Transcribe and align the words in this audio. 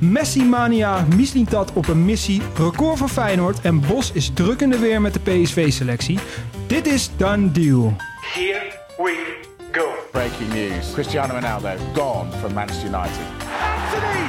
Messi-mania, 0.00 1.04
Mislintat 1.16 1.72
op 1.72 1.88
een 1.88 2.04
missie, 2.04 2.42
record 2.56 2.98
van 2.98 3.08
Feyenoord 3.08 3.60
en 3.60 3.80
Bos 3.80 4.12
is 4.12 4.30
druk 4.34 4.60
in 4.60 4.70
de 4.70 4.78
weer 4.78 5.00
met 5.00 5.14
de 5.14 5.20
PSV-selectie. 5.20 6.18
Dit 6.66 6.86
is 6.86 7.10
Done 7.16 7.50
Deal. 7.50 7.96
Here 8.34 8.72
we 8.96 9.36
go. 9.72 9.84
Breaking 10.10 10.52
news. 10.52 10.92
Cristiano 10.92 11.34
Ronaldo 11.34 11.68
gone 11.94 12.30
from 12.30 12.52
Manchester 12.52 12.86
United. 12.88 13.20
Anthony 13.62 14.24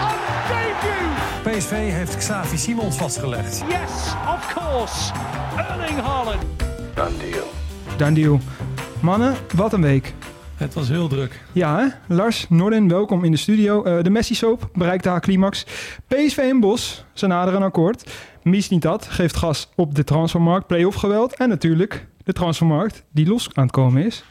on 0.00 0.14
debut. 1.42 1.58
PSV 1.58 1.70
heeft 1.70 2.16
Xavi 2.16 2.56
Simons 2.56 2.96
vastgelegd. 2.96 3.62
Yes, 3.68 4.14
of 4.34 4.54
course. 4.54 5.12
Erling 5.56 6.00
Haaland. 6.00 6.42
Done 7.96 8.14
Deal. 8.14 8.40
Mannen, 9.00 9.34
wat 9.54 9.72
een 9.72 9.82
week. 9.82 10.14
Het 10.56 10.74
was 10.74 10.88
heel 10.88 11.08
druk. 11.08 11.40
Ja, 11.52 11.78
hè? 11.78 12.14
Lars, 12.14 12.46
Nordin, 12.48 12.88
welkom 12.88 13.24
in 13.24 13.30
de 13.30 13.36
studio. 13.36 13.82
Eh, 13.84 14.02
de 14.02 14.10
Messi-soap 14.10 14.68
bereikt 14.74 15.04
haar 15.04 15.20
climax. 15.20 15.64
PSV 16.06 16.36
en 16.38 16.60
Bos, 16.60 17.04
ze 17.12 17.26
naderen 17.26 17.60
een 17.60 17.66
akkoord. 17.66 18.10
Mies 18.42 18.68
niet 18.68 18.82
dat, 18.82 19.06
geeft 19.10 19.36
gas 19.36 19.68
op 19.76 19.94
de 19.94 20.04
transfermarkt, 20.04 20.66
play-off 20.66 20.96
geweld. 20.96 21.34
En 21.36 21.48
natuurlijk 21.48 22.06
de 22.24 22.32
transfermarkt 22.32 23.04
die 23.12 23.26
los 23.26 23.48
aan 23.52 23.62
het 23.62 23.72
komen 23.72 24.04
is. 24.06 24.24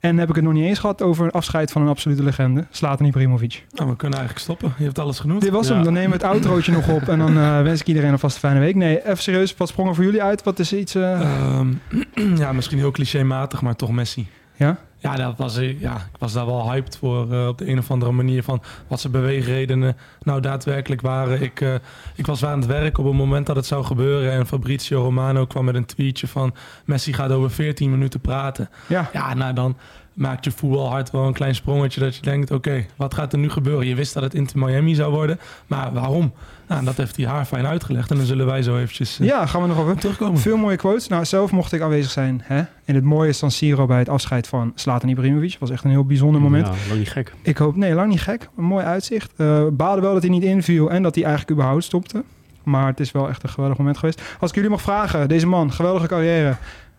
En 0.00 0.18
heb 0.18 0.28
ik 0.28 0.34
het 0.34 0.44
nog 0.44 0.52
niet 0.52 0.64
eens 0.64 0.78
gehad 0.78 1.02
over 1.02 1.24
een 1.24 1.30
afscheid 1.30 1.70
van 1.72 1.82
een 1.82 1.88
absolute 1.88 2.22
legende. 2.22 2.66
Zlatan 2.70 3.06
Ibrahimovic. 3.06 3.64
Nou, 3.70 3.90
we 3.90 3.96
kunnen 3.96 4.18
eigenlijk 4.18 4.48
stoppen. 4.48 4.74
Je 4.78 4.84
hebt 4.84 4.98
alles 4.98 5.18
genoemd. 5.18 5.40
Dit 5.40 5.50
was 5.50 5.68
hem. 5.68 5.82
Dan 5.84 5.92
nemen 5.92 6.08
we 6.10 6.14
het 6.16 6.24
outrootje 6.34 6.72
nog 6.72 6.88
op. 6.88 7.02
En 7.08 7.18
dan 7.18 7.38
eh, 7.38 7.62
wens 7.62 7.80
ik 7.80 7.86
iedereen 7.86 8.10
alvast 8.10 8.34
een 8.34 8.40
fijne 8.40 8.60
week. 8.60 8.74
Nee, 8.74 9.04
even 9.06 9.22
serieus. 9.22 9.56
Wat 9.56 9.68
sprong 9.68 9.88
er 9.88 9.94
voor 9.94 10.04
jullie 10.04 10.22
uit? 10.22 10.42
Wat 10.42 10.58
is 10.58 10.72
iets... 10.72 10.94
eh, 10.94 11.20
Ehm, 11.20 11.68
ja, 12.42 12.52
misschien 12.52 12.78
heel 12.78 12.90
clichématig, 12.90 13.62
maar 13.62 13.76
toch 13.76 13.90
Messi. 13.92 14.28
ja? 14.56 14.78
Ja, 15.04 15.16
dat 15.16 15.36
was, 15.36 15.56
eh, 15.56 15.80
ja, 15.80 15.94
ik 15.94 16.18
was 16.18 16.32
daar 16.32 16.46
wel 16.46 16.70
hyped 16.70 16.96
voor 16.96 17.32
eh, 17.32 17.46
op 17.46 17.58
de 17.58 17.68
een 17.68 17.78
of 17.78 17.90
andere 17.90 18.12
manier 18.12 18.42
van 18.42 18.62
wat 18.88 19.00
zijn 19.00 19.12
beweegredenen 19.12 19.96
nou 20.22 20.40
daadwerkelijk 20.40 21.00
waren. 21.00 21.42
Ik, 21.42 21.60
eh, 21.60 21.74
ik 22.14 22.26
was 22.26 22.44
aan 22.44 22.58
het 22.58 22.66
werk 22.66 22.98
op 22.98 23.04
het 23.04 23.14
moment 23.14 23.46
dat 23.46 23.56
het 23.56 23.66
zou 23.66 23.84
gebeuren 23.84 24.32
en 24.32 24.46
Fabrizio 24.46 25.02
Romano 25.02 25.46
kwam 25.46 25.64
met 25.64 25.74
een 25.74 25.84
tweetje 25.84 26.26
van 26.26 26.54
Messi 26.84 27.12
gaat 27.12 27.30
over 27.30 27.50
14 27.50 27.90
minuten 27.90 28.20
praten. 28.20 28.70
Ja. 28.86 29.10
Ja, 29.12 29.34
nou 29.34 29.52
dan 29.52 29.76
maakt 30.14 30.44
je 30.44 30.50
voetbalhart 30.50 31.10
wel 31.10 31.26
een 31.26 31.32
klein 31.32 31.54
sprongetje 31.54 32.00
dat 32.00 32.16
je 32.16 32.22
denkt, 32.22 32.50
oké, 32.50 32.84
wat 32.96 33.14
gaat 33.14 33.32
er 33.32 33.38
nu 33.38 33.50
gebeuren? 33.50 33.86
Je 33.86 33.94
wist 33.94 34.14
dat 34.14 34.22
het 34.22 34.34
Inter 34.34 34.58
Miami 34.58 34.94
zou 34.94 35.12
worden, 35.12 35.38
maar 35.66 35.92
waarom? 35.92 36.32
Nou, 36.68 36.84
dat 36.84 36.96
heeft 36.96 37.16
hij 37.16 37.26
haar 37.26 37.44
fijn 37.44 37.66
uitgelegd 37.66 38.10
en 38.10 38.16
dan 38.16 38.26
zullen 38.26 38.46
wij 38.46 38.62
zo 38.62 38.78
eventjes 38.78 39.20
eh, 39.20 39.26
Ja, 39.26 39.46
gaan 39.46 39.62
we 39.62 39.68
nog 39.68 39.78
over. 39.78 39.96
terugkomen. 39.98 40.40
Veel 40.40 40.56
mooie 40.56 40.76
quotes. 40.76 41.08
Nou, 41.08 41.24
zelf 41.24 41.50
mocht 41.50 41.72
ik 41.72 41.80
aanwezig 41.80 42.10
zijn 42.10 42.40
hè? 42.44 42.62
in 42.84 42.94
het 42.94 43.04
mooie 43.04 43.32
San 43.32 43.50
Siro 43.50 43.86
bij 43.86 43.98
het 43.98 44.08
afscheid 44.08 44.46
van 44.46 44.72
Zlatan 44.74 45.08
Ibrahimovic. 45.08 45.56
was 45.60 45.70
echt 45.70 45.84
een 45.84 45.90
heel 45.90 46.04
bijzonder 46.04 46.40
moment. 46.40 46.66
Ja, 46.66 46.72
lang 46.88 46.98
niet 46.98 47.10
gek. 47.10 47.32
Ik 47.42 47.56
hoop, 47.58 47.76
nee, 47.76 47.94
lang 47.94 48.10
niet 48.10 48.20
gek. 48.22 48.48
Een 48.56 48.64
mooi 48.64 48.84
uitzicht. 48.84 49.32
Eh 49.36 49.62
baalde 49.72 50.00
wel 50.00 50.12
dat 50.12 50.22
hij 50.22 50.30
niet 50.30 50.42
inviel 50.42 50.90
en 50.90 51.02
dat 51.02 51.14
hij 51.14 51.24
eigenlijk 51.24 51.52
überhaupt 51.52 51.84
stopte. 51.84 52.24
Maar 52.62 52.86
het 52.86 53.00
is 53.00 53.12
wel 53.12 53.28
echt 53.28 53.42
een 53.42 53.48
geweldig 53.48 53.78
moment 53.78 53.98
geweest. 53.98 54.22
Als 54.40 54.50
ik 54.50 54.56
jullie 54.56 54.70
mag 54.70 54.82
vragen, 54.82 55.28
deze 55.28 55.46
man, 55.46 55.72
geweldige 55.72 56.06
carrière. 56.06 56.56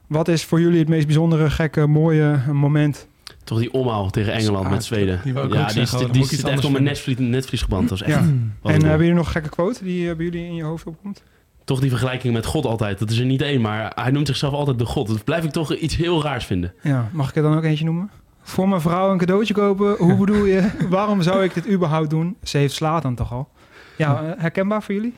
Wat 0.08 0.28
is 0.28 0.44
voor 0.46 0.60
jullie 0.62 0.80
het 0.80 0.88
meest 0.88 1.06
bijzondere, 1.06 1.50
gekke, 1.50 1.88
mooie 1.88 2.40
moment? 2.52 3.08
Toch 3.44 3.60
die 3.60 3.74
omhaal 3.74 4.10
tegen 4.10 4.34
Engeland 4.34 4.70
met 4.70 4.84
Zweden. 4.84 5.20
die 5.24 5.34
ja, 5.34 5.42
ook 5.42 5.52
die, 5.52 5.70
zeggen, 5.70 6.12
die, 6.12 6.22
dan 6.22 6.24
zit 6.24 6.32
echt 6.32 6.42
op 6.42 6.48
anders 6.48 7.06
mijn 7.06 7.30
netvlies. 7.30 7.66
Dat 7.68 7.90
was 7.90 8.02
echt... 8.02 8.14
Ja. 8.14 8.20
En 8.20 8.54
een 8.62 8.72
hebben 8.72 9.00
jullie 9.00 9.14
nog 9.14 9.26
een 9.26 9.32
gekke 9.32 9.50
quote 9.50 9.84
die 9.84 10.10
eh, 10.10 10.16
bij 10.16 10.26
jullie 10.26 10.46
in 10.46 10.56
je 10.56 10.64
hoofd 10.64 10.86
opkomt? 10.86 11.24
Toch 11.64 11.80
die 11.80 11.90
vergelijking 11.90 12.34
met 12.34 12.46
God 12.46 12.66
altijd. 12.66 13.00
Dat 13.00 13.10
is 13.10 13.18
er 13.18 13.26
niet 13.26 13.42
één, 13.42 13.62
maar 13.62 13.92
hij 13.96 14.12
noemt 14.12 14.28
zichzelf 14.28 14.54
altijd 14.54 14.80
de 14.80 14.86
God. 14.86 15.08
Dat 15.08 15.24
blijf 15.24 15.44
ik 15.44 15.52
toch 15.52 15.76
iets 15.76 15.96
heel 15.96 16.24
raars 16.24 16.46
vinden. 16.46 16.74
Ja, 16.82 17.10
mag 17.12 17.30
ik 17.30 17.36
er 17.36 17.42
dan 17.42 17.58
ook 17.58 17.64
eentje 17.64 17.86
noemen? 17.86 18.12
Voor 18.42 18.70
mijn 18.70 18.82
vrouw 18.82 19.12
een 19.12 19.18
cadeautje 19.18 19.54
kopen? 19.54 19.96
Hoe 19.98 20.16
bedoel 20.18 20.46
je? 20.46 20.70
Waarom 20.90 21.22
zou 21.22 21.44
ik 21.44 21.54
dit 21.54 21.68
überhaupt 21.70 22.10
doen? 22.10 22.38
Ze 22.44 22.58
heeft 22.58 22.74
Zlatan 22.74 23.16
toch 23.16 23.34
al? 23.34 23.50
Ja, 23.98 24.24
eh, 24.24 24.42
herkenbaar 24.42 24.84
voor 24.84 24.94
jullie? 24.96 25.14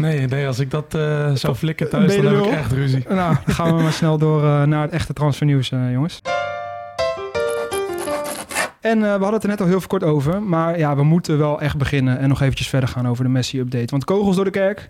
Nee, 0.00 0.26
nee, 0.26 0.46
als 0.46 0.58
ik 0.58 0.70
dat 0.70 0.94
eh, 0.94 1.30
zou 1.34 1.54
flikken 1.54 1.90
thuis, 1.90 2.16
dan 2.16 2.24
heb 2.26 2.44
ik 2.44 2.50
echt 2.50 2.72
ruzie. 2.72 3.04
Nou, 3.08 3.36
dan 3.46 3.54
gaan 3.54 3.76
we 3.76 3.82
maar 3.82 3.92
snel 3.92 4.18
door 4.18 4.44
eh, 4.44 4.62
naar 4.62 4.82
het 4.82 4.90
echte 4.90 5.12
transfernieuws, 5.12 5.70
eh, 5.72 5.92
jongens. 5.92 6.20
En 8.80 8.96
eh, 8.96 9.02
we 9.02 9.08
hadden 9.08 9.32
het 9.32 9.42
er 9.42 9.48
net 9.48 9.60
al 9.60 9.66
heel 9.66 9.78
veel 9.78 9.88
kort 9.88 10.02
over. 10.04 10.42
Maar 10.42 10.78
ja, 10.78 10.96
we 10.96 11.02
moeten 11.02 11.38
wel 11.38 11.60
echt 11.60 11.76
beginnen 11.76 12.18
en 12.18 12.28
nog 12.28 12.40
eventjes 12.40 12.68
verder 12.68 12.88
gaan 12.88 13.08
over 13.08 13.24
de 13.24 13.30
Messi-update. 13.30 13.90
Want 13.90 14.04
kogels 14.04 14.36
door 14.36 14.44
de 14.44 14.50
kerk, 14.50 14.86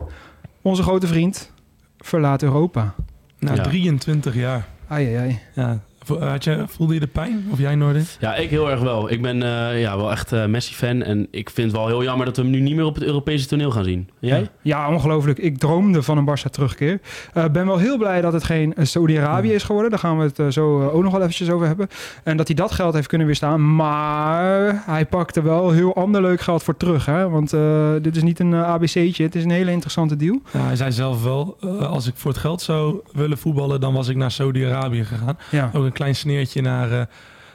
onze 0.62 0.82
grote 0.82 1.06
vriend, 1.06 1.52
verlaat 1.98 2.42
Europa. 2.42 2.94
Na 3.38 3.54
Ja. 3.54 3.62
23 3.62 4.34
jaar. 4.34 4.66
Ai, 4.88 5.06
ai, 5.06 5.16
ai. 5.16 5.38
Ja. 5.54 5.78
Had 6.18 6.44
je, 6.44 6.64
voelde 6.68 6.94
je 6.94 7.00
de 7.00 7.06
pijn? 7.06 7.46
Of 7.50 7.58
jij, 7.58 7.74
Noordin? 7.74 8.04
Ja, 8.20 8.34
ik 8.34 8.50
heel 8.50 8.70
erg 8.70 8.80
wel. 8.80 9.10
Ik 9.10 9.22
ben 9.22 9.42
eh, 9.42 9.80
ja, 9.80 9.96
wel 9.96 10.10
echt 10.10 10.32
eh, 10.32 10.44
Messi-fan. 10.46 11.02
En 11.02 11.26
ik 11.30 11.50
vind 11.50 11.66
het 11.72 11.76
wel 11.76 11.86
heel 11.86 12.02
jammer 12.02 12.26
dat 12.26 12.36
we 12.36 12.42
hem 12.42 12.50
nu 12.50 12.60
niet 12.60 12.74
meer 12.76 12.84
op 12.84 12.94
het 12.94 13.04
Europese 13.04 13.46
toneel 13.46 13.70
gaan 13.70 13.84
zien. 13.84 14.08
En 14.20 14.28
Jij? 14.28 14.48
Ja, 14.62 14.88
ongelooflijk. 14.90 15.38
Ik 15.38 15.58
droomde 15.58 16.02
van 16.02 16.18
een 16.18 16.28
Barça 16.28 16.50
terugkeer. 16.50 17.00
Eh 17.32 17.44
ben 17.52 17.66
wel 17.66 17.78
heel 17.78 17.98
blij 17.98 18.20
dat 18.20 18.32
het 18.32 18.44
geen 18.44 18.74
eh, 18.74 18.84
Saudi-Arabië 18.84 19.52
is 19.52 19.62
geworden. 19.62 19.90
Daar 19.90 20.00
gaan 20.00 20.18
we 20.18 20.24
het 20.24 20.38
eh, 20.38 20.46
zo 20.48 20.80
eh, 20.80 20.94
ook 20.94 21.02
nog 21.02 21.12
wel 21.12 21.20
eventjes 21.20 21.50
over 21.50 21.66
hebben. 21.66 21.88
En 22.24 22.36
dat 22.36 22.46
hij 22.46 22.56
dat 22.56 22.72
geld 22.72 22.94
heeft 22.94 23.06
kunnen 23.06 23.26
weerstaan. 23.26 23.74
Maar 23.76 24.82
hij 24.86 25.06
pakte 25.06 25.42
wel 25.42 25.70
heel 25.70 25.94
ander 25.94 26.20
leuk 26.22 26.40
geld 26.40 26.62
voor 26.62 26.76
terug. 26.76 27.06
Hè? 27.06 27.28
Want 27.28 27.52
eh, 27.52 27.90
dit 28.02 28.16
is 28.16 28.22
niet 28.22 28.38
een 28.40 28.54
eh, 28.54 28.62
ABC'tje. 28.62 29.22
Het 29.24 29.34
is 29.34 29.44
een 29.44 29.50
hele 29.50 29.70
interessante 29.70 30.16
deal. 30.16 30.40
Ja, 30.52 30.60
hij 30.60 30.76
zei 30.76 30.92
zelf 30.92 31.22
wel, 31.22 31.56
eh, 31.60 31.90
als 31.90 32.06
ik 32.06 32.12
voor 32.16 32.30
het 32.30 32.40
geld 32.40 32.62
zou 32.62 33.00
willen 33.12 33.38
voetballen, 33.38 33.80
dan 33.80 33.94
was 33.94 34.08
ik 34.08 34.16
naar 34.16 34.30
Saudi-Arabië 34.30 35.04
gegaan. 35.04 35.38
Ja. 35.50 35.70
Ook 35.74 35.84
een 35.84 35.92
klein 36.00 36.14
sneertje 36.16 36.62
naar, 36.62 36.92
eh, 36.92 37.00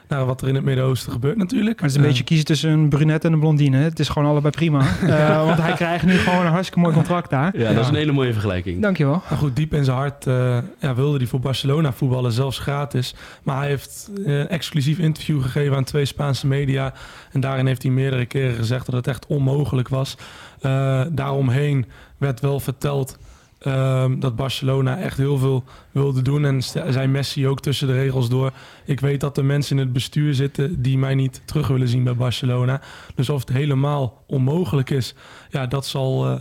naar 0.08 0.24
wat 0.26 0.42
er 0.42 0.48
in 0.48 0.54
het 0.54 0.64
Midden-Oosten 0.64 1.12
gebeurt 1.12 1.36
natuurlijk. 1.36 1.80
Maar 1.80 1.88
het 1.88 1.90
is 1.90 1.96
een 1.96 2.02
Eh, 2.02 2.08
beetje 2.08 2.24
kiezen 2.24 2.44
tussen 2.46 2.70
een 2.70 2.88
brunette 2.88 3.26
en 3.26 3.32
een 3.32 3.38
blondine. 3.40 3.76
Het 3.78 3.98
is 3.98 4.08
gewoon 4.08 4.28
allebei 4.28 4.52
prima. 4.54 4.80
Eh, 5.06 5.44
want 5.44 5.58
hij 5.60 5.72
krijgt 5.72 6.04
nu 6.04 6.16
gewoon 6.16 6.40
een 6.46 6.50
hartstikke 6.52 6.80
mooi 6.80 6.94
contract 6.94 7.30
daar. 7.30 7.58
Ja, 7.58 7.72
dat 7.72 7.82
is 7.82 7.88
een 7.88 7.94
hele 7.94 8.12
mooie 8.12 8.32
vergelijking. 8.32 8.82
Dankjewel. 8.82 9.22
Nou 9.28 9.36
goed, 9.40 9.56
diep 9.56 9.74
in 9.74 9.84
zijn 9.84 9.96
hart 9.96 10.26
eh, 10.26 10.58
ja, 10.80 10.94
wilde 10.94 11.16
hij 11.18 11.26
voor 11.26 11.40
Barcelona 11.40 11.92
voetballen, 11.92 12.32
zelfs 12.32 12.58
gratis. 12.58 13.14
Maar 13.42 13.56
hij 13.58 13.68
heeft 13.68 14.10
eh, 14.26 14.38
een 14.38 14.48
exclusief 14.48 14.98
interview 14.98 15.42
gegeven 15.42 15.76
aan 15.76 15.84
twee 15.84 16.04
Spaanse 16.04 16.46
media. 16.46 16.92
En 17.32 17.40
daarin 17.40 17.66
heeft 17.66 17.82
hij 17.82 17.90
meerdere 17.92 18.26
keren 18.26 18.54
gezegd 18.54 18.86
dat 18.86 18.94
het 18.94 19.06
echt 19.06 19.26
onmogelijk 19.26 19.88
was. 19.88 20.16
Eh, 20.60 21.02
daaromheen 21.10 21.86
werd 22.18 22.40
wel 22.40 22.60
verteld 22.60 23.18
ehm, 23.66 24.18
dat 24.18 24.36
Barcelona 24.36 24.98
echt 24.98 25.16
heel 25.16 25.38
veel 25.38 25.64
wilde 25.90 26.22
doen. 26.22 26.44
En 26.44 26.62
zei 26.62 27.06
Messi 27.06 27.48
ook 27.48 27.60
tussen 27.60 27.86
de 27.86 27.92
regels 27.94 28.28
door. 28.28 28.52
Ik 28.84 29.00
weet 29.00 29.20
dat 29.20 29.36
er 29.36 29.44
mensen 29.44 29.76
in 29.76 29.82
het 29.82 29.92
bestuur 29.92 30.34
zitten 30.34 30.82
die 30.82 30.98
mij 30.98 31.14
niet 31.14 31.42
terug 31.44 31.68
willen 31.68 31.88
zien 31.88 32.04
bij 32.04 32.16
Barcelona. 32.16 32.80
Dus 33.14 33.28
of 33.28 33.40
het 33.40 33.48
helemaal 33.56 34.24
onmogelijk 34.26 34.90
is, 34.90 35.14
ja, 35.50 35.66
dat 35.66 35.86
zal... 35.86 36.26
eh, 36.26 36.40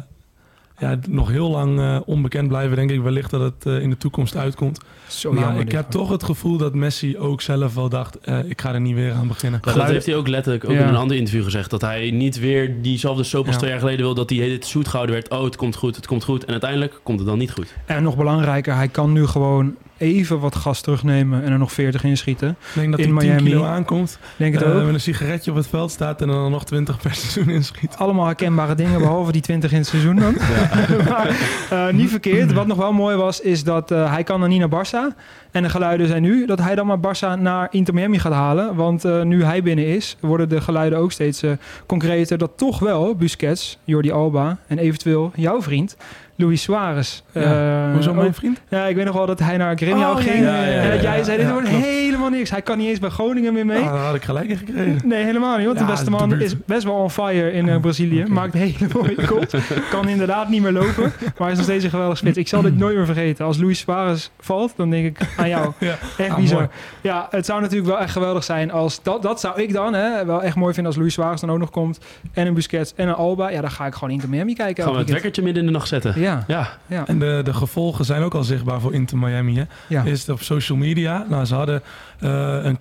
ja, 0.80 1.00
nog 1.10 1.30
heel 1.30 1.50
lang 1.50 1.80
eh, 1.80 1.98
onbekend 2.06 2.48
blijven, 2.48 2.76
denk 2.76 2.90
ik. 2.92 3.02
Wellicht 3.02 3.30
dat 3.32 3.42
het 3.42 3.66
eh, 3.66 3.82
in 3.82 3.90
de 3.90 3.98
toekomst 3.98 4.36
uitkomt. 4.38 4.80
Zo 5.08 5.32
maar 5.32 5.42
jammer 5.44 5.60
ik 5.62 5.66
dit. 5.68 5.76
heb 5.76 5.90
toch 5.90 6.10
het 6.10 6.24
gevoel 6.24 6.58
dat 6.58 6.74
Messi 6.74 7.18
ook 7.18 7.42
zelf 7.42 7.74
wel 7.76 7.90
dacht... 7.90 8.20
eh, 8.20 8.40
ik 8.50 8.62
ga 8.62 8.74
er 8.74 8.82
niet 8.82 8.96
weer 8.96 9.14
aan 9.14 9.28
beginnen. 9.28 9.60
Ja, 9.64 9.74
dat 9.74 9.88
heeft 9.88 10.06
hij 10.06 10.16
ook 10.16 10.28
letterlijk 10.28 10.66
ook 10.66 10.72
Ja. 10.72 10.80
in 10.82 10.88
een 10.88 10.96
ander 10.96 11.18
interview 11.18 11.44
gezegd. 11.44 11.70
Dat 11.70 11.82
hij 11.82 12.12
niet 12.12 12.40
weer 12.40 12.82
diezelfde 12.82 13.24
soap 13.24 13.44
als 13.46 13.54
Ja. 13.54 13.58
twee 13.60 13.72
jaar 13.72 13.80
geleden 13.80 14.06
wil. 14.06 14.14
Dat 14.16 14.30
hij 14.30 14.38
het 14.50 14.66
zoet 14.66 14.88
gehouden 14.88 15.16
werd. 15.16 15.30
Oh, 15.30 15.44
het 15.44 15.56
komt 15.56 15.76
goed, 15.76 15.96
het 15.96 16.08
komt 16.08 16.24
goed. 16.24 16.46
En 16.46 16.52
uiteindelijk 16.52 17.00
komt 17.04 17.20
het 17.20 17.28
dan 17.28 17.38
niet 17.38 17.52
goed. 17.52 17.74
En 17.86 18.04
nog 18.04 18.18
belangrijker, 18.18 18.76
hij 18.76 18.88
kan 18.88 19.12
nu 19.12 19.26
gewoon 19.28 19.76
even 19.98 20.40
wat 20.40 20.56
gas 20.56 20.82
terugnemen 20.82 21.44
en 21.44 21.52
er 21.52 21.58
nog 21.58 21.72
40 21.72 22.04
inschieten. 22.04 22.50
Ik 22.50 22.56
denk 22.74 22.92
dat 22.92 23.00
In 23.00 23.10
hij 23.10 23.20
10 23.20 23.30
Miami. 23.30 23.50
kilo 23.50 23.64
aankomt. 23.64 24.20
Denk 24.38 24.54
het 24.54 24.64
eh, 24.64 24.76
ook. 24.76 24.84
met 24.84 24.94
een 24.94 25.02
sigaretje 25.02 25.52
op 25.52 25.58
het 25.58 25.68
veld 25.68 25.92
staat 25.92 26.22
en 26.22 26.28
dan 26.28 26.52
nog 26.52 26.66
20 26.66 27.02
per 27.02 27.16
seizoen 27.16 27.54
inschiet. 27.54 27.96
Allemaal 27.98 28.26
herkenbare 28.26 28.76
dingen, 28.76 29.00
behalve 29.00 29.32
die 29.32 29.42
20 29.42 29.72
in 29.72 29.78
het 29.78 29.88
seizoen 29.88 30.16
dan. 30.16 30.36
maar 31.10 31.36
eh, 31.70 31.94
niet 31.94 32.10
verkeerd. 32.10 32.54
Wat 32.54 32.68
nog 32.68 32.78
wel 32.78 32.94
mooi 32.94 33.16
was, 33.16 33.42
is 33.42 33.64
dat 33.64 33.92
eh, 33.92 34.12
hij 34.12 34.24
kan 34.24 34.40
dan 34.40 34.50
niet 34.50 34.60
naar 34.60 34.86
Barça. 34.86 35.16
En 35.56 35.64
de 35.64 35.70
geluiden 35.70 36.08
zijn 36.08 36.22
nu 36.22 36.46
dat 36.46 36.60
hij 36.60 36.76
dan 36.76 36.88
maar 36.88 37.00
Barça 37.00 37.40
naar 37.42 37.68
Inter 37.72 37.94
Miami 37.94 38.20
gaat 38.20 38.34
halen. 38.34 38.76
Want 38.76 39.06
eh, 39.06 39.22
nu 39.22 39.44
hij 39.44 39.64
binnen 39.64 39.86
is, 39.86 40.18
worden 40.20 40.50
de 40.50 40.62
geluiden 40.62 41.00
ook 41.00 41.12
steeds 41.12 41.44
eh, 41.44 41.52
concreter. 41.86 42.38
Dat 42.38 42.52
toch 42.56 42.80
wel 42.80 43.16
Busquets, 43.16 43.78
Jordi 43.84 44.12
Alba 44.12 44.58
en 44.68 44.78
eventueel 44.78 45.32
jouw 45.36 45.62
vriend... 45.62 45.98
Luis 46.38 46.62
Suarez. 46.62 47.22
Ja, 47.32 47.42
eh, 47.88 47.94
Hoezo 47.94 48.14
mijn 48.14 48.34
vriend? 48.34 48.62
Ja, 48.70 48.86
ik 48.86 48.96
weet 48.96 49.06
nog 49.06 49.16
wel 49.16 49.26
dat 49.26 49.40
hij 49.40 49.58
naar 49.58 49.78
Grêmio 49.84 49.88
Oh, 49.88 50.16
ging. 50.16 50.40
ja, 50.44 50.56
ja, 50.56 50.66
ja, 50.66 50.82
en 50.82 50.90
dat 50.92 51.02
jij 51.02 51.18
ja. 51.18 51.24
zei, 51.24 51.38
dit 51.38 51.52
wordt 51.52 51.68
helemaal 51.68 52.30
niks. 52.30 52.50
Hij 52.50 52.62
kan 52.62 52.78
niet 52.78 52.88
eens 52.88 53.00
bij 53.00 53.10
Groningen 53.10 53.54
meer 53.54 53.66
mee. 53.66 53.82
Ah, 53.82 53.94
daar 53.94 54.06
had 54.06 54.16
ik 54.16 54.24
gelijk 54.24 54.50
in 54.50 54.58
gekregen. 54.58 55.08
Nee, 55.08 55.24
helemaal 55.24 55.58
niet. 55.58 55.66
Want 55.66 55.78
de 55.80 55.86
beste 55.86 56.10
man 56.10 56.40
is 56.42 56.56
best 56.66 56.84
wel 56.84 56.94
on 56.96 57.10
fire 57.12 57.52
in 57.52 57.70
eh, 57.70 57.80
Brazilië. 57.80 58.22
Oké. 58.22 58.30
Maakt 58.32 58.54
hele 58.54 58.88
mooie 58.94 59.28
goals. 59.28 59.54
Kan 59.90 60.08
inderdaad 60.08 60.50
niet 60.50 60.62
meer 60.62 60.72
lopen. 60.72 61.14
Maar 61.38 61.50
is 61.52 61.56
nog 61.56 61.66
steeds 61.66 61.84
een 61.84 61.90
geweldig 61.90 62.18
spits. 62.18 62.38
Ik 62.38 62.48
zal 62.48 62.62
dit 62.62 62.78
nooit 62.78 62.96
meer 62.96 63.06
vergeten. 63.06 63.46
Als 63.46 63.58
Luis 63.58 63.80
Suarez 63.80 64.30
valt, 64.40 64.74
dan 64.76 64.90
denk 64.90 65.06
ik 65.06 65.28
aan 65.38 65.50
jou. 65.50 65.72
Ja. 65.78 65.96
Echt 66.18 66.30
Ah, 66.30 66.36
bizar. 66.36 66.58
mooi. 66.58 66.70
Ja, 67.02 67.28
het 67.30 67.46
zou 67.46 67.62
natuurlijk 67.62 67.90
wel 67.90 68.00
echt 68.00 68.12
geweldig 68.12 68.44
zijn 68.44 68.72
als... 68.72 69.04
Dat, 69.04 69.22
dat 69.22 69.40
zou 69.40 69.62
ik 69.62 69.74
dan 69.74 69.94
hè, 69.94 70.26
wel 70.26 70.44
echt 70.44 70.56
mooi 70.56 70.74
vinden 70.74 70.92
als 70.92 71.02
Luis 71.02 71.14
Suarez 71.14 71.42
dan 71.42 71.52
ook 71.52 71.60
nog 71.60 71.70
komt. 71.70 72.00
En 72.34 72.48
een 72.48 72.54
Busquets 72.54 72.94
en 72.96 73.08
een 73.08 73.14
Alba. 73.16 73.50
Ja, 73.50 73.62
dan 73.62 73.72
ga 73.72 73.86
ik 73.86 73.94
gewoon 73.94 74.10
Inter 74.10 74.30
Miami 74.30 74.54
kijken. 74.54 74.84
Gaan 74.84 74.94
we 74.94 75.00
het 75.00 75.10
wekkertje 75.10 75.42
midden 75.42 75.62
in 75.62 75.68
de 75.68 75.76
nacht 75.78 75.88
zetten. 75.88 76.14
Ja, 76.26 76.44
Ja, 76.48 76.78
ja, 76.88 77.08
En 77.08 77.20
de, 77.20 77.42
de 77.44 77.54
gevolgen 77.54 78.06
zijn 78.06 78.22
ook 78.22 78.34
al 78.34 78.44
zichtbaar 78.44 78.82
voor 78.82 78.94
Inter 78.94 79.18
Miami. 79.18 79.58
Hè? 79.58 79.64
ja. 79.88 80.04
Is 80.04 80.30
op 80.30 80.42
social 80.42 80.78
media. 80.78 81.26
Nou, 81.30 81.46
ze 81.46 81.56
hadden 81.56 81.82
eh, 82.20 82.58
een, 82.64 82.78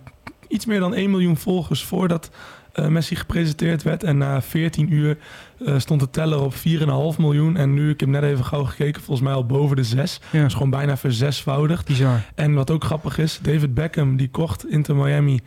iets 0.48 0.66
meer 0.66 0.80
dan 0.80 0.94
1 0.94 1.10
miljoen 1.10 1.36
volgers 1.36 1.84
voordat 1.84 2.30
eh, 2.72 2.86
Messi 2.86 3.16
gepresenteerd 3.16 3.82
werd. 3.82 4.02
En 4.02 4.18
na 4.18 4.42
14 4.42 4.92
uur 4.92 5.18
eh, 5.66 5.78
stond 5.78 6.00
de 6.00 6.10
teller 6.10 6.40
op 6.40 6.54
4,5 6.54 6.60
miljoen. 7.18 7.56
En 7.56 7.74
nu, 7.74 7.90
ik 7.90 8.00
heb 8.00 8.08
net 8.08 8.22
even 8.22 8.44
gauw 8.44 8.64
gekeken, 8.64 9.02
volgens 9.02 9.26
mij 9.26 9.36
al 9.36 9.46
boven 9.46 9.76
de 9.76 9.84
6. 9.84 10.20
Ja. 10.30 10.38
Dat 10.38 10.48
is 10.48 10.52
gewoon 10.52 10.70
bijna 10.70 10.96
verzesvoudigd. 10.96 11.86
Bizar. 11.86 12.20
En 12.34 12.54
wat 12.54 12.70
ook 12.70 12.84
grappig 12.84 13.18
is, 13.18 13.38
David 13.42 13.74
Beckham 13.74 14.16
die 14.16 14.28
kocht 14.30 14.66
Inter 14.68 14.96
Miami 14.96 15.40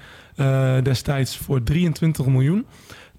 destijds 0.84 1.38
voor 1.38 1.64
23 1.64 2.26
miljoen. 2.26 2.66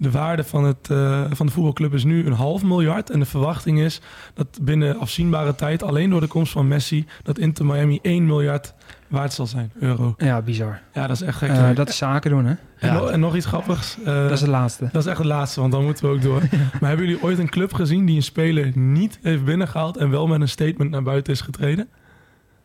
De 0.00 0.11
waarde 0.11 0.45
van, 0.45 0.65
het, 0.65 0.91
eh, 0.91 1.25
van 1.31 1.47
de 1.47 1.53
voetbalclub 1.53 1.95
is 1.95 2.05
nu 2.05 2.27
een 2.27 2.33
half 2.33 2.62
miljard. 2.62 3.11
En 3.11 3.19
de 3.19 3.25
verwachting 3.25 3.81
is 3.81 4.00
dat 4.35 4.59
binnen 4.62 4.99
afzienbare 4.99 5.55
tijd, 5.55 5.83
alleen 5.83 6.11
door 6.11 6.21
de 6.21 6.27
komst 6.27 6.53
van 6.53 6.69
Messi, 6.69 7.06
dat 7.23 7.39
Inter 7.39 7.67
Miami 7.67 7.99
1 8.03 8.27
miljard 8.27 8.75
waard 9.09 9.33
zal 9.33 9.47
zijn, 9.47 9.73
euro. 9.81 10.15
Ja, 10.19 10.43
bizar. 10.43 10.81
Ja, 10.93 11.06
dat 11.06 11.17
is 11.17 11.23
echt 11.23 11.37
gek. 11.39 11.49
Eh, 11.49 11.75
dat 11.75 11.89
is 11.89 11.97
zaken 11.97 12.31
doen, 12.31 12.45
hè? 12.45 12.50
en, 12.50 12.89
Ja. 12.89 12.93
nog- 12.93 13.11
en 13.11 13.21
nog 13.21 13.37
iets 13.37 13.47
grappigs. 13.47 13.97
eh, 13.99 14.05
Dat 14.23 14.31
is 14.31 14.41
het 14.41 14.50
laatste. 14.50 14.89
dat 14.93 15.03
is 15.03 15.09
echt 15.09 15.19
het 15.19 15.27
laatste, 15.27 15.61
want 15.61 15.73
dan 15.73 15.85
moeten 15.85 16.05
we 16.05 16.11
ook 16.15 16.23
door. 16.23 16.43
Maar 16.81 16.89
hebben 16.89 17.06
jullie 17.06 17.23
ooit 17.23 17.39
een 17.39 17.49
club 17.49 17.73
gezien 17.75 18.06
die 18.06 18.17
een 18.17 18.23
speler 18.23 18.71
niet 18.79 19.19
heeft 19.23 19.44
binnengehaald 19.44 19.97
en 19.97 20.11
wel 20.11 20.27
met 20.27 20.41
een 20.41 20.49
statement 20.49 20.91
naar 20.91 21.03
buiten 21.03 21.33
is 21.33 21.41
getreden? 21.41 21.89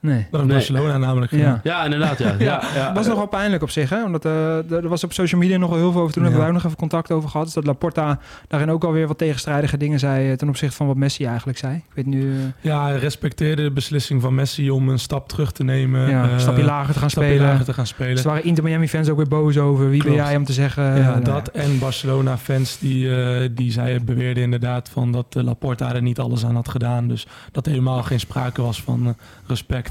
Nee. 0.04 0.16
Dat 0.32 0.42
heeft 0.42 0.44
Nee. 0.44 0.58
Barcelona 0.58 0.98
namelijk 0.98 1.32
gedaan. 1.32 1.60
Ja. 1.64 1.72
Ja, 1.78 1.84
inderdaad. 1.84 2.18
Ja. 2.40 2.62
Ja, 2.76 2.94
was 2.94 3.08
nog 3.08 3.16
wel 3.18 3.28
pijnlijk 3.28 3.64
op 3.64 3.70
zich, 3.70 3.90
hè? 3.90 4.04
Omdat 4.04 4.26
eh, 4.26 4.72
er 4.72 4.88
was 4.88 5.04
op 5.04 5.14
social 5.14 5.42
media 5.42 5.58
nog 5.58 5.70
wel 5.70 5.80
heel 5.80 5.92
veel 5.92 6.02
over. 6.02 6.14
Toen 6.14 6.24
hebben 6.24 6.42
Ja. 6.42 6.46
wij 6.48 6.56
ook 6.56 6.62
nog 6.64 6.72
even 6.72 6.78
contact 6.84 7.12
over 7.12 7.30
gehad. 7.30 7.46
Dus 7.46 7.56
dat 7.56 7.66
Laporta 7.66 8.20
daarin 8.48 8.70
ook 8.72 8.84
alweer 8.84 9.08
wat 9.08 9.18
tegenstrijdige 9.18 9.78
dingen 9.78 10.00
zei 10.00 10.32
eh, 10.32 10.38
ten 10.38 10.48
opzichte 10.50 10.76
van 10.76 10.88
wat 10.88 10.96
Messi 10.96 11.26
eigenlijk 11.26 11.58
zei. 11.58 11.76
Ik 11.76 11.84
weet 11.94 12.06
nu, 12.06 12.32
eh, 12.32 12.38
Ja, 12.62 12.84
hij 12.86 12.98
respecteerde 12.98 13.62
de 13.64 13.72
beslissing 13.72 14.22
van 14.22 14.36
Messi 14.36 14.70
om 14.72 14.90
een 14.90 15.00
stap 15.00 15.30
terug 15.30 15.52
te 15.52 15.64
nemen. 15.64 16.10
ja, 16.10 16.24
eh, 16.26 16.32
een 16.32 16.40
stapje 16.40 16.64
lager 16.64 16.94
te 16.94 17.00
gaan 17.00 17.10
stapje 17.10 17.30
spelen. 17.30 17.48
lager 17.50 17.66
te 17.66 17.74
gaan 17.74 17.88
spelen. 17.88 18.12
Dus 18.16 18.24
er 18.24 18.30
waren 18.30 18.44
Inter 18.46 18.64
Miami 18.64 18.88
fans 18.88 19.10
ook 19.10 19.18
weer 19.18 19.28
boos 19.28 19.58
over. 19.58 19.90
Wie 19.90 20.04
ben 20.04 20.14
jij 20.14 20.36
om 20.36 20.44
te 20.46 20.54
zeggen... 20.54 20.84
ja, 20.84 21.10
nou 21.10 21.24
dat 21.24 21.48
en 21.48 21.80
Barcelona-fans 21.80 22.78
die, 22.80 23.16
eh, 23.16 23.50
die 23.52 23.72
zij 23.72 24.02
beweerden 24.04 24.44
inderdaad 24.44 24.90
van 24.90 25.12
dat 25.12 25.26
Laporta 25.30 25.96
er 25.96 26.02
niet 26.02 26.20
alles 26.20 26.46
aan 26.46 26.56
had 26.56 26.70
gedaan. 26.70 27.08
Dus 27.08 27.28
dat 27.52 27.66
er 27.66 27.72
helemaal 27.72 28.04
geen 28.04 28.20
sprake 28.20 28.62
was 28.62 28.82
van 28.82 29.08
eh, 29.08 29.14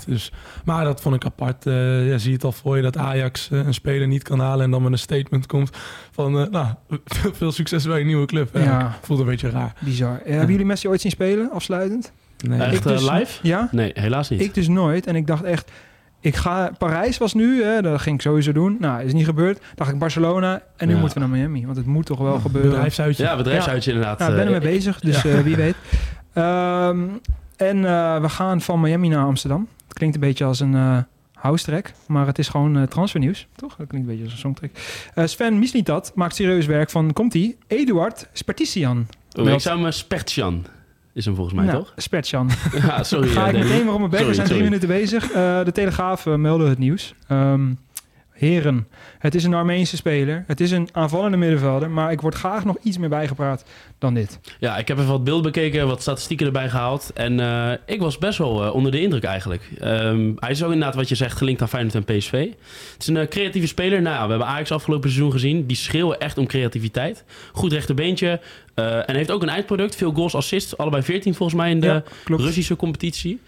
Dus, 0.04 0.32
maar 0.64 0.84
dat 0.84 1.00
vond 1.00 1.14
ik 1.14 1.24
apart. 1.24 1.66
Eh 1.66 2.08
ja, 2.08 2.18
zie 2.18 2.28
je 2.28 2.34
het 2.34 2.44
al 2.44 2.52
voor 2.52 2.76
je 2.76 2.82
dat 2.82 2.96
Ajax 2.96 3.48
eh, 3.50 3.66
een 3.66 3.74
speler 3.74 4.06
niet 4.06 4.22
kan 4.22 4.40
halen 4.40 4.64
en 4.64 4.70
dan 4.70 4.82
met 4.82 4.92
een 4.92 4.98
statement 4.98 5.46
komt 5.46 5.70
van 6.10 6.38
eh, 6.38 6.46
nou, 6.50 6.66
veel, 7.38 7.52
succes 7.52 7.86
bij 7.86 7.98
je 7.98 8.04
nieuwe 8.04 8.26
club. 8.26 8.50
Ja, 8.54 8.60
Ja. 8.62 8.98
Voelt 9.02 9.20
een 9.20 9.26
beetje 9.26 9.50
raar. 9.50 9.72
Bizar. 9.78 10.20
Hebben 10.24 10.50
jullie 10.50 10.66
Messi 10.66 10.88
ooit 10.88 11.00
zien 11.00 11.10
spelen, 11.10 11.50
afsluitend? 11.50 12.12
Nee. 12.46 12.60
Echt 12.60 12.82
dus- 12.82 13.10
live? 13.10 13.38
Ja? 13.42 13.68
Nee, 13.70 13.90
helaas 13.94 14.28
niet. 14.28 14.40
Ik 14.40 14.54
dus 14.54 14.68
nooit. 14.68 15.06
En 15.06 15.16
ik 15.16 15.26
dacht 15.26 15.42
echt... 15.42 15.70
Ik 16.20 16.36
ga... 16.36 16.70
Parijs 16.78 17.18
was 17.18 17.34
nu, 17.34 17.62
hè, 17.64 17.82
dat 17.82 18.00
ging 18.00 18.14
ik 18.16 18.22
sowieso 18.22 18.52
doen. 18.52 18.76
Nou, 18.80 19.02
is 19.02 19.12
niet 19.12 19.24
gebeurd. 19.24 19.60
Dacht 19.74 19.90
ik 19.92 19.98
Barcelona. 19.98 20.62
En 20.76 20.86
nu 20.86 20.94
Ja. 20.94 21.00
moeten 21.00 21.20
we 21.20 21.26
naar 21.26 21.36
Miami. 21.38 21.64
Want 21.64 21.76
het 21.76 21.86
moet 21.86 22.06
toch 22.06 22.18
wel 22.18 22.38
gebeuren. 22.38 22.70
Bedrijfsuitje. 22.70 23.22
ja, 23.24 23.36
bedrijfsuitje 23.36 23.90
inderdaad. 23.92 24.18
Nou, 24.18 24.30
ik 24.30 24.36
ben 24.36 24.46
ermee 24.46 24.70
bezig, 24.72 25.00
dus 25.00 25.22
wie 25.22 25.56
weet. 25.56 25.74
Ehm, 26.32 26.98
en 27.68 27.84
eh, 27.84 28.20
we 28.20 28.28
gaan 28.28 28.60
van 28.60 28.80
Miami 28.80 29.08
naar 29.08 29.24
Amsterdam. 29.24 29.68
Het 29.88 29.96
klinkt 29.98 30.14
een 30.14 30.20
beetje 30.20 30.44
als 30.44 30.60
een 30.60 30.74
eh 30.74 30.98
house 31.42 31.64
track, 31.64 31.92
maar 32.06 32.26
het 32.26 32.38
is 32.38 32.48
gewoon 32.48 32.76
eh, 32.76 32.82
transfernieuws, 32.82 33.46
toch? 33.56 33.76
Dat 33.76 33.86
klinkt 33.86 34.08
een 34.08 34.12
beetje 34.12 34.22
als 34.24 34.32
een 34.32 34.38
songtrack. 34.38 34.70
Eh, 35.14 35.26
Sven 35.26 35.58
Mislitat 35.58 36.12
maakt 36.14 36.34
serieus 36.34 36.66
werk 36.66 36.90
van, 36.90 37.12
komt-ie, 37.12 37.56
Eduard 37.66 38.28
Spertician. 38.32 39.06
oh, 39.38 39.48
ik 39.48 39.60
zou 39.60 39.80
hem 39.80 39.90
Spertjan 39.90 40.64
is 41.14 41.24
hem 41.24 41.34
volgens 41.34 41.56
mij, 41.56 41.64
Nou, 41.66 41.78
toch? 41.78 41.92
Spertjan. 41.96 42.50
Ja, 42.82 43.02
sorry. 43.02 43.28
Ga 43.28 43.46
ik 43.46 43.52
meteen 43.52 43.84
weer 43.84 43.92
op 43.92 43.98
mijn 43.98 44.10
bek, 44.10 44.20
we 44.20 44.34
zijn 44.34 44.46
drie 44.46 44.46
sorry. 44.46 44.62
minuten 44.62 44.88
bezig. 44.88 45.30
Eh, 45.30 45.64
de 45.64 45.72
Telegraaf 45.72 46.26
uh, 46.26 46.34
meldde 46.34 46.68
het 46.68 46.78
nieuws. 46.78 47.14
Ehm, 47.28 47.72
heren, 48.46 48.88
het 49.18 49.34
is 49.34 49.44
een 49.44 49.54
Armeense 49.54 49.96
speler. 49.96 50.44
Het 50.46 50.60
is 50.60 50.70
een 50.70 50.88
aanvallende 50.92 51.36
middenvelder, 51.36 51.90
maar 51.90 52.12
ik 52.12 52.20
word 52.20 52.34
graag 52.34 52.64
nog 52.64 52.76
iets 52.82 52.98
meer 52.98 53.08
bijgepraat 53.08 53.64
dan 53.98 54.14
dit. 54.14 54.38
Ja, 54.58 54.76
ik 54.76 54.88
heb 54.88 54.98
even 54.98 55.10
wat 55.10 55.24
beelden 55.24 55.52
bekeken, 55.52 55.86
wat 55.86 56.00
statistieken 56.00 56.46
erbij 56.46 56.68
gehaald. 56.68 57.10
En 57.14 57.40
eh, 57.40 57.72
ik 57.86 58.00
was 58.00 58.18
best 58.18 58.38
wel 58.38 58.64
eh, 58.64 58.74
onder 58.74 58.92
de 58.92 59.00
indruk 59.00 59.24
eigenlijk. 59.24 59.70
Ehm, 59.80 60.32
hij 60.36 60.50
is 60.50 60.62
ook 60.62 60.72
inderdaad, 60.72 60.94
wat 60.94 61.08
je 61.08 61.14
zegt, 61.14 61.36
gelinkt 61.36 61.62
aan 61.62 61.68
Feyenoord 61.68 61.94
en 61.94 62.04
PSV. 62.04 62.32
Het 62.92 63.02
is 63.02 63.06
een 63.06 63.16
eh, 63.16 63.28
creatieve 63.28 63.66
speler. 63.66 64.02
Nou 64.02 64.16
ja, 64.16 64.24
we 64.24 64.30
hebben 64.30 64.48
Ajax 64.48 64.70
afgelopen 64.70 65.10
seizoen 65.10 65.32
gezien. 65.32 65.66
Die 65.66 65.76
schreeuwen 65.76 66.20
echt 66.20 66.38
om 66.38 66.46
creativiteit. 66.46 67.24
Goed 67.52 67.72
rechterbeentje. 67.72 68.40
en 68.74 69.14
heeft 69.14 69.30
ook 69.30 69.42
een 69.42 69.48
eindproduct. 69.48 69.96
Veel 69.96 70.12
goals, 70.12 70.34
assists. 70.34 70.76
Allebei 70.76 71.02
14 71.02 71.34
volgens 71.34 71.58
mij 71.58 71.70
in 71.70 71.80
de 71.80 71.86
Ja. 71.86 72.02
Russische 72.24 72.76
competitie. 72.76 73.40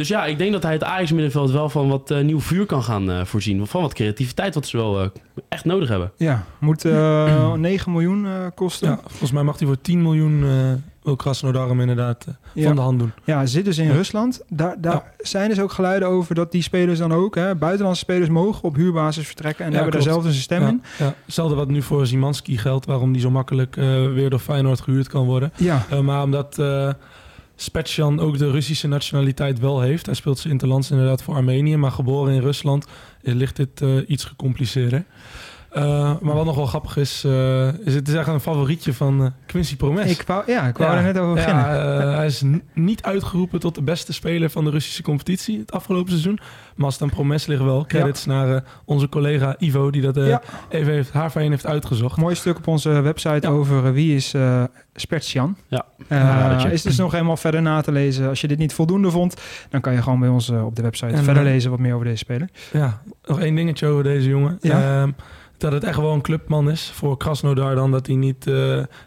Dus 0.00 0.08
ja, 0.08 0.24
ik 0.24 0.38
denk 0.38 0.52
dat 0.52 0.62
hij 0.62 0.72
het 0.72 0.84
Ajax-middenveld 0.84 1.50
wel 1.50 1.68
van 1.68 1.88
wat 1.88 2.10
eh, 2.10 2.20
nieuw 2.24 2.40
vuur 2.40 2.66
kan 2.66 2.82
gaan 2.82 3.10
eh, 3.10 3.24
voorzien. 3.24 3.66
Van 3.66 3.82
wat 3.82 3.94
creativiteit, 3.94 4.54
wat 4.54 4.66
ze 4.66 4.76
wel 4.76 5.00
eh, 5.00 5.06
echt 5.48 5.64
nodig 5.64 5.88
hebben. 5.88 6.12
Ja, 6.16 6.44
moet 6.58 6.84
eh 6.84 7.52
9 7.54 7.92
miljoen 7.92 8.26
eh, 8.26 8.32
kosten. 8.54 8.88
Ja, 8.88 8.98
volgens 9.06 9.32
mij 9.32 9.42
mag 9.42 9.58
hij 9.58 9.66
voor 9.66 9.80
10 9.80 10.02
miljoen 10.02 10.42
uh, 10.42 10.50
wil 11.02 11.16
Krasnodar 11.16 11.68
hem 11.68 11.80
inderdaad 11.80 12.24
uh, 12.28 12.34
Ja. 12.54 12.66
van 12.66 12.74
de 12.76 12.80
hand 12.82 12.98
doen. 12.98 13.12
Ja, 13.24 13.46
zit 13.46 13.64
dus 13.64 13.78
in 13.78 13.86
Ja. 13.86 13.92
Rusland. 13.92 14.40
Daar, 14.48 14.74
daar 14.80 15.12
zijn 15.18 15.48
dus 15.48 15.60
ook 15.60 15.72
geluiden 15.72 16.08
over 16.08 16.34
dat 16.34 16.52
die 16.52 16.62
spelers 16.62 16.98
dan 16.98 17.12
ook, 17.12 17.34
hè, 17.34 17.54
buitenlandse 17.54 18.02
spelers 18.02 18.28
mogen 18.28 18.62
op 18.64 18.74
huurbasis 18.76 19.26
vertrekken 19.26 19.64
en 19.64 19.70
Ja, 19.70 19.76
hebben 19.76 19.92
daar 19.94 20.02
zelf 20.02 20.24
een 20.24 20.32
stem 20.34 20.60
Ja, 20.62 20.68
in. 20.68 20.82
ja. 20.98 21.14
Hetzelfde 21.24 21.54
wat 21.56 21.68
nu 21.68 21.82
voor 21.82 22.06
Zimanski 22.06 22.58
geldt, 22.58 22.86
waarom 22.86 23.12
die 23.12 23.20
zo 23.20 23.30
makkelijk 23.30 23.76
uh, 23.76 23.84
weer 24.12 24.30
door 24.30 24.38
Feyenoord 24.38 24.80
gehuurd 24.80 25.08
kan 25.08 25.24
worden. 25.24 25.52
Ja, 25.56 25.86
Uh, 25.92 26.00
maar 26.00 26.22
omdat 26.22 26.56
uh, 26.60 26.90
Spetsjan 27.62 28.20
ook 28.20 28.38
de 28.38 28.50
Russische 28.50 28.88
nationaliteit 28.88 29.58
wel 29.58 29.80
heeft. 29.80 30.06
Hij 30.06 30.14
speelt 30.14 30.38
zijn 30.38 30.52
interlands 30.52 30.90
inderdaad 30.90 31.22
voor 31.22 31.34
Armenië, 31.34 31.76
maar 31.76 31.90
geboren 31.90 32.34
in 32.34 32.40
Rusland 32.40 32.86
eh, 33.22 33.34
ligt 33.34 33.56
dit 33.56 33.80
uh, 33.80 34.02
iets 34.06 34.24
gecompliceerder. 34.24 35.04
Uh, 35.76 36.12
maar 36.20 36.34
wat 36.34 36.44
nog 36.44 36.56
wel 36.56 36.66
grappig 36.66 36.96
is, 36.96 37.24
uh, 37.26 37.66
is 37.66 37.94
het 37.94 38.08
is 38.08 38.14
echt 38.14 38.28
een 38.28 38.40
favorietje 38.40 38.92
van 38.92 39.22
uh, 39.22 39.26
Quincy 39.46 39.76
Promes. 39.76 40.10
ik 40.10 40.22
wou, 40.26 40.42
ja, 40.46 40.66
ik 40.66 40.76
wou 40.76 40.96
er 40.96 41.02
net 41.02 41.18
over 41.18 41.34
beginnen. 41.34 41.64
Ja, 41.64 42.00
uh, 42.00 42.14
hij 42.14 42.26
is 42.26 42.42
niet 42.72 43.02
uitgeroepen 43.02 43.60
tot 43.60 43.74
de 43.74 43.82
beste 43.82 44.12
speler 44.12 44.50
van 44.50 44.64
de 44.64 44.70
Russische 44.70 45.02
competitie 45.02 45.58
het 45.58 45.72
afgelopen 45.72 46.10
seizoen. 46.10 46.38
Maar 46.74 46.84
als 46.84 46.94
het 46.94 47.02
aan 47.02 47.10
Promes 47.10 47.46
ligt 47.46 47.62
wel, 47.62 47.86
credits 47.86 48.24
ja. 48.24 48.32
naar 48.32 48.48
uh, 48.48 48.60
onze 48.84 49.08
collega 49.08 49.54
Ivo, 49.58 49.90
die 49.90 50.02
dat 50.02 50.16
uh, 50.16 50.28
ja. 50.28 50.42
even 50.68 50.92
heeft, 50.92 51.12
haar 51.12 51.30
fijn 51.30 51.50
heeft 51.50 51.66
uitgezocht. 51.66 52.16
Mooi 52.16 52.34
stuk 52.34 52.56
op 52.56 52.66
onze 52.66 53.00
website 53.00 53.46
ja. 53.46 53.52
over 53.52 53.84
uh, 53.84 53.90
wie 53.90 54.14
is 54.14 54.34
uh, 54.34 54.64
Spertian. 54.94 55.56
Ja. 55.68 55.84
Uh, 56.08 56.72
is 56.72 56.82
dus 56.82 56.96
nog 56.96 57.12
helemaal 57.12 57.36
verder 57.36 57.62
na 57.62 57.80
te 57.80 57.92
lezen. 57.92 58.28
Als 58.28 58.40
je 58.40 58.48
dit 58.48 58.58
niet 58.58 58.72
voldoende 58.72 59.10
vond, 59.10 59.36
dan 59.68 59.80
kan 59.80 59.92
je 59.92 60.02
gewoon 60.02 60.20
bij 60.20 60.28
ons 60.28 60.48
uh, 60.48 60.64
op 60.64 60.76
de 60.76 60.82
website 60.82 61.12
en, 61.12 61.24
verder 61.24 61.42
lezen 61.42 61.70
wat 61.70 61.78
meer 61.78 61.94
over 61.94 62.06
deze 62.06 62.16
speler. 62.16 62.48
Ja, 62.72 63.02
nog 63.24 63.40
één 63.40 63.54
dingetje 63.54 63.86
over 63.86 64.02
deze 64.02 64.28
jongen. 64.28 64.58
Ja. 64.60 65.02
Uh, 65.02 65.08
dat 65.60 65.72
het 65.72 65.84
echt 65.84 65.96
wel 65.96 66.12
een 66.12 66.20
clubman 66.20 66.70
is 66.70 66.90
voor 66.94 67.16
Krasnodar 67.16 67.74
dan 67.74 67.90
dat 67.90 68.06
hij 68.06 68.16
niet 68.16 68.46
uh, 68.46 68.54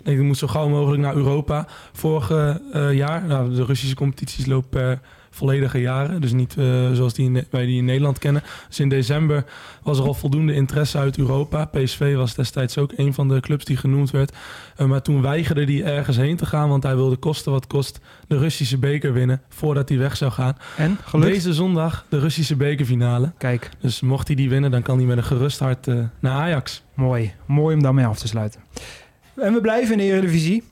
denk 0.03 0.19
ik 0.19 0.23
moet 0.23 0.37
zo 0.37 0.47
gauw 0.47 0.69
mogelijk 0.69 1.01
naar 1.01 1.15
Europa. 1.15 1.67
Vorig 1.93 2.29
uh, 2.31 2.93
jaar 2.93 3.25
nou, 3.25 3.55
de 3.55 3.65
Russische 3.65 3.95
competities 3.95 4.45
lopen 4.45 4.69
per 4.69 4.99
volledige 5.33 5.79
jaren. 5.79 6.21
Dus 6.21 6.31
niet 6.31 6.55
uh, 6.57 6.91
zoals 6.91 7.13
die 7.13 7.25
in, 7.25 7.45
wij 7.49 7.65
die 7.65 7.77
in 7.77 7.85
Nederland 7.85 8.19
kennen. 8.19 8.43
Dus 8.67 8.79
in 8.79 8.89
december 8.89 9.45
was 9.83 9.99
er 9.99 10.05
al 10.05 10.13
voldoende 10.13 10.53
interesse 10.53 10.97
uit 10.97 11.17
Europa. 11.17 11.65
PSV 11.65 12.15
was 12.15 12.35
destijds 12.35 12.77
ook 12.77 12.91
een 12.95 13.13
van 13.13 13.27
de 13.27 13.39
clubs 13.39 13.65
die 13.65 13.77
genoemd 13.77 14.11
werd. 14.11 14.35
Uh, 14.77 14.87
maar 14.87 15.01
toen 15.01 15.21
weigerde 15.21 15.63
hij 15.65 15.83
ergens 15.83 16.17
heen 16.17 16.37
te 16.37 16.45
gaan 16.45 16.69
want 16.69 16.83
hij 16.83 16.95
wilde 16.95 17.15
kosten 17.15 17.51
wat 17.51 17.67
kost 17.67 17.99
de 18.27 18.37
Russische 18.37 18.77
beker 18.77 19.13
winnen 19.13 19.41
voordat 19.49 19.89
hij 19.89 19.97
weg 19.97 20.17
zou 20.17 20.31
gaan. 20.31 20.57
En? 20.77 20.97
Gelukt? 21.03 21.33
deze 21.33 21.53
zondag 21.53 22.05
de 22.09 22.19
Russische 22.19 22.55
bekerfinale. 22.55 23.31
Kijk. 23.37 23.69
Dus 23.79 24.01
mocht 24.01 24.27
hij 24.27 24.35
die 24.35 24.49
winnen 24.49 24.71
dan 24.71 24.81
kan 24.81 24.97
hij 24.97 25.05
met 25.05 25.17
een 25.17 25.23
gerust 25.23 25.59
hart 25.59 25.87
uh, 25.87 26.03
naar 26.19 26.33
Ajax. 26.33 26.83
Mooi, 26.93 27.33
mooi 27.45 27.75
om 27.75 27.83
daarmee 27.83 28.05
af 28.05 28.19
te 28.19 28.27
sluiten. 28.27 28.61
En 29.35 29.53
we 29.53 29.61
blijven 29.61 29.91
in 29.91 29.97
de 29.97 30.03
Eredivisie. 30.03 30.63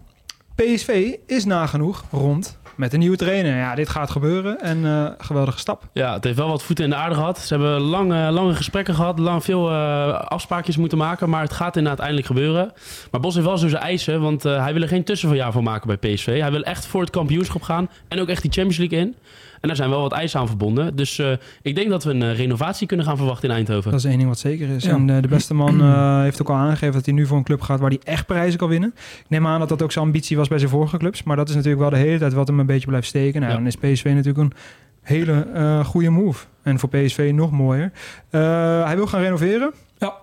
PSV 0.56 1.16
is 1.28 1.46
nagenoeg 1.46 2.06
rond 2.12 2.60
met 2.76 2.94
een 2.94 3.00
nieuwe 3.00 3.18
trainer. 3.18 3.56
Ja, 3.56 3.76
dit 3.76 3.90
gaat 3.90 4.10
gebeuren 4.10 4.62
en 4.62 4.78
uh, 4.78 5.08
geweldige 5.18 5.60
stap. 5.60 5.84
Ja, 5.94 6.14
het 6.14 6.24
heeft 6.24 6.38
wel 6.38 6.48
wat 6.48 6.64
voeten 6.64 6.84
in 6.84 6.90
de 6.90 6.96
aarde 6.96 7.16
gehad. 7.16 7.40
Ze 7.40 7.54
hebben 7.54 7.80
lange, 7.82 8.32
lange 8.32 8.54
gesprekken 8.54 8.96
gehad, 8.96 9.20
lang 9.20 9.44
veel 9.44 9.72
uh, 9.72 10.14
afspraakjes 10.14 10.78
moeten 10.78 10.98
maken, 10.98 11.30
maar 11.30 11.42
het 11.42 11.54
gaat 11.54 11.76
inderdaad 11.76 12.00
eindelijk 12.00 12.28
gebeuren. 12.28 12.72
Maar 13.12 13.22
Bos 13.22 13.34
heeft 13.34 13.46
wel 13.46 13.58
zo 13.58 13.68
zijn 13.68 13.82
eisen, 13.82 14.22
want 14.22 14.46
uh, 14.46 14.64
hij 14.64 14.74
wil 14.74 14.82
er 14.82 14.88
geen 14.88 15.04
tussenverjaar 15.04 15.52
van 15.52 15.64
maken 15.64 16.00
bij 16.00 16.14
PSV. 16.14 16.40
Hij 16.40 16.52
wil 16.52 16.64
echt 16.64 16.86
voor 16.86 17.02
het 17.02 17.10
kampioenschap 17.10 17.62
gaan 17.62 17.90
en 18.08 18.20
ook 18.20 18.28
echt 18.28 18.42
die 18.42 18.52
Champions 18.52 18.78
League 18.78 19.00
in. 19.00 19.16
En 19.62 19.68
daar 19.68 19.76
zijn 19.76 19.90
wel 19.90 20.02
wat 20.02 20.12
eisen 20.12 20.40
aan 20.40 20.48
verbonden. 20.48 20.96
Dus 20.96 21.20
uh, 21.20 21.32
ik 21.62 21.76
denk 21.76 21.90
dat 21.90 22.04
we 22.04 22.10
een 22.10 22.22
uh, 22.22 22.36
renovatie 22.36 22.88
kunnen 22.88 23.06
gaan 23.06 23.18
verwachten 23.18 23.50
in 23.50 23.56
Eindhoven. 23.56 23.92
Dat 23.92 24.00
is 24.00 24.06
één 24.06 24.18
ding 24.18 24.30
wat 24.30 24.40
zeker 24.40 24.70
is. 24.70 24.84
Ja. 24.84 24.92
En 24.92 25.08
uh, 25.08 25.22
de 25.22 25.28
beste 25.28 25.54
man 25.54 25.82
uh, 25.82 26.22
heeft 26.22 26.42
ook 26.42 26.50
al 26.50 26.56
aangegeven 26.56 26.94
dat 26.94 27.06
hij 27.06 27.14
nu 27.14 27.26
voor 27.26 27.38
een 27.38 27.44
club 27.44 27.62
gaat 27.62 27.80
waar 27.80 27.90
hij 27.90 28.00
echt 28.04 28.26
prijzen 28.26 28.60
kan 28.60 28.70
winnen. 28.70 28.94
Ik 28.96 29.26
neem 29.28 29.48
aan 29.48 29.60
dat 29.60 29.70
dat 29.70 29.82
ook 29.82 29.92
zijn 29.92 30.06
ambitie 30.06 30.38
was 30.38 30.48
bij 30.48 30.58
zijn 30.58 30.70
vorige 30.70 30.98
clubs. 30.98 31.24
Maar 31.24 31.36
dat 31.36 31.50
is 31.50 31.56
natuurlijk 31.56 31.82
wel 31.82 31.90
de 31.90 31.98
hele 31.98 32.18
tijd 32.18 32.34
wat 32.34 32.48
hem 32.48 32.60
een 32.60 32.66
beetje 32.66 32.88
blijft 32.88 33.08
steken. 33.08 33.40
Nou, 33.40 33.52
ja. 33.52 33.58
dan 33.58 33.68
is 33.68 33.76
PSV 33.76 34.06
natuurlijk 34.06 34.38
een 34.38 34.54
hele 35.02 35.48
uh, 35.54 35.86
goede 35.86 36.10
move. 36.10 36.46
En 36.64 36.80
voor 36.80 36.90
PSV 36.90 37.32
nog 37.34 37.52
mooier. 37.52 37.92
Uh, 38.32 38.86
hij 38.86 38.96
wil 38.96 39.08
gaan 39.08 39.22
renoveren. 39.22 39.74
Ja, 39.98 40.14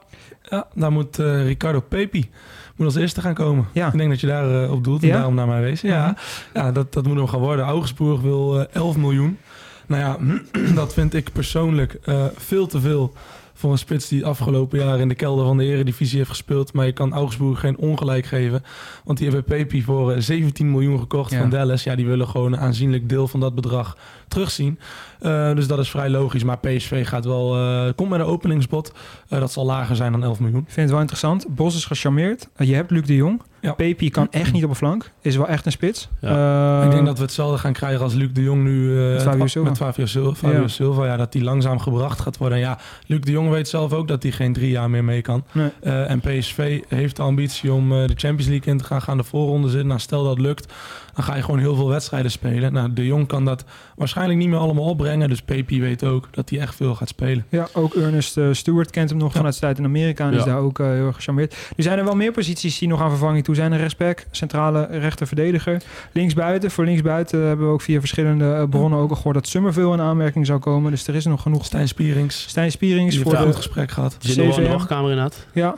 ja 0.42 0.66
daar 0.74 0.92
moet 0.92 1.18
uh, 1.18 1.44
Ricardo 1.46 1.80
Pepi 1.80 2.30
moet 2.78 2.86
als 2.86 2.96
eerste 2.96 3.20
gaan 3.20 3.34
komen. 3.34 3.66
Ja. 3.72 3.86
Ik 3.86 3.98
denk 3.98 4.10
dat 4.10 4.20
je 4.20 4.26
daar 4.26 4.62
uh, 4.62 4.72
op 4.72 4.84
doelt 4.84 5.02
en 5.02 5.08
ja? 5.08 5.14
daarom 5.14 5.34
naar 5.34 5.46
mij 5.46 5.60
wezen. 5.60 5.88
Ja, 5.88 6.16
ja 6.54 6.72
dat, 6.72 6.92
dat 6.92 7.06
moet 7.06 7.16
hem 7.16 7.28
gaan 7.28 7.40
worden. 7.40 7.64
Augsburg 7.64 8.20
wil 8.20 8.58
uh, 8.58 8.64
11 8.72 8.96
miljoen. 8.96 9.38
Nou 9.86 10.02
ja, 10.02 10.40
dat 10.74 10.92
vind 10.92 11.14
ik 11.14 11.32
persoonlijk 11.32 11.98
uh, 12.04 12.24
veel 12.36 12.66
te 12.66 12.80
veel 12.80 13.12
voor 13.58 13.72
een 13.72 13.78
spits 13.78 14.08
die 14.08 14.26
afgelopen 14.26 14.78
jaar 14.78 14.98
in 15.00 15.08
de 15.08 15.14
kelder 15.14 15.44
van 15.46 15.56
de 15.56 15.64
Eredivisie 15.64 16.16
heeft 16.18 16.30
gespeeld. 16.30 16.72
Maar 16.72 16.86
je 16.86 16.92
kan 16.92 17.12
Augsburg 17.12 17.60
geen 17.60 17.76
ongelijk 17.78 18.26
geven. 18.26 18.62
Want 19.04 19.18
die 19.18 19.26
hebben 19.28 19.44
Pepi 19.44 19.82
voor 19.82 20.12
eh, 20.12 20.20
17 20.20 20.70
miljoen 20.70 20.98
gekocht 20.98 21.30
Ja. 21.30 21.38
van 21.40 21.50
Dallas. 21.50 21.84
Ja, 21.84 21.94
die 21.96 22.06
willen 22.06 22.28
gewoon 22.28 22.52
een 22.52 22.58
aanzienlijk 22.58 23.08
deel 23.08 23.28
van 23.28 23.40
dat 23.40 23.54
bedrag 23.54 23.96
terugzien. 24.28 24.78
Eh, 25.20 25.54
dus 25.54 25.66
dat 25.66 25.78
is 25.78 25.90
vrij 25.90 26.10
logisch. 26.10 26.44
Maar 26.44 26.58
PSV 26.58 27.08
gaat 27.08 27.24
wel, 27.24 27.56
eh, 27.56 27.92
komt 27.96 28.10
met 28.10 28.20
een 28.20 28.26
openingsbod. 28.26 28.92
Eh, 29.28 29.38
dat 29.40 29.52
zal 29.52 29.66
lager 29.66 29.96
zijn 29.96 30.12
dan 30.12 30.22
11 30.24 30.40
miljoen. 30.40 30.60
Ik 30.60 30.66
vind 30.70 30.80
het 30.80 30.90
wel 30.90 31.00
interessant. 31.00 31.46
Bos 31.48 31.76
is 31.76 31.84
gecharmeerd. 31.84 32.48
Eh, 32.56 32.68
je 32.68 32.74
hebt 32.74 32.90
Luc 32.90 33.02
de 33.06 33.14
Jong. 33.14 33.42
Ja. 33.60 33.72
Pepi 33.72 34.10
kan 34.10 34.26
echt 34.30 34.52
niet 34.52 34.64
op 34.64 34.70
een 34.70 34.76
flank. 34.76 35.10
Is 35.20 35.36
wel 35.36 35.48
echt 35.48 35.66
een 35.66 35.72
spits. 35.72 36.08
Eh, 36.20 36.82
ik 36.84 36.90
denk 36.90 37.06
dat 37.06 37.16
we 37.16 37.22
hetzelfde 37.22 37.58
gaan 37.58 37.72
krijgen 37.72 38.00
als 38.02 38.14
Luc 38.14 38.28
de 38.32 38.42
Jong 38.42 38.62
nu 38.62 38.98
eh, 39.04 39.12
Met 39.12 39.22
Fabio 39.22 39.46
Silva. 39.46 39.68
Met 39.68 39.78
Fabio 39.78 40.06
Silva. 40.06 40.34
Fabio 40.34 40.60
Ja. 40.60 40.68
Silva, 40.68 41.06
ja, 41.06 41.16
dat 41.16 41.32
die 41.32 41.42
langzaam 41.42 41.78
gebracht 41.78 42.20
gaat 42.20 42.36
worden. 42.36 42.58
En 42.58 42.64
ja, 42.64 42.78
Luc 43.06 43.20
de 43.20 43.30
Jong 43.30 43.50
weet 43.50 43.68
zelf 43.68 43.92
ook 43.92 44.08
dat 44.08 44.22
hij 44.22 44.32
geen 44.32 44.52
drie 44.52 44.70
jaar 44.70 44.90
meer 44.90 45.04
mee 45.04 45.22
kan. 45.22 45.44
Nee. 45.52 45.70
Eh, 45.82 46.10
en 46.10 46.20
PSV 46.20 46.80
heeft 46.88 47.16
de 47.16 47.22
ambitie 47.22 47.72
om 47.72 47.88
de 47.88 48.14
Champions 48.16 48.46
League 48.46 48.72
in 48.72 48.78
te 48.78 48.84
gaan, 48.84 49.02
gaan 49.02 49.16
de 49.16 49.24
voorronde 49.24 49.68
zitten. 49.68 49.86
Nou, 49.88 50.00
stel 50.00 50.24
dat 50.24 50.38
lukt, 50.38 50.72
dan 51.14 51.24
ga 51.24 51.34
je 51.36 51.42
gewoon 51.42 51.60
heel 51.60 51.74
veel 51.74 51.88
wedstrijden 51.88 52.30
spelen. 52.30 52.72
Nou, 52.72 52.92
de 52.92 53.06
Jong 53.06 53.26
kan 53.26 53.44
dat 53.44 53.64
waarschijnlijk 53.96 54.38
niet 54.38 54.48
meer 54.48 54.58
allemaal 54.58 54.84
opbrengen. 54.84 55.28
Dus 55.28 55.42
Pepi 55.42 55.80
weet 55.80 56.04
ook 56.04 56.28
dat 56.30 56.50
hij 56.50 56.58
echt 56.58 56.74
veel 56.74 56.94
gaat 56.94 57.08
spelen. 57.08 57.44
Ja, 57.48 57.68
ook 57.72 57.94
Ernest 57.94 58.38
Stewart 58.52 58.90
kent 58.90 59.10
hem 59.10 59.18
nog 59.18 59.32
vanuit 59.32 59.54
zijn 59.54 59.74
tijd 59.74 59.78
in 59.86 59.90
Amerika 59.94 60.26
en 60.26 60.32
is 60.34 60.44
daar 60.44 60.58
ook 60.58 60.78
heel 60.78 61.06
erg 61.06 61.16
gecharmeerd. 61.16 61.56
Er 61.76 61.82
zijn 61.82 61.98
er 61.98 62.04
wel 62.04 62.16
meer 62.16 62.32
posities 62.32 62.78
die 62.78 62.88
nog 62.88 63.00
aan 63.00 63.10
vervanging 63.10 63.44
toe 63.44 63.54
zijn. 63.58 63.72
Een 63.72 63.78
rechtsback, 63.78 64.26
centrale 64.30 64.86
rechter 64.90 65.26
verdediger. 65.26 65.82
Linksbuiten, 66.12 66.70
voor 66.70 66.84
linksbuiten 66.84 67.46
hebben 67.46 67.66
we 67.66 67.72
ook 67.72 67.80
via 67.80 67.98
verschillende 67.98 68.54
eh, 68.54 68.68
bronnen 68.68 68.98
ook 68.98 69.10
al 69.10 69.16
gehoord 69.16 69.34
dat 69.34 69.46
Summerville 69.48 69.92
in 69.92 70.00
aanmerking 70.00 70.46
zou 70.46 70.58
komen. 70.58 70.90
Dus 70.90 71.06
er 71.06 71.14
is 71.14 71.24
nog 71.24 71.42
genoeg. 71.42 71.64
Stijn 71.64 71.88
Spierings, 71.88 72.48
Stijn 72.48 72.70
Spierings 72.70 73.14
die 73.14 73.24
voor 73.24 73.36
goed 73.36 73.56
gesprek 73.56 73.90
gehad. 73.90 74.16
Die 74.18 74.32
zit 74.32 74.44
nog 74.44 74.56
wel 74.56 74.64
in 74.64 74.86
de 74.88 74.94
inderdaad. 74.94 75.46
Ja, 75.52 75.74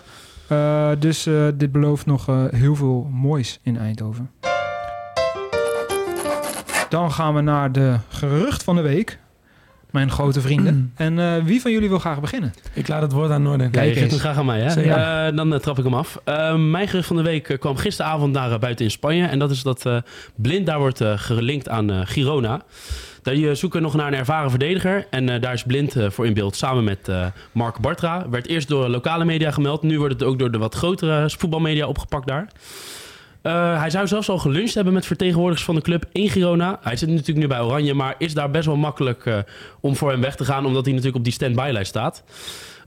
Eh, 0.49 0.90
dus 0.99 1.26
eh, 1.26 1.46
dit 1.54 1.72
belooft 1.72 2.06
nog 2.06 2.26
heel 2.50 2.75
veel 2.75 3.08
moois 3.12 3.60
in 3.62 3.76
Eindhoven. 3.78 4.30
Dan 6.88 7.12
gaan 7.12 7.34
we 7.34 7.40
naar 7.40 7.72
de 7.72 7.96
gerucht 8.08 8.62
van 8.62 8.76
de 8.76 8.82
week. 8.82 9.18
Mijn 9.92 10.11
grote 10.11 10.40
vrienden. 10.40 10.92
En 10.94 11.18
eh, 11.18 11.44
wie 11.44 11.61
van 11.61 11.73
jullie 11.73 11.88
wil 11.88 11.99
graag 11.99 12.20
beginnen? 12.20 12.54
Ik 12.73 12.88
laat 12.88 13.02
het 13.02 13.12
woord 13.12 13.30
aan 13.30 13.42
Noorden. 13.42 13.70
Kijk 13.70 13.97
eens. 13.97 14.11
hem 14.11 14.20
graag 14.20 14.37
aan 14.37 14.47
mij, 14.47 14.61
hè? 14.61 14.82
Eh, 14.82 15.37
dan 15.37 15.54
eh, 15.54 15.61
trap 15.61 15.78
ik 15.78 15.85
hem 15.85 15.94
af. 15.94 16.18
Mijn 16.56 16.88
gerucht 16.88 17.06
van 17.06 17.16
de 17.16 17.23
week 17.23 17.56
kwam 17.59 17.76
gisteravond 17.76 18.32
naar 18.32 18.59
buiten 18.59 18.85
in 18.85 18.90
Spanje. 18.90 19.26
En 19.26 19.38
dat 19.38 19.50
is 19.50 19.62
dat 19.62 19.87
eh, 19.87 19.97
Blind 20.35 20.66
daar 20.66 20.78
wordt 20.78 21.00
gelinkt 21.16 21.68
aan 21.68 21.90
eh, 21.90 22.00
Girona. 22.04 22.62
Daar 23.23 23.35
die, 23.35 23.54
zoeken 23.54 23.82
nog 23.82 23.94
naar 23.94 24.06
een 24.06 24.18
ervaren 24.18 24.50
verdediger. 24.50 25.06
En 25.11 25.28
eh, 25.28 25.40
daar 25.40 25.52
is 25.52 25.62
Blind 25.62 25.97
voor 26.09 26.26
in 26.26 26.35
beeld 26.35 26.56
samen 26.56 26.85
met 26.85 27.09
eh, 27.09 27.26
Mark 27.52 27.78
Bartra. 27.78 28.28
Werd 28.30 28.47
eerst 28.47 28.68
door 28.68 28.88
lokale 28.88 29.25
media 29.25 29.50
gemeld. 29.50 29.82
Nu 29.82 29.99
wordt 29.99 30.14
het 30.14 30.23
ook 30.23 30.38
door 30.38 30.50
de 30.50 30.59
wat 30.59 30.75
grotere 30.75 31.30
voetbalmedia 31.38 31.87
opgepakt 31.87 32.26
daar. 32.26 32.49
Eh, 33.42 33.78
hij 33.80 33.90
zou 33.90 34.06
zelfs 34.06 34.28
al 34.28 34.38
geluncht 34.38 34.75
hebben 34.75 34.92
met 34.92 35.06
vertegenwoordigers 35.06 35.64
van 35.64 35.75
de 35.75 35.80
club 35.80 36.04
in 36.12 36.28
Girona. 36.28 36.78
Hij 36.82 36.97
zit 36.97 37.09
natuurlijk 37.09 37.38
nu 37.38 37.47
bij 37.47 37.61
Oranje, 37.61 37.94
maar 37.94 38.14
is 38.18 38.35
daar 38.35 38.50
best 38.50 38.66
wel 38.66 38.76
makkelijk 38.76 39.26
eh, 39.26 39.38
om 39.80 39.97
voor 39.97 40.11
hem 40.11 40.20
weg 40.20 40.37
te 40.37 40.44
gaan, 40.44 40.66
omdat 40.66 40.85
hij 40.85 40.90
natuurlijk 40.92 41.18
op 41.18 41.25
die 41.25 41.32
stand-by-lijst 41.32 41.88
staat. 41.88 42.23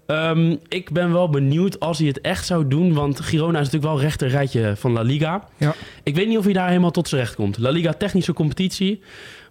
Ehm, 0.05 0.55
ik 0.67 0.91
ben 0.91 1.11
wel 1.11 1.29
benieuwd 1.29 1.79
als 1.79 1.97
hij 1.97 2.07
het 2.07 2.21
echt 2.21 2.45
zou 2.45 2.67
doen, 2.67 2.93
want 2.93 3.19
Girona 3.19 3.59
is 3.59 3.65
natuurlijk 3.65 3.93
wel 3.93 4.01
rechter 4.01 4.27
rijtje 4.27 4.73
van 4.75 4.91
La 4.91 5.01
Liga. 5.01 5.47
Ja. 5.57 5.73
Ik 6.03 6.15
weet 6.15 6.27
niet 6.27 6.37
of 6.37 6.43
hij 6.43 6.53
daar 6.53 6.67
helemaal 6.67 6.91
tot 6.91 7.07
zijn 7.07 7.21
recht 7.21 7.35
komt. 7.35 7.57
La 7.57 7.69
Liga 7.69 7.93
technische 7.93 8.33
competitie, 8.33 9.01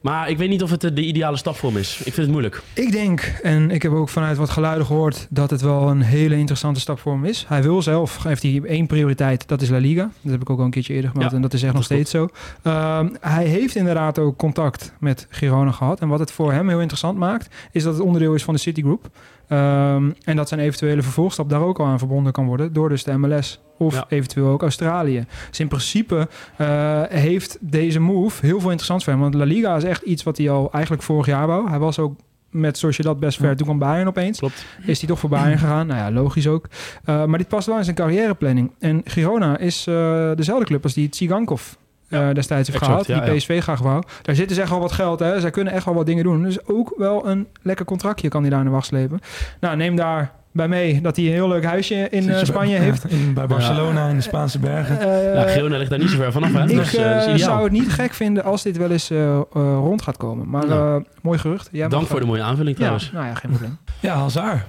maar 0.00 0.30
ik 0.30 0.38
weet 0.38 0.48
niet 0.48 0.62
of 0.62 0.70
het 0.70 0.80
de, 0.80 0.92
de 0.92 1.04
ideale 1.04 1.36
stap 1.36 1.56
voor 1.56 1.70
hem 1.70 1.78
is. 1.78 1.96
Ik 1.96 2.02
vind 2.02 2.16
het 2.16 2.30
moeilijk. 2.30 2.62
Ik 2.72 2.92
denk, 2.92 3.20
en 3.42 3.70
ik 3.70 3.82
heb 3.82 3.92
ook 3.92 4.08
vanuit 4.08 4.36
wat 4.36 4.50
geluiden 4.50 4.86
gehoord, 4.86 5.26
dat 5.30 5.50
het 5.50 5.60
wel 5.60 5.88
een 5.88 6.02
hele 6.02 6.36
interessante 6.36 6.80
stap 6.80 6.98
voor 6.98 7.12
hem 7.12 7.24
is. 7.24 7.44
Hij 7.48 7.62
wil 7.62 7.82
zelf, 7.82 8.22
heeft 8.22 8.42
hij 8.42 8.60
één 8.64 8.86
prioriteit, 8.86 9.48
dat 9.48 9.62
is 9.62 9.68
La 9.68 9.78
Liga. 9.78 10.10
Dat 10.20 10.32
heb 10.32 10.40
ik 10.40 10.50
ook 10.50 10.58
al 10.58 10.64
een 10.64 10.70
keertje 10.70 10.94
eerder 10.94 11.10
gemeld 11.10 11.30
Ja, 11.30 11.36
en 11.36 11.42
dat 11.42 11.52
is 11.52 11.62
echt 11.62 11.74
nog 11.74 11.84
steeds 11.84 12.10
zo. 12.10 12.28
Ehm, 12.62 13.08
hij 13.20 13.44
heeft 13.44 13.74
inderdaad 13.74 14.18
ook 14.18 14.36
contact 14.36 14.92
met 15.00 15.26
Girona 15.30 15.70
gehad. 15.70 16.00
En 16.00 16.08
wat 16.08 16.18
het 16.18 16.32
voor 16.32 16.52
hem 16.52 16.68
heel 16.68 16.80
interessant 16.80 17.18
maakt, 17.18 17.54
is 17.72 17.82
dat 17.82 17.92
het 17.92 18.02
onderdeel 18.02 18.34
is 18.34 18.44
van 18.44 18.54
de 18.54 18.60
Citigroup. 18.60 19.10
Ehm, 19.52 20.10
en 20.24 20.36
dat 20.36 20.48
zijn 20.48 20.60
eventuele 20.60 21.02
vervolgstap 21.02 21.48
daar 21.48 21.60
ook 21.62 21.78
al 21.78 21.86
aan 21.86 21.98
verbonden 21.98 22.32
kan 22.32 22.46
worden 22.46 22.72
door 22.72 22.88
dus 22.88 23.04
de 23.04 23.18
MLS 23.18 23.60
of 23.78 23.94
Ja. 23.94 24.04
eventueel 24.08 24.48
ook 24.48 24.62
Australië. 24.62 25.24
Dus 25.48 25.60
in 25.60 25.68
principe 25.68 26.28
eh, 26.56 27.02
heeft 27.08 27.58
deze 27.60 28.00
move 28.00 28.46
heel 28.46 28.60
veel 28.60 28.68
interessants 28.70 29.04
voor 29.04 29.12
hem. 29.12 29.22
Want 29.22 29.34
La 29.34 29.44
Liga 29.44 29.76
is 29.76 29.84
echt 29.84 30.02
iets 30.02 30.22
wat 30.22 30.36
hij 30.38 30.50
al 30.50 30.72
eigenlijk 30.72 31.02
vorig 31.04 31.26
jaar 31.26 31.46
wou. 31.46 31.68
Hij 31.68 31.78
was 31.78 31.98
ook 31.98 32.16
met 32.50 32.78
zoals 32.78 32.96
je 32.96 33.02
dat 33.02 33.20
best 33.20 33.38
ver. 33.38 33.48
Ja. 33.48 33.54
Toen 33.54 33.66
kwam 33.66 33.78
Bayern 33.78 34.08
opeens. 34.08 34.38
Klopt. 34.38 34.64
Is 34.86 34.98
hij 34.98 35.08
toch 35.08 35.18
voor 35.18 35.30
Bayern 35.30 35.58
gegaan? 35.64 35.86
Nou 35.86 35.98
ja, 36.00 36.10
logisch 36.10 36.46
ook. 36.46 36.66
Uh, 37.06 37.24
maar 37.24 37.38
dit 37.38 37.48
past 37.48 37.66
wel 37.66 37.78
in 37.78 37.84
zijn 37.84 37.96
carrièreplanning. 37.96 38.70
En 38.78 39.00
Girona 39.04 39.58
is 39.58 39.86
uh, 39.88 40.30
dezelfde 40.34 40.64
club 40.64 40.82
als 40.82 40.94
die 40.94 41.08
Tsigankov 41.08 41.72
uh, 42.12 42.32
destijds 42.32 42.68
heeft 42.68 42.82
exact, 42.82 43.06
ja, 43.06 43.20
die 43.20 43.34
PSV 43.36 43.62
graag 43.62 43.80
wou. 43.80 44.02
Daar 44.22 44.34
zit 44.34 44.48
dus 44.48 44.58
echt 44.58 44.70
wel 44.70 44.80
wat 44.80 44.92
geld. 44.92 45.18
Hè? 45.18 45.40
Zij 45.40 45.50
kunnen 45.50 45.72
echt 45.72 45.84
wel 45.84 45.94
wat 45.94 46.06
dingen 46.06 46.24
doen. 46.24 46.42
Dus 46.42 46.66
ook 46.66 46.94
wel 46.96 47.28
een 47.28 47.46
lekker 47.62 47.84
contractje 47.84 48.28
kan 48.28 48.40
hij 48.40 48.50
daar 48.50 48.58
in 48.58 48.64
de 48.64 48.70
wacht 48.70 48.86
slepen. 48.86 49.20
Nou, 49.60 49.76
neem 49.76 49.96
daar 49.96 50.32
bij 50.52 50.68
mee 50.68 51.00
dat 51.00 51.16
hij 51.16 51.24
een 51.24 51.32
heel 51.32 51.48
leuk 51.48 51.64
huisje 51.64 52.08
in 52.10 52.28
uh, 52.28 52.42
Spanje 52.42 52.76
bij, 52.76 52.84
heeft. 52.84 53.04
Ja, 53.08 53.16
in, 53.16 53.34
bij 53.34 53.46
Barcelona 53.46 54.04
ja. 54.04 54.10
in 54.10 54.16
de 54.16 54.22
Spaanse 54.22 54.58
bergen. 54.58 54.98
Uh, 55.00 55.34
ja, 55.34 55.42
Girona 55.42 55.76
ligt 55.76 55.90
daar 55.90 55.98
niet 55.98 56.10
zo 56.10 56.16
ver 56.16 56.32
vanaf. 56.32 56.52
Hè? 56.52 56.62
Ik 56.62 56.68
dus, 56.68 56.94
uh, 56.94 57.34
zou 57.34 57.62
het 57.62 57.72
niet 57.72 57.92
gek 57.92 58.12
vinden 58.12 58.44
als 58.44 58.62
dit 58.62 58.76
wel 58.76 58.90
eens 58.90 59.10
uh, 59.10 59.40
rond 59.52 60.02
gaat 60.02 60.16
komen. 60.16 60.48
Maar 60.48 60.66
nou. 60.66 61.04
mooi 61.22 61.38
gerucht. 61.38 61.68
Jij 61.72 61.88
Dank 61.88 62.06
voor 62.06 62.20
de 62.20 62.26
mooie 62.26 62.42
aanvulling 62.42 62.76
trouwens. 62.76 63.04
Ja, 63.04 63.12
nou 63.12 63.26
ja, 63.26 63.34
geen 63.34 63.50
probleem. 63.50 63.78
ja, 64.00 64.14
Hazard. 64.14 64.60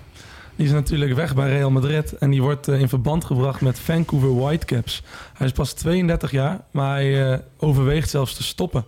Die 0.56 0.66
is 0.66 0.72
natuurlijk 0.72 1.14
weg 1.14 1.36
bij 1.36 1.50
Real 1.50 1.72
Madrid 1.72 2.18
en 2.18 2.30
die 2.30 2.42
wordt 2.42 2.68
uh, 2.68 2.80
in 2.80 2.90
verband 2.90 3.26
gebracht 3.26 3.62
met 3.62 3.80
Vancouver 3.80 4.36
Whitecaps. 4.36 5.04
Hij 5.34 5.48
is 5.48 5.54
pas 5.54 5.74
32 5.74 6.32
jaar, 6.32 6.60
maar 6.72 6.94
hij 6.94 7.32
uh, 7.32 7.38
overweegt 7.58 8.10
zelfs 8.10 8.36
te 8.36 8.44
stoppen. 8.44 8.86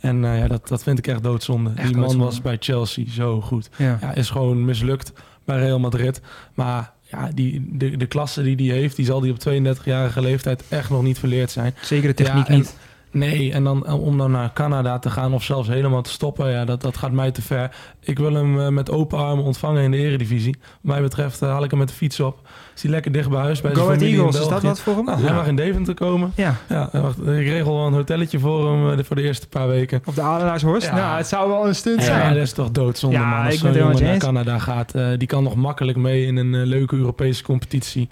En 0.00 0.22
uh, 0.22 0.38
ja, 0.38 0.48
dat, 0.48 0.68
dat 0.68 0.82
vind 0.82 0.98
ik 0.98 1.06
echt 1.06 1.22
doodzonde. 1.22 1.70
Echt 1.70 1.86
die 1.86 1.96
man 1.96 2.00
doodzonde. 2.02 2.24
was 2.24 2.40
bij 2.40 2.56
Chelsea 2.60 3.04
zo 3.10 3.40
goed. 3.40 3.70
Ja. 3.76 3.98
ja. 4.00 4.14
is 4.14 4.30
gewoon 4.30 4.64
mislukt 4.64 5.12
bij 5.44 5.58
Real 5.58 5.78
Madrid. 5.78 6.20
Maar 6.54 6.92
ja, 7.02 7.30
die, 7.34 7.68
de, 7.72 7.96
de 7.96 8.06
klasse 8.06 8.42
die 8.42 8.70
hij 8.70 8.78
heeft, 8.78 8.96
die 8.96 9.04
zal 9.04 9.20
die 9.20 9.32
op 9.32 9.38
32-jarige 9.38 10.20
leeftijd 10.20 10.62
echt 10.68 10.90
nog 10.90 11.02
niet 11.02 11.18
verleerd 11.18 11.50
zijn. 11.50 11.74
Zeker 11.80 12.08
de 12.08 12.14
techniek 12.14 12.46
ja, 12.46 12.52
en, 12.52 12.58
niet. 12.58 12.76
Nee, 13.10 13.52
en 13.52 13.64
dan 13.64 13.86
om 13.86 14.18
dan 14.18 14.30
naar 14.30 14.52
Canada 14.52 14.98
te 14.98 15.10
gaan 15.10 15.34
of 15.34 15.42
zelfs 15.42 15.68
helemaal 15.68 16.02
te 16.02 16.10
stoppen, 16.10 16.50
ja, 16.50 16.64
dat, 16.64 16.80
dat 16.80 16.96
gaat 16.96 17.12
mij 17.12 17.30
te 17.30 17.42
ver. 17.42 17.70
Ik 18.00 18.18
wil 18.18 18.32
hem 18.32 18.58
uh, 18.58 18.68
met 18.68 18.90
open 18.90 19.18
armen 19.18 19.44
ontvangen 19.44 19.82
in 19.82 19.90
de 19.90 19.96
eredivisie. 19.96 20.56
Wat 20.60 20.92
mij 20.92 21.02
betreft 21.02 21.42
uh, 21.42 21.48
haal 21.48 21.64
ik 21.64 21.70
hem 21.70 21.78
met 21.78 21.88
de 21.88 21.94
fiets 21.94 22.20
op. 22.20 22.48
Is 22.74 22.82
hij 22.82 22.90
lekker 22.90 23.12
dicht 23.12 23.28
bij 23.28 23.40
huis 23.40 23.60
bij 23.60 23.74
Go 23.74 23.86
zijn 23.86 23.98
familie 23.98 24.16
Eagles, 24.16 24.40
is 24.40 24.48
dat 24.48 24.62
wat 24.62 24.80
voor 24.80 24.96
hem? 24.96 25.04
Nou, 25.04 25.22
Hij 25.22 25.34
mag 25.34 25.46
in 25.46 25.56
Deventer 25.56 25.94
komen. 25.94 26.32
Ja. 26.34 26.54
ja 26.68 26.88
wacht, 26.92 27.18
ik 27.18 27.24
regel 27.26 27.74
wel 27.74 27.86
een 27.86 27.92
hotelletje 27.92 28.38
voor 28.38 28.70
hem 28.70 28.98
uh, 28.98 29.04
voor 29.04 29.16
de 29.16 29.22
eerste 29.22 29.48
paar 29.48 29.68
weken. 29.68 30.02
Op 30.04 30.14
de 30.14 30.22
Adelaarshorst? 30.22 30.86
Ja. 30.86 30.94
Nou, 30.94 31.16
het 31.16 31.26
zou 31.26 31.48
wel 31.48 31.66
een 31.66 31.74
stunt 31.74 32.02
zijn. 32.02 32.28
Ja, 32.28 32.32
dat 32.32 32.42
is 32.42 32.52
toch 32.52 32.70
doodzonde, 32.70 33.16
ja, 33.16 33.28
man. 33.28 33.44
Als 33.44 33.54
ik 33.54 33.60
zo'n 33.60 33.72
ben 33.72 33.80
jongen 33.80 34.02
naar. 34.02 34.16
Canada 34.18 34.58
gaat, 34.58 34.92
die 35.18 35.28
kan 35.28 35.42
nog 35.42 35.54
makkelijk 35.54 35.98
mee 35.98 36.26
in 36.26 36.36
een 36.36 36.66
leuke 36.66 36.96
Europese 36.96 37.42
competitie. 37.42 38.08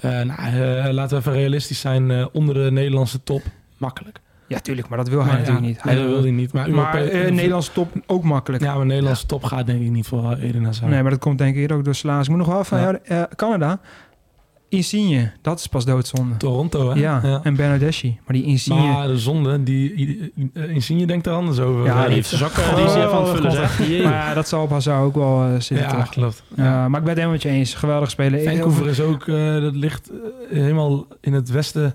Nou, 0.00 0.92
laten 0.92 1.16
we 1.16 1.16
even 1.16 1.32
realistisch 1.32 1.80
zijn, 1.80 2.28
onder 2.32 2.54
de 2.54 2.70
Nederlandse 2.70 3.22
top, 3.22 3.42
makkelijk. 3.76 4.20
Ja, 4.50 4.58
tuurlijk, 4.58 4.88
maar 4.88 4.98
dat 4.98 5.08
wil 5.08 5.18
hij 5.18 5.26
maar 5.26 5.38
natuurlijk 5.38 5.64
ja, 5.64 5.70
niet. 5.70 5.82
Hij 5.82 5.94
nee, 5.94 6.02
dat 6.02 6.12
wil 6.12 6.22
hij 6.22 6.30
niet. 6.30 6.52
Maar, 6.52 6.70
maar 6.70 7.04
uh, 7.04 7.30
Nederlandse 7.30 7.72
top 7.72 7.92
ook 8.06 8.22
makkelijk. 8.22 8.62
Ja, 8.62 8.76
maar 8.76 8.86
Nederlandse 8.86 9.22
ja. 9.22 9.28
top 9.28 9.44
gaat 9.44 9.66
denk 9.66 9.82
ik 9.82 9.90
niet 9.90 10.06
voor 10.06 10.36
Eden 10.36 10.64
Hazard. 10.64 10.90
Nee, 10.90 11.02
maar 11.02 11.10
dat 11.10 11.20
komt 11.20 11.38
denk 11.38 11.56
ik 11.56 11.72
ook 11.72 11.84
door 11.84 11.94
Slaas. 11.94 12.24
Ik 12.24 12.28
moet 12.28 12.38
nog 12.38 12.46
wel 12.46 12.64
van 12.64 12.80
ja. 12.80 12.98
uh, 13.08 13.22
Canada. 13.36 13.80
Insigne, 14.68 15.32
dat 15.42 15.58
is 15.58 15.66
pas 15.66 15.84
doodzonde. 15.84 16.36
Toronto, 16.36 16.90
hè? 16.90 17.00
Ja, 17.00 17.20
ja. 17.22 17.40
en 17.42 17.56
Bernardeschi. 17.56 18.18
Maar 18.26 18.36
die 18.36 18.44
Insigne... 18.44 18.82
Maar 18.82 19.06
de 19.06 19.18
zonde, 19.18 19.62
die 19.62 20.32
Insigne 20.54 21.06
denkt 21.06 21.26
er 21.26 21.32
anders 21.32 21.58
over. 21.58 21.84
Ja, 21.84 22.04
die 22.04 22.14
heeft 22.14 22.28
zijn 22.28 22.40
zakken 22.40 22.76
die 22.76 22.84
is 22.84 22.94
even 22.94 23.12
aan 23.12 23.22
het 23.22 23.36
vullen, 23.36 23.52
zeg. 23.52 23.78
Maar 23.78 24.12
ja, 24.12 24.34
dat 24.34 24.48
zal 24.48 24.62
op 24.62 24.70
Hazard 24.70 25.02
ook 25.02 25.14
wel 25.14 25.46
uh, 25.46 25.52
zitten. 25.52 25.76
Ja, 25.76 25.94
toch? 25.94 26.08
klopt. 26.08 26.42
Ja. 26.56 26.88
maar 26.88 27.00
ik 27.00 27.06
ben 27.06 27.14
het 27.14 27.22
helemaal 27.24 27.30
met 27.30 27.42
je 27.42 27.48
eens. 27.48 27.74
Geweldig 27.74 28.10
spelen. 28.10 28.44
Vancouver 28.44 28.88
is 28.88 29.00
ook, 29.00 29.26
uh, 29.26 29.60
dat 29.60 29.74
ligt 29.74 30.10
helemaal 30.50 31.06
in 31.20 31.32
het 31.32 31.50
westen... 31.50 31.94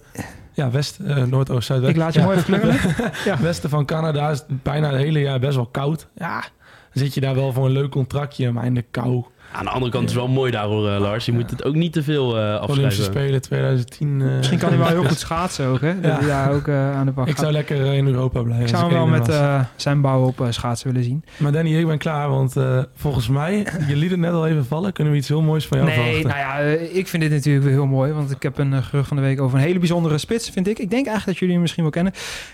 Ja, 0.55 0.71
west, 0.71 0.99
uh, 1.01 1.23
noordoost, 1.23 1.67
zuidwest. 1.67 1.93
Ik 1.93 1.99
laat 2.01 2.13
je 2.13 2.19
ja. 2.19 2.25
mooi 2.25 2.37
even 2.37 2.79
ja. 3.31 3.39
Westen 3.41 3.69
van 3.69 3.85
Canada 3.85 4.29
is 4.29 4.43
bijna 4.47 4.89
het 4.89 5.01
hele 5.01 5.19
jaar 5.19 5.39
best 5.39 5.55
wel 5.55 5.65
koud. 5.65 6.07
Ja, 6.15 6.39
dan 6.39 7.03
zit 7.03 7.13
je 7.13 7.21
daar 7.21 7.35
wel 7.35 7.53
voor 7.53 7.65
een 7.65 7.71
leuk 7.71 7.91
contractje, 7.91 8.51
maar 8.51 8.65
in 8.65 8.73
de 8.73 8.81
kou. 8.81 9.25
Aan 9.55 9.65
de 9.65 9.69
andere 9.69 9.91
kant 9.91 10.09
is 10.09 10.15
het 10.15 10.23
wel 10.23 10.33
mooi 10.33 10.51
daar 10.51 10.65
hoor, 10.65 10.89
uh, 10.89 10.99
Lars. 10.99 11.25
Je 11.25 11.31
moet 11.31 11.49
het 11.49 11.63
ook 11.63 11.75
niet 11.75 11.93
te 11.93 12.03
veel 12.03 12.37
uh, 12.37 12.41
afschrijven. 12.41 12.69
Olympische 12.69 13.03
Spelen 13.03 13.41
2010. 13.41 14.19
Uh, 14.19 14.35
Misschien 14.37 14.59
kan 14.59 14.69
hij 14.69 14.77
wel 14.77 14.87
heel 14.87 15.03
goed 15.13 15.19
schaatsen 15.19 15.67
ook, 15.67 15.81
hè? 15.81 15.99
Dat 15.99 16.11
ja. 16.11 16.17
hij 16.17 16.27
daar 16.27 16.51
ook 16.51 16.67
uh, 16.67 16.95
aan 16.95 17.05
de 17.05 17.11
bak 17.11 17.27
Ik 17.27 17.37
zou 17.37 17.51
lekker 17.51 17.93
in 17.93 18.07
Europa 18.07 18.41
blijven. 18.41 18.65
Ik 18.65 18.69
zou 18.69 18.83
hem 18.83 18.93
wel 18.93 19.07
met 19.07 19.29
uh, 19.29 19.59
zijn 19.75 20.01
bouw 20.01 20.25
op 20.25 20.41
uh, 20.41 20.47
schaatsen 20.49 20.87
willen 20.87 21.03
zien. 21.03 21.23
Maar 21.37 21.51
Danny, 21.51 21.79
ik 21.79 21.87
ben 21.87 21.97
klaar, 21.97 22.29
want 22.29 22.55
uh, 22.55 22.79
volgens 22.95 23.27
mij, 23.27 23.67
je 23.87 23.95
liet 23.95 24.11
het 24.11 24.19
net 24.19 24.31
al 24.31 24.47
even 24.47 24.65
vallen. 24.65 24.93
Kunnen 24.93 25.13
we 25.13 25.19
iets 25.19 25.27
heel 25.27 25.41
moois 25.41 25.67
van 25.67 25.77
jou 25.77 25.89
nee, 25.89 25.99
verwachten? 25.99 26.27
nou 26.29 26.39
ja, 26.39 26.63
uh, 26.63 26.95
ik 26.95 27.07
vind 27.07 27.23
dit 27.23 27.31
natuurlijk 27.31 27.65
weer 27.65 27.73
heel 27.73 27.85
mooi. 27.85 28.11
Want 28.11 28.31
ik 28.31 28.43
heb 28.43 28.57
een 28.57 28.71
uh, 28.71 28.83
gerucht 28.83 29.07
van 29.07 29.17
de 29.17 29.23
week 29.23 29.41
over 29.41 29.57
een 29.57 29.63
hele 29.63 29.79
bijzondere 29.79 30.17
spits, 30.17 30.49
vind 30.49 30.67
ik. 30.67 30.79
Ik 30.79 30.89
denk 30.89 31.05
eigenlijk 31.07 31.25
dat 31.25 31.37
jullie 31.37 31.53
hem 31.53 31.61
misschien 31.61 31.83
wel 31.83 31.91
kennen. 31.91 32.13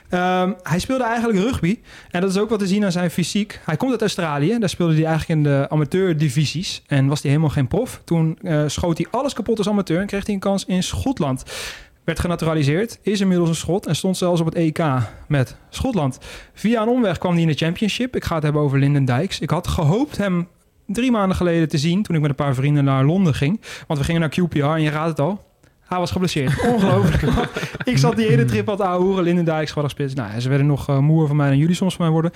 Um, 0.10 0.56
hij 0.64 0.80
speelde 0.80 1.04
eigenlijk 1.04 1.40
rugby. 1.40 1.80
En 2.12 2.22
dat 2.22 2.30
is 2.30 2.38
ook 2.38 2.50
wat 2.50 2.60
te 2.60 2.68
zien 2.68 2.86
aan 2.86 2.92
zijn 2.92 3.12
fysiek. 3.12 3.60
Hij 3.66 3.78
komt 3.78 3.92
uit 3.92 4.02
Australië. 4.02 4.60
Daar 4.60 4.70
speelde 4.70 4.94
hij 4.94 5.06
eigenlijk 5.06 5.40
in 5.40 5.44
de 5.44 5.66
amateurdivisies. 5.70 6.82
En 6.92 7.08
was 7.08 7.22
hij 7.22 7.30
helemaal 7.30 7.54
geen 7.54 7.68
prof. 7.68 8.02
Toen 8.04 8.38
eh, 8.42 8.64
schoot 8.68 8.98
hij 8.98 9.08
alles 9.12 9.34
kapot 9.34 9.58
als 9.58 9.70
amateur 9.70 10.00
en 10.00 10.08
kreeg 10.08 10.26
hij 10.26 10.34
een 10.34 10.40
kans 10.40 10.66
in 10.66 10.84
Schotland. 10.84 11.44
Werd 12.04 12.20
genaturaliseerd, 12.20 13.00
is 13.02 13.22
inmiddels 13.22 13.50
een 13.50 13.56
Schot 13.56 13.86
en 13.86 13.96
stond 13.96 14.18
zelfs 14.18 14.40
op 14.40 14.46
het 14.46 14.56
EK 14.56 14.84
met 15.28 15.56
Schotland. 15.70 16.18
Via 16.54 16.82
een 16.82 16.88
omweg 16.88 17.18
kwam 17.18 17.32
hij 17.32 17.42
in 17.42 17.48
de 17.48 17.54
Championship. 17.54 18.16
Ik 18.16 18.24
ga 18.24 18.36
het 18.36 18.44
hebben 18.44 18.62
over 18.62 18.80
Lyndon 18.80 19.06
Dykes. 19.06 19.40
Ik 19.40 19.50
had 19.50 19.68
gehoopt 19.68 20.18
hem 20.18 20.48
drie 20.86 21.12
maanden 21.12 21.38
geleden 21.38 21.70
te 21.70 21.78
zien 21.78 22.04
toen 22.04 22.16
ik 22.16 22.22
met 22.22 22.30
een 22.30 22.36
paar 22.36 22.56
vrienden 22.56 22.84
naar 22.84 23.06
Londen 23.06 23.34
ging. 23.34 23.62
Want 23.88 24.00
we 24.00 24.06
gingen 24.06 24.22
naar 24.22 24.34
QPR 24.40 24.58
en 24.58 24.82
je 24.82 24.90
raadt 24.90 25.10
het 25.10 25.20
al. 25.20 25.51
Hij 25.92 26.00
was 26.00 26.12
geblesseerd. 26.12 26.62
Ongelooflijk. 26.74 27.48
ik 27.84 27.98
zat 27.98 28.16
die 28.16 28.28
hele 28.28 28.46
trip 28.46 28.66
wat 28.66 28.82
ouwe 28.82 29.06
hoeren. 29.06 29.24
Linden 29.24 29.46
Dijks, 29.46 29.74
spits. 29.86 30.14
Nou, 30.14 30.40
ze 30.40 30.50
werden 30.50 30.68
nog 30.68 30.90
uh, 30.90 31.28
van 31.28 31.36
mij 31.36 31.50
dan 31.50 31.58
jullie 31.58 31.76
soms 31.76 31.96
van 31.96 32.06
mij 32.06 32.14
worden. 32.14 32.32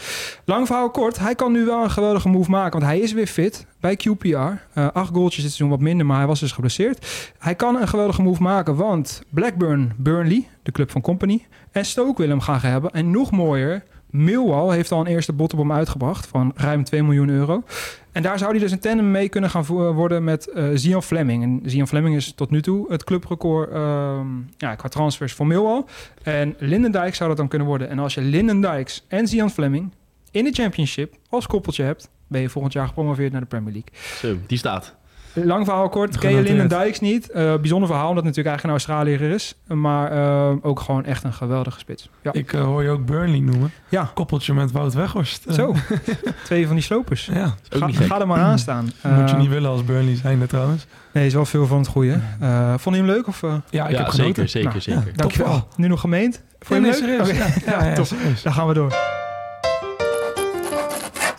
Lang 0.45 0.67
verhaal 0.67 0.89
kort. 0.89 1.19
Hij 1.19 1.35
kan 1.35 1.51
nu 1.51 1.65
wel 1.65 1.83
een 1.83 1.91
geweldige 1.91 2.29
move 2.29 2.49
maken. 2.49 2.79
Want 2.79 2.91
hij 2.91 2.99
is 2.99 3.13
weer 3.13 3.27
fit 3.27 3.65
bij 3.79 3.97
QPR. 3.97 4.27
Uh, 4.27 4.53
acht 4.93 5.09
goaltjes 5.13 5.43
dit 5.43 5.53
seizoen 5.53 5.69
wat 5.69 5.79
minder, 5.79 6.05
maar 6.05 6.17
hij 6.17 6.27
was 6.27 6.39
dus 6.39 6.51
geblesseerd. 6.51 7.31
Hij 7.39 7.55
kan 7.55 7.75
een 7.75 7.87
geweldige 7.87 8.21
move 8.21 8.41
maken. 8.41 8.75
Want 8.75 9.23
Blackburn 9.29 9.93
Burnley, 9.97 10.47
de 10.63 10.71
club 10.71 10.91
van 10.91 11.01
Company. 11.01 11.45
En 11.71 11.85
Stoke 11.85 12.21
wil 12.21 12.29
hem 12.29 12.41
graag 12.41 12.61
hebben. 12.61 12.91
En 12.91 13.11
nog 13.11 13.31
mooier... 13.31 13.83
Millwall 14.09 14.75
heeft 14.75 14.91
al 14.91 14.99
een 14.99 15.05
eerste 15.05 15.33
bod 15.33 15.53
op 15.53 15.59
hem 15.59 15.71
uitgebracht 15.71 16.27
van 16.27 16.51
ruim 16.55 16.83
2 16.83 17.03
miljoen 17.03 17.29
euro. 17.29 17.63
En 18.15 18.21
daar 18.21 18.37
zou 18.37 18.51
hij 18.51 18.59
dus 18.59 18.71
een 18.71 18.79
tandem 18.79 19.11
mee 19.11 19.29
kunnen 19.29 19.49
gaan 19.49 19.65
worden 19.65 20.23
met 20.23 20.49
uh, 20.55 20.69
Zian 20.73 21.03
Fleming. 21.03 21.43
En 21.43 21.69
Zian 21.69 21.87
Fleming 21.87 22.15
is 22.15 22.33
tot 22.33 22.49
nu 22.49 22.61
toe 22.61 22.91
het 22.91 23.03
clubrecord 23.03 23.73
uh, 23.73 24.19
ja, 24.57 24.75
qua 24.75 24.89
transfers 24.89 25.33
voor 25.33 25.47
Millwall. 25.47 25.83
En 26.23 26.55
Lindendijk 26.59 27.15
zou 27.15 27.29
dat 27.29 27.37
dan 27.37 27.47
kunnen 27.47 27.67
worden. 27.67 27.89
En 27.89 27.99
als 27.99 28.13
je 28.13 28.21
Lindendijks 28.21 29.05
en 29.07 29.27
Zian 29.27 29.49
Fleming 29.49 29.93
in 30.31 30.43
de 30.43 30.51
championship 30.51 31.15
als 31.29 31.47
koppeltje 31.47 31.83
hebt... 31.83 32.09
ben 32.27 32.41
je 32.41 32.49
volgend 32.49 32.73
jaar 32.73 32.87
gepromoveerd 32.87 33.31
naar 33.31 33.41
de 33.41 33.47
Premier 33.47 33.73
League. 33.73 33.91
Zo, 34.17 34.37
die 34.47 34.57
staat. 34.57 34.95
Lang 35.43 35.65
verhaal 35.65 35.89
kort, 35.89 36.17
ken 36.17 36.35
je 36.35 36.41
Linden 36.41 36.69
Dijks 36.69 36.99
niet. 36.99 37.29
Uh, 37.35 37.55
bijzonder 37.55 37.87
verhaal, 37.87 38.09
omdat 38.09 38.23
het 38.25 38.35
natuurlijk 38.35 38.61
eigenlijk 38.63 38.63
een 38.63 38.69
Australiër 38.69 39.33
is. 39.35 39.55
Maar 39.67 40.13
uh, 40.13 40.51
ook 40.61 40.79
gewoon 40.79 41.05
echt 41.05 41.23
een 41.23 41.33
geweldige 41.33 41.79
spits. 41.79 42.09
Ja. 42.21 42.33
Ik 42.33 42.53
uh, 42.53 42.63
hoor 42.63 42.83
je 42.83 42.89
ook 42.89 43.05
Burnley 43.05 43.39
noemen. 43.39 43.71
Ja. 43.89 44.11
Koppeltje 44.13 44.53
met 44.53 44.71
Wout 44.71 44.93
Weghorst. 44.93 45.45
Zo, 45.49 45.75
twee 46.43 46.65
van 46.65 46.75
die 46.75 46.83
slopers. 46.83 47.29
Ja. 47.33 47.55
Ga, 47.69 47.87
ga, 47.91 48.19
er 48.19 48.27
maar 48.27 48.39
aan 48.39 48.59
staan. 48.59 48.91
Moet 49.19 49.29
je 49.29 49.35
niet 49.35 49.49
willen 49.49 49.69
als 49.69 49.83
Burnley 49.83 50.15
zijn 50.15 50.47
trouwens. 50.47 50.85
Nee, 51.11 51.25
is 51.25 51.33
wel 51.33 51.45
veel 51.45 51.67
van 51.67 51.77
het 51.77 51.87
goede. 51.87 52.19
vond 52.77 52.95
je 52.95 53.01
hem 53.01 53.11
leuk? 53.11 53.27
Of, 53.27 53.41
Ja, 53.69 53.87
ik 53.87 53.97
heb 53.97 54.09
zeker, 54.09 54.49
zeker, 54.49 54.69
nou, 54.69 54.81
zeker. 54.81 55.11
dankjewel. 55.15 55.67
Nu 55.75 55.87
nog 55.87 55.99
gemeend? 55.99 56.41
Vond 56.59 56.85
je 56.85 56.91
hem 56.91 57.05
leuk? 57.05 57.21
Okay. 57.21 57.53
Ja, 57.65 57.85
ja, 57.85 57.93
top. 57.93 58.07
Dan 58.43 58.53
gaan 58.53 58.67
we 58.67 58.73
door. 58.73 59.23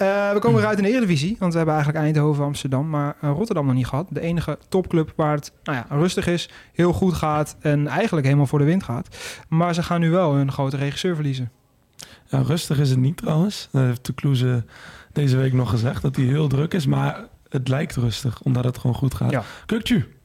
Uh, 0.02 0.32
we 0.32 0.38
komen 0.38 0.60
eruit 0.60 0.78
in 0.78 0.84
de 0.84 0.90
Eredivisie, 0.90 1.36
want 1.38 1.52
we 1.52 1.56
hebben 1.58 1.74
eigenlijk 1.76 2.04
Eindhoven, 2.04 2.44
Amsterdam, 2.44 2.88
maar 2.88 3.16
uh, 3.24 3.30
Rotterdam 3.30 3.66
nog 3.66 3.74
niet 3.74 3.86
gehad. 3.86 4.06
De 4.10 4.20
enige 4.20 4.58
topclub 4.68 5.12
waar 5.16 5.34
het 5.34 5.52
nou 5.62 5.78
ja, 5.78 5.96
rustig 5.96 6.26
is, 6.26 6.50
heel 6.72 6.92
goed 6.92 7.14
gaat 7.14 7.56
en 7.60 7.86
eigenlijk 7.86 8.26
helemaal 8.26 8.46
voor 8.46 8.58
de 8.58 8.64
wind 8.64 8.82
gaat. 8.82 9.16
Maar 9.48 9.74
ze 9.74 9.82
gaan 9.82 10.00
nu 10.00 10.10
wel 10.10 10.34
een 10.36 10.52
grote 10.52 10.76
regisseur 10.76 11.14
verliezen. 11.14 11.50
Ja, 12.26 12.42
rustig 12.42 12.78
is 12.78 12.90
het 12.90 12.98
niet 12.98 13.16
trouwens. 13.16 13.68
Dat 13.72 13.82
heeft 13.82 14.06
de 14.06 14.12
Kloeze 14.12 14.64
deze 15.12 15.36
week 15.36 15.52
nog 15.52 15.70
gezegd, 15.70 16.02
dat 16.02 16.16
hij 16.16 16.24
heel 16.24 16.48
druk 16.48 16.74
is. 16.74 16.86
Maar 16.86 17.24
het 17.48 17.68
lijkt 17.68 17.96
rustig, 17.96 18.40
omdat 18.42 18.64
het 18.64 18.78
gewoon 18.78 18.96
goed 18.96 19.14
gaat. 19.14 19.30
Ja. 19.30 19.42
Kukju, 19.66 20.15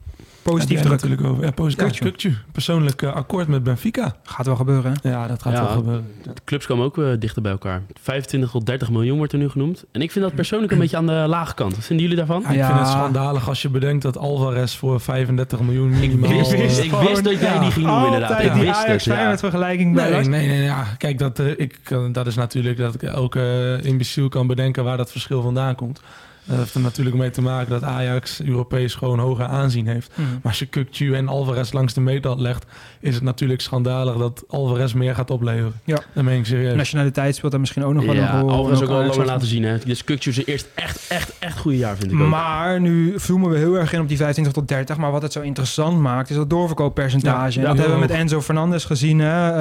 Positief 0.42 0.78
druk. 0.78 0.90
natuurlijk 0.90 1.22
over. 1.22 1.44
Ja, 1.44 1.50
positief. 1.50 2.42
Persoonlijk 2.52 3.02
uh, 3.02 3.12
akkoord 3.12 3.48
met 3.48 3.62
Benfica. 3.62 4.16
Gaat 4.22 4.46
wel 4.46 4.56
gebeuren. 4.56 4.94
Hè? 5.02 5.10
Ja, 5.10 5.26
dat 5.26 5.42
gaat 5.42 5.52
ja, 5.52 5.64
wel 5.64 5.72
gebeuren. 5.72 6.06
De 6.22 6.30
clubs 6.44 6.66
komen 6.66 6.84
ook 6.84 6.96
uh, 6.96 7.12
dichter 7.18 7.42
bij 7.42 7.52
elkaar. 7.52 7.82
25 8.02 8.50
tot 8.50 8.66
30 8.66 8.90
miljoen 8.90 9.16
wordt 9.16 9.32
er 9.32 9.38
nu 9.38 9.48
genoemd. 9.48 9.84
En 9.92 10.00
ik 10.00 10.10
vind 10.10 10.24
dat 10.24 10.34
persoonlijk 10.34 10.72
een 10.72 10.78
beetje 10.78 10.96
aan 10.96 11.06
de 11.06 11.12
lage 11.12 11.54
kant. 11.54 11.74
Wat 11.74 11.84
vinden 11.84 12.06
jullie 12.06 12.26
daarvan? 12.26 12.42
Ja, 12.42 12.48
ik 12.48 12.64
vind 12.64 12.78
het 12.78 12.88
schandalig 12.88 13.48
als 13.48 13.62
je 13.62 13.68
bedenkt 13.68 14.02
dat 14.02 14.18
Alvarez 14.18 14.76
voor 14.76 15.00
35 15.00 15.60
miljoen 15.60 15.98
minimaal... 15.98 16.30
Ik 16.30 16.36
wist, 16.36 16.78
ik 16.78 16.90
wist 16.90 17.24
dat 17.24 17.40
jij 17.40 17.58
die 17.58 17.70
ging 17.70 17.86
noemen 17.86 18.04
inderdaad. 18.04 18.42
Ik 18.42 18.52
die 18.52 18.62
wist 18.62 18.74
Ajax 18.74 19.04
het. 19.04 19.14
Ja. 19.14 19.28
met 19.28 19.40
vergelijking 19.40 19.94
bij 19.94 20.10
nee, 20.10 20.28
nee, 20.28 20.48
nee, 20.48 20.62
ja. 20.62 20.84
Kijk, 20.98 21.18
dat, 21.18 21.38
uh, 21.38 21.50
ik, 21.56 21.78
dat 22.12 22.26
is 22.26 22.34
natuurlijk 22.34 22.78
dat 22.78 22.94
ik 22.94 23.02
elke 23.02 23.78
imbeciel 23.82 24.28
kan 24.28 24.46
bedenken 24.46 24.84
waar 24.84 24.96
dat 24.96 25.10
verschil 25.10 25.42
vandaan 25.42 25.74
komt. 25.74 26.00
Dat 26.44 26.56
heeft 26.56 26.74
er 26.74 26.80
natuurlijk 26.80 27.16
mee 27.16 27.30
te 27.30 27.42
maken 27.42 27.70
dat 27.70 27.82
Ajax 27.82 28.42
Europees 28.42 28.94
gewoon 28.94 29.18
hoger 29.18 29.44
aanzien 29.44 29.86
heeft. 29.86 30.10
Mm. 30.14 30.24
Maar 30.24 30.40
als 30.42 30.58
je 30.58 30.66
Kukju 30.66 31.14
en 31.14 31.28
Alvarez 31.28 31.72
langs 31.72 31.94
de 31.94 32.00
meter 32.00 32.40
legt, 32.40 32.64
is 33.00 33.14
het 33.14 33.24
natuurlijk 33.24 33.60
schandalig 33.60 34.16
dat 34.16 34.44
Alvarez 34.48 34.92
meer 34.92 35.14
gaat 35.14 35.30
opleveren. 35.30 35.72
Ja. 35.84 35.98
Dat 36.12 36.24
meen 36.24 36.38
ik 36.38 36.46
serieus. 36.46 36.74
Nationaliteit 36.74 37.34
speelt 37.34 37.52
daar 37.52 37.60
misschien 37.60 37.84
ook 37.84 37.94
nog 37.94 38.04
wel 38.04 38.14
ja, 38.14 38.34
een 38.34 38.40
rol. 38.40 38.50
Alvarez 38.50 38.80
ook 38.80 38.88
wel 38.88 39.04
langer 39.04 39.26
laten 39.26 39.48
zien. 39.48 39.62
Hè. 39.62 39.78
Dus 39.78 40.04
Kukju 40.04 40.32
zijn 40.32 40.46
eerst 40.46 40.68
echt, 40.74 41.06
echt, 41.08 41.32
echt 41.38 41.58
goede 41.58 41.78
jaar 41.78 41.96
vind 41.96 42.12
ik 42.12 42.20
ook. 42.20 42.28
Maar 42.28 42.80
nu 42.80 43.14
zoomen 43.16 43.50
we 43.50 43.58
heel 43.58 43.78
erg 43.78 43.92
in 43.92 44.00
op 44.00 44.08
die 44.08 44.16
25 44.16 44.54
tot 44.54 44.68
30. 44.68 44.96
Maar 44.96 45.10
wat 45.10 45.22
het 45.22 45.32
zo 45.32 45.40
interessant 45.40 45.98
maakt, 45.98 46.30
is 46.30 46.36
dat 46.36 46.50
doorverkooppercentage. 46.50 47.60
Ja, 47.60 47.66
dat 47.66 47.76
hebben 47.76 47.94
we 47.94 48.00
met 48.00 48.10
Enzo 48.10 48.40
Fernandez 48.40 48.86
gezien. 48.86 49.18
Hè. 49.18 49.56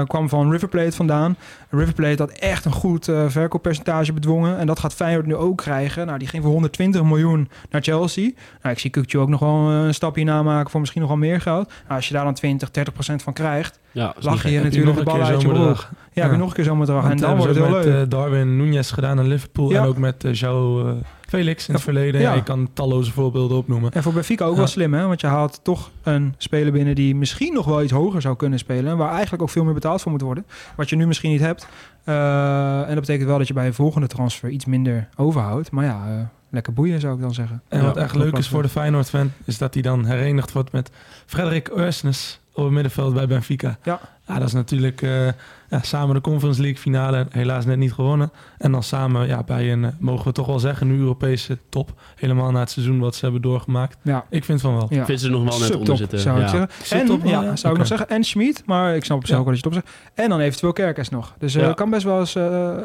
Uh, 0.00 0.06
kwam 0.06 0.28
van 0.28 0.50
River 0.50 0.68
Plate 0.68 0.96
vandaan. 0.96 1.36
River 1.74 1.94
Plate 1.94 2.22
had 2.22 2.30
echt 2.30 2.64
een 2.64 2.72
goed 2.72 3.08
uh, 3.08 3.24
verkooppercentage 3.28 4.12
bedwongen. 4.12 4.58
En 4.58 4.66
dat 4.66 4.78
gaat 4.78 4.94
Feyenoord 4.94 5.26
nu 5.26 5.34
ook 5.34 5.56
krijgen. 5.56 6.06
Nou, 6.06 6.18
die 6.18 6.28
ging 6.28 6.42
voor 6.42 6.52
120 6.52 7.02
miljoen 7.02 7.48
naar 7.70 7.82
Chelsea. 7.82 8.30
Nou, 8.62 8.74
ik 8.74 8.78
zie 8.78 8.90
Kukju 8.90 9.18
ook 9.18 9.28
nog 9.28 9.40
wel 9.40 9.70
een 9.70 9.94
stapje 9.94 10.24
namaken 10.24 10.70
voor 10.70 10.80
misschien 10.80 11.00
nog 11.00 11.10
wel 11.10 11.18
meer 11.18 11.40
geld. 11.40 11.66
Nou, 11.68 11.94
als 11.94 12.08
je 12.08 12.14
daar 12.14 12.24
dan 12.24 12.34
20, 12.34 12.70
30 12.70 12.92
procent 12.92 13.22
van 13.22 13.32
krijgt, 13.32 13.78
ja, 13.92 14.14
lach 14.20 14.48
je 14.48 14.60
natuurlijk 14.60 14.96
de 14.96 15.04
bal 15.04 15.22
uit 15.22 15.40
je 15.40 15.48
broek. 15.48 15.88
Ja, 16.12 16.26
ja. 16.26 16.36
nog 16.36 16.48
een 16.48 16.54
keer 16.54 16.64
zo'n 16.64 16.78
bedrag. 16.78 17.10
En 17.10 17.16
dan 17.16 17.36
wordt 17.36 17.54
het 17.54 17.64
heel 17.64 17.74
met, 17.74 17.84
leuk. 17.84 18.02
Uh, 18.02 18.08
Darwin 18.08 18.56
Nunez 18.56 18.94
gedaan 18.94 19.18
in 19.18 19.26
Liverpool 19.26 19.70
ja. 19.70 19.80
en 19.80 19.86
ook 19.86 19.98
met 19.98 20.24
uh, 20.24 20.42
uh, 20.42 20.90
Felix 21.36 21.68
in 21.68 21.74
het 21.74 21.82
verleden. 21.82 22.20
Ja. 22.20 22.32
je 22.32 22.42
kan 22.42 22.70
talloze 22.72 23.12
voorbeelden 23.12 23.56
opnoemen. 23.56 23.92
En 23.92 24.02
voor 24.02 24.12
Benfica 24.12 24.44
ook 24.44 24.56
wel 24.56 24.66
slim, 24.66 24.94
hè? 24.94 25.06
Want 25.06 25.20
je 25.20 25.26
haalt 25.26 25.60
toch 25.62 25.90
een 26.02 26.34
speler 26.38 26.72
binnen 26.72 26.94
die 26.94 27.14
misschien 27.14 27.54
nog 27.54 27.66
wel 27.66 27.82
iets 27.82 27.92
hoger 27.92 28.20
zou 28.20 28.36
kunnen 28.36 28.58
spelen. 28.58 28.96
Waar 28.96 29.12
eigenlijk 29.12 29.42
ook 29.42 29.50
veel 29.50 29.64
meer 29.64 29.74
betaald 29.74 30.02
voor 30.02 30.10
moet 30.12 30.20
worden. 30.20 30.46
Wat 30.76 30.88
je 30.88 30.96
nu 30.96 31.06
misschien 31.06 31.30
niet 31.30 31.40
hebt. 31.40 31.66
en 32.04 32.94
dat 32.94 33.00
betekent 33.00 33.28
wel 33.28 33.38
dat 33.38 33.48
je 33.48 33.54
bij 33.54 33.66
een 33.66 33.74
volgende 33.74 34.06
transfer 34.06 34.50
iets 34.50 34.64
minder 34.64 35.08
overhoudt. 35.16 35.70
Maar 35.70 35.84
ja, 35.84 36.30
lekker 36.50 36.72
boeien 36.72 37.00
zou 37.00 37.14
ik 37.14 37.20
dan 37.20 37.34
zeggen. 37.34 37.62
En 37.68 37.84
wat 37.84 37.96
echt 37.96 38.14
leuk 38.14 38.36
is 38.36 38.48
voor 38.48 38.62
de 38.62 38.68
Feyenoord-fan... 38.68 39.32
is 39.44 39.58
dat 39.58 39.74
hij 39.74 39.82
dan 39.82 40.04
herenigd 40.04 40.52
wordt 40.52 40.72
met 40.72 40.90
Frederik 41.26 41.70
Oersnes 41.76 42.40
op 42.54 42.64
het 42.64 42.72
middenveld 42.72 43.14
bij 43.14 43.26
Benfica. 43.26 43.78
Ja. 43.82 44.00
ja 44.26 44.38
dat 44.38 44.46
is 44.48 44.52
natuurlijk 44.54 45.02
uh, 45.02 45.26
ja, 45.68 45.82
samen 45.82 46.14
de 46.14 46.20
Conference 46.20 46.60
League 46.60 46.78
finale 46.80 47.26
helaas 47.30 47.64
net 47.64 47.76
niet 47.78 47.92
gewonnen. 47.92 48.32
En 48.58 48.72
dan 48.72 48.82
samen 48.82 49.26
ja, 49.26 49.42
bij 49.42 49.72
een, 49.72 49.94
mogen 49.98 50.24
we 50.26 50.32
toch 50.32 50.46
wel 50.46 50.58
zeggen, 50.58 50.86
nu 50.86 50.98
Europese 50.98 51.58
top. 51.68 52.00
Helemaal 52.16 52.50
na 52.50 52.60
het 52.60 52.70
seizoen 52.70 52.98
wat 52.98 53.14
ze 53.14 53.24
hebben 53.24 53.42
doorgemaakt. 53.42 53.96
Ja. 54.02 54.24
Ik 54.30 54.44
vind 54.44 54.60
van 54.60 54.74
wel. 54.74 54.86
Ja. 54.90 55.00
Ik 55.00 55.06
vind 55.06 55.20
ze 55.20 55.28
nog 55.30 55.42
wel 55.42 55.52
net 55.52 55.60
Subtop, 55.60 55.78
onder 55.80 55.96
zitten. 55.96 56.18
zou 56.18 56.38
ja. 56.38 56.42
ik 56.44 56.48
zeggen. 56.50 56.68
En, 56.68 57.06
Subtop, 57.06 57.24
ja, 57.24 57.30
ja. 57.30 57.40
zou 57.40 57.52
Okay. 57.58 57.72
ik 57.72 57.78
nog 57.78 57.86
zeggen. 57.86 58.08
En 58.08 58.24
Schmid, 58.24 58.62
maar 58.66 58.96
ik 58.96 59.04
snap 59.04 59.18
op 59.18 59.26
zich 59.26 59.36
ook 59.38 59.44
wel 59.44 59.54
dat 59.54 59.62
je 59.62 59.68
het 59.68 59.78
op 59.78 59.84
zegt. 59.86 60.10
En 60.14 60.28
dan 60.28 60.40
eventueel 60.40 60.72
Kerkers 60.72 61.08
nog. 61.08 61.34
Dus 61.38 61.54
uh, 61.56 61.62
Ja. 61.62 61.72
kan 61.72 61.90
best 61.90 62.04
wel 62.04 62.18
eens 62.20 62.36
uh, 62.36 62.42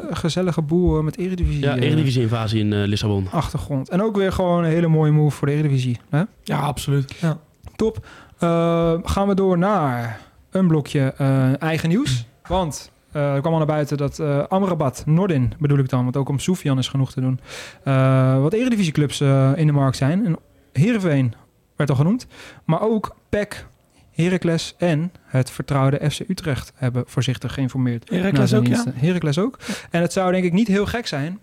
een 0.08 0.16
gezellige 0.16 0.62
boel 0.62 1.02
met 1.02 1.16
Eredivisie. 1.18 1.62
Ja, 1.62 1.76
eh, 1.76 1.82
Eredivisie-invasie 1.82 2.60
in 2.60 2.72
eh, 2.72 2.86
Lissabon. 2.86 3.28
achtergrond. 3.30 3.88
En 3.88 4.02
ook 4.02 4.16
weer 4.16 4.32
gewoon 4.32 4.64
een 4.64 4.70
hele 4.70 4.88
mooie 4.88 5.12
move 5.12 5.36
voor 5.36 5.46
de 5.46 5.52
Eredivisie. 5.52 5.98
Hè? 6.10 6.22
Ja, 6.44 6.58
absoluut. 6.58 7.14
Ja. 7.20 7.38
Top. 7.76 8.06
Uh, 8.40 8.94
gaan 9.02 9.28
we 9.28 9.34
door 9.34 9.58
naar 9.58 10.20
een 10.50 10.66
blokje 10.66 11.14
uh, 11.20 11.62
eigen 11.62 11.88
nieuws. 11.88 12.26
Want 12.46 12.90
uh, 13.12 13.34
er 13.34 13.40
kwam 13.40 13.52
al 13.52 13.58
naar 13.58 13.66
buiten 13.66 13.96
dat 13.96 14.18
uh, 14.18 14.44
Amrabat, 14.48 15.02
Nordin 15.06 15.52
bedoel 15.58 15.78
ik 15.78 15.88
dan, 15.88 16.02
want 16.02 16.16
ook 16.16 16.28
om 16.28 16.38
Soufian 16.38 16.78
is 16.78 16.88
genoeg 16.88 17.12
te 17.12 17.20
doen. 17.20 17.40
Uh, 17.84 18.40
wat 18.40 18.52
eredivisieclubs 18.52 19.20
in 19.54 19.66
de 19.66 19.72
markt 19.72 19.96
zijn. 19.96 20.26
En 20.26 20.36
Heerenveen 20.72 21.34
werd 21.76 21.90
al 21.90 21.96
genoemd. 21.96 22.26
Maar 22.64 22.80
ook 22.80 23.16
PEC, 23.28 23.66
Heracles 24.10 24.74
en 24.78 25.12
het 25.24 25.50
vertrouwde 25.50 26.10
FC 26.10 26.20
Utrecht 26.28 26.72
hebben 26.74 27.04
voorzichtig 27.06 27.54
geïnformeerd. 27.54 28.10
Heracles 28.10 28.54
ook, 28.54 28.66
ja? 28.66 28.84
Heracles 28.94 29.38
ook. 29.38 29.58
En 29.90 30.00
het 30.00 30.12
zou 30.12 30.32
denk 30.32 30.44
ik 30.44 30.52
niet 30.52 30.68
heel 30.68 30.86
gek 30.86 31.06
zijn 31.06 31.40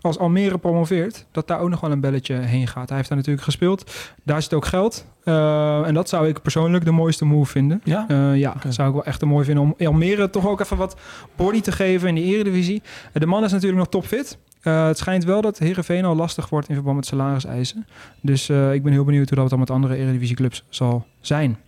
als 0.00 0.18
Almere 0.18 0.58
promoveert, 0.58 1.26
dat 1.32 1.46
daar 1.46 1.60
ook 1.60 1.68
nog 1.68 1.80
wel 1.80 1.90
een 1.90 2.00
belletje 2.00 2.34
heen 2.34 2.66
gaat. 2.66 2.88
Hij 2.88 2.96
heeft 2.96 3.08
daar 3.08 3.18
natuurlijk 3.18 3.44
gespeeld. 3.44 3.92
Daar 4.24 4.42
zit 4.42 4.54
ook 4.54 4.64
geld. 4.66 5.06
Uh, 5.24 5.86
en 5.86 5.94
dat 5.94 6.08
zou 6.08 6.28
ik 6.28 6.42
persoonlijk 6.42 6.84
de 6.84 6.90
mooiste 6.90 7.24
move 7.24 7.50
vinden. 7.50 7.80
Ja? 7.84 8.06
Uh, 8.08 8.36
ja, 8.36 8.52
okay. 8.56 8.72
zou 8.72 8.88
ik 8.88 8.94
wel 8.94 9.04
echt 9.04 9.22
een 9.22 9.28
mooi 9.28 9.44
vinden 9.44 9.64
om 9.64 9.86
Almere 9.86 10.30
toch 10.30 10.48
ook 10.48 10.60
even 10.60 10.76
wat 10.76 10.96
body 11.36 11.60
te 11.60 11.72
geven 11.72 12.08
in 12.08 12.14
de 12.14 12.22
eredivisie. 12.22 12.82
De 13.12 13.26
man 13.26 13.44
is 13.44 13.52
natuurlijk 13.52 13.78
nog 13.78 13.88
topfit. 13.88 14.38
Uh, 14.62 14.86
het 14.86 14.98
schijnt 14.98 15.24
wel 15.24 15.40
dat 15.40 15.58
Heerenveen 15.58 16.04
al 16.04 16.16
lastig 16.16 16.48
wordt 16.48 16.68
in 16.68 16.74
verband 16.74 16.96
met 16.96 17.06
salariseisen. 17.06 17.86
Dus 18.20 18.48
ik 18.50 18.82
ben 18.82 18.92
heel 18.92 19.04
benieuwd 19.04 19.28
hoe 19.28 19.38
dat 19.38 19.50
dan 19.50 19.58
met 19.58 19.70
andere 19.70 19.96
eredivisieclubs 19.96 20.64
zal 20.68 21.06
zijn. 21.20 21.58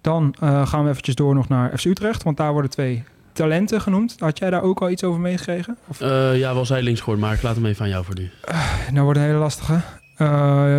Dan 0.00 0.34
gaan 0.40 0.84
we 0.84 0.90
eventjes 0.90 1.14
door 1.14 1.34
nog 1.34 1.48
naar 1.48 1.78
FC 1.78 1.84
Utrecht, 1.84 2.22
want 2.22 2.36
daar 2.36 2.52
worden 2.52 2.70
twee 2.70 3.04
talenten 3.34 3.80
genoemd. 3.80 4.14
Had 4.18 4.38
jij 4.38 4.50
daar 4.50 4.62
ook 4.62 4.80
al 4.80 4.90
iets 4.90 5.04
over 5.04 5.20
meegekregen? 5.20 5.76
Uh, 6.02 6.38
ja, 6.38 6.54
wel 6.54 6.64
zijdelings 6.66 7.00
gehoord, 7.00 7.18
maar 7.20 7.34
ik 7.34 7.42
laat 7.42 7.54
hem 7.54 7.66
even 7.66 7.82
aan 7.84 7.90
jou 7.90 8.04
voor 8.04 8.14
nu. 8.14 8.30
Uh, 8.50 8.56
nou 8.92 9.04
wordt 9.04 9.18
een 9.18 9.24
hele 9.24 9.38
lastige. 9.38 9.80
Eh, 10.16 10.26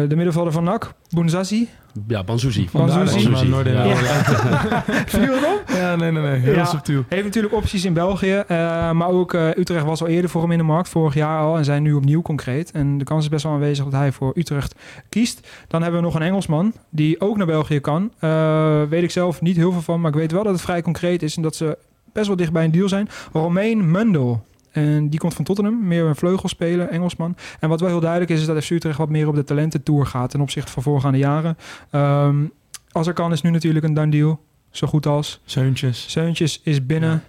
de 0.07 0.15
middenvelder 0.15 0.51
van 0.53 0.63
NAC, 0.63 0.93
Bounzazi. 1.09 1.69
Ja, 2.07 2.23
Banzuzi. 2.23 2.69
Banzuzi. 2.71 3.29
Banzuzi. 3.29 3.69
Ja. 3.69 3.83
wel. 3.83 3.87
Viel 5.05 5.21
het 5.33 5.45
op? 5.45 5.63
Ja, 5.67 5.95
nee, 5.95 6.11
nee, 6.11 6.21
nee. 6.23 6.39
Heel 6.39 6.53
Ja. 6.53 6.65
subtiel. 6.65 7.03
Heeft 7.09 7.23
natuurlijk 7.23 7.53
opties 7.53 7.85
in 7.85 7.93
België. 7.93 8.43
eh, 8.47 8.91
maar 8.91 9.07
ook 9.07 9.33
eh, 9.33 9.47
Utrecht 9.57 9.85
was 9.85 10.01
al 10.01 10.07
eerder 10.07 10.29
voor 10.29 10.41
hem 10.41 10.51
in 10.51 10.57
de 10.57 10.63
markt, 10.63 10.89
vorig 10.89 11.13
jaar 11.13 11.39
al. 11.39 11.57
En 11.57 11.65
zijn 11.65 11.83
nu 11.83 11.93
opnieuw 11.93 12.21
concreet. 12.21 12.71
En 12.71 12.97
de 12.97 13.03
kans 13.03 13.23
is 13.23 13.29
best 13.29 13.43
wel 13.43 13.53
aanwezig 13.53 13.83
dat 13.85 13.93
hij 13.93 14.11
voor 14.11 14.31
Utrecht 14.35 14.75
kiest. 15.09 15.47
Dan 15.67 15.81
hebben 15.81 15.99
we 15.99 16.05
nog 16.05 16.15
een 16.15 16.21
Engelsman 16.21 16.73
die 16.89 17.21
ook 17.21 17.37
naar 17.37 17.45
België 17.45 17.79
kan. 17.79 18.11
Eh, 18.19 18.81
weet 18.89 19.03
ik 19.03 19.11
zelf 19.11 19.41
niet 19.41 19.55
heel 19.55 19.71
veel 19.71 19.81
van, 19.81 20.01
maar 20.01 20.11
ik 20.11 20.17
weet 20.17 20.31
wel 20.31 20.43
dat 20.43 20.53
het 20.53 20.61
vrij 20.61 20.81
concreet 20.81 21.23
is. 21.23 21.35
En 21.35 21.41
dat 21.41 21.55
ze 21.55 21.77
best 22.15 22.27
wel 22.27 22.35
dicht 22.35 22.51
bij 22.51 22.63
een 22.63 22.71
deal 22.71 22.89
zijn. 22.89 23.09
Romain 23.31 23.91
Mundel. 23.91 24.45
En 24.71 25.09
die 25.09 25.19
komt 25.19 25.33
van 25.33 25.45
Tottenham, 25.45 25.87
meer 25.87 26.05
een 26.05 26.15
vleugelspeler, 26.15 26.87
Engelsman. 26.87 27.35
En 27.59 27.69
wat 27.69 27.79
wel 27.79 27.89
heel 27.89 27.99
duidelijk 27.99 28.31
is, 28.31 28.39
is 28.39 28.45
dat 28.45 28.63
FC 28.63 28.69
Utrecht 28.69 28.97
wat 28.97 29.09
meer 29.09 29.27
op 29.27 29.35
de 29.35 29.43
talententour 29.43 30.05
gaat 30.05 30.29
ten 30.29 30.41
opzichte 30.41 30.71
van 30.71 30.83
voorgaande 30.83 31.17
jaren. 31.17 31.57
Ehm, 31.89 32.45
als 32.91 33.07
er 33.07 33.13
kan 33.13 33.31
is 33.31 33.41
nu 33.41 33.49
natuurlijk 33.49 33.85
een 33.85 33.93
done 33.93 34.11
deal, 34.11 34.39
zo 34.69 34.87
goed 34.87 35.05
als. 35.05 35.41
Zeuntjes. 35.45 36.11
Seuntjes 36.11 36.61
is 36.63 36.85
binnen. 36.85 37.23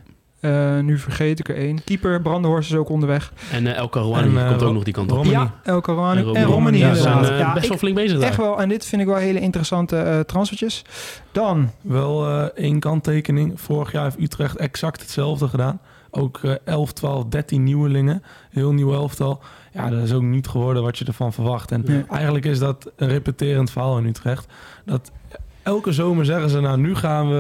Eh, 0.47 0.81
nu 0.85 0.99
vergeet 0.99 1.39
ik 1.39 1.49
er 1.49 1.57
één. 1.57 1.85
Keeper, 1.85 2.23
Brandenhorst 2.23 2.71
is 2.71 2.77
ook 2.77 2.89
onderweg. 2.89 3.33
En 3.53 3.67
eh 3.67 3.77
El 3.77 3.89
Karouani 3.89 4.37
eh, 4.37 4.49
komt 4.49 4.63
ook 4.63 4.73
nog 4.73 4.85
die 4.85 4.93
kant 4.93 5.11
op. 5.13 5.17
Romani. 5.17 5.37
Ja, 5.37 5.55
El. 5.63 5.83
En 6.17 6.35
En 6.35 6.45
Romani 6.45 6.79
Ja, 6.79 6.95
zijn 6.95 7.25
eh, 7.25 7.55
best 7.55 7.69
wel 7.69 7.79
flink 7.79 7.95
bezig 7.97 8.19
daar. 8.19 8.29
echt 8.29 8.37
wel. 8.37 8.61
En 8.61 8.69
dit 8.69 8.85
vind 8.87 9.03
ik 9.03 9.09
wel 9.09 9.17
hele 9.17 9.41
interessante 9.41 9.97
eh, 9.97 10.21
transfertjes. 10.21 10.83
Dan, 11.33 11.71
Wel 11.81 12.27
eh, 12.29 12.45
één 12.65 12.81
kanttekening. 12.81 13.61
Vorig 13.61 13.93
jaar 13.93 14.05
heeft 14.05 14.19
Utrecht 14.21 14.57
exact 14.57 15.01
hetzelfde 15.01 15.49
gedaan. 15.49 15.81
Ook 16.11 16.41
eh 16.43 16.53
11, 16.65 16.93
12, 16.93 17.25
13 17.25 17.63
nieuwelingen. 17.65 18.23
Heel 18.51 18.73
nieuw 18.73 18.93
elftal. 18.93 19.41
Ja, 19.73 19.91
dat 19.91 20.03
is 20.03 20.13
ook 20.13 20.23
niet 20.23 20.47
geworden 20.49 20.83
wat 20.83 20.99
je 20.99 21.05
ervan 21.05 21.33
verwacht. 21.33 21.73
En 21.73 21.83
Nee. 21.87 22.05
eigenlijk 22.11 22.45
is 22.45 22.59
dat 22.59 22.91
een 22.97 23.09
repeterend 23.09 23.71
verhaal 23.71 23.99
in 23.99 24.07
Utrecht. 24.07 24.47
Dat 24.85 25.11
elke 25.67 25.93
zomer 25.93 26.25
zeggen 26.25 26.51
ze, 26.51 26.61
nou 26.61 26.79
nu 26.79 26.95
gaan 26.95 27.29
we, 27.29 27.35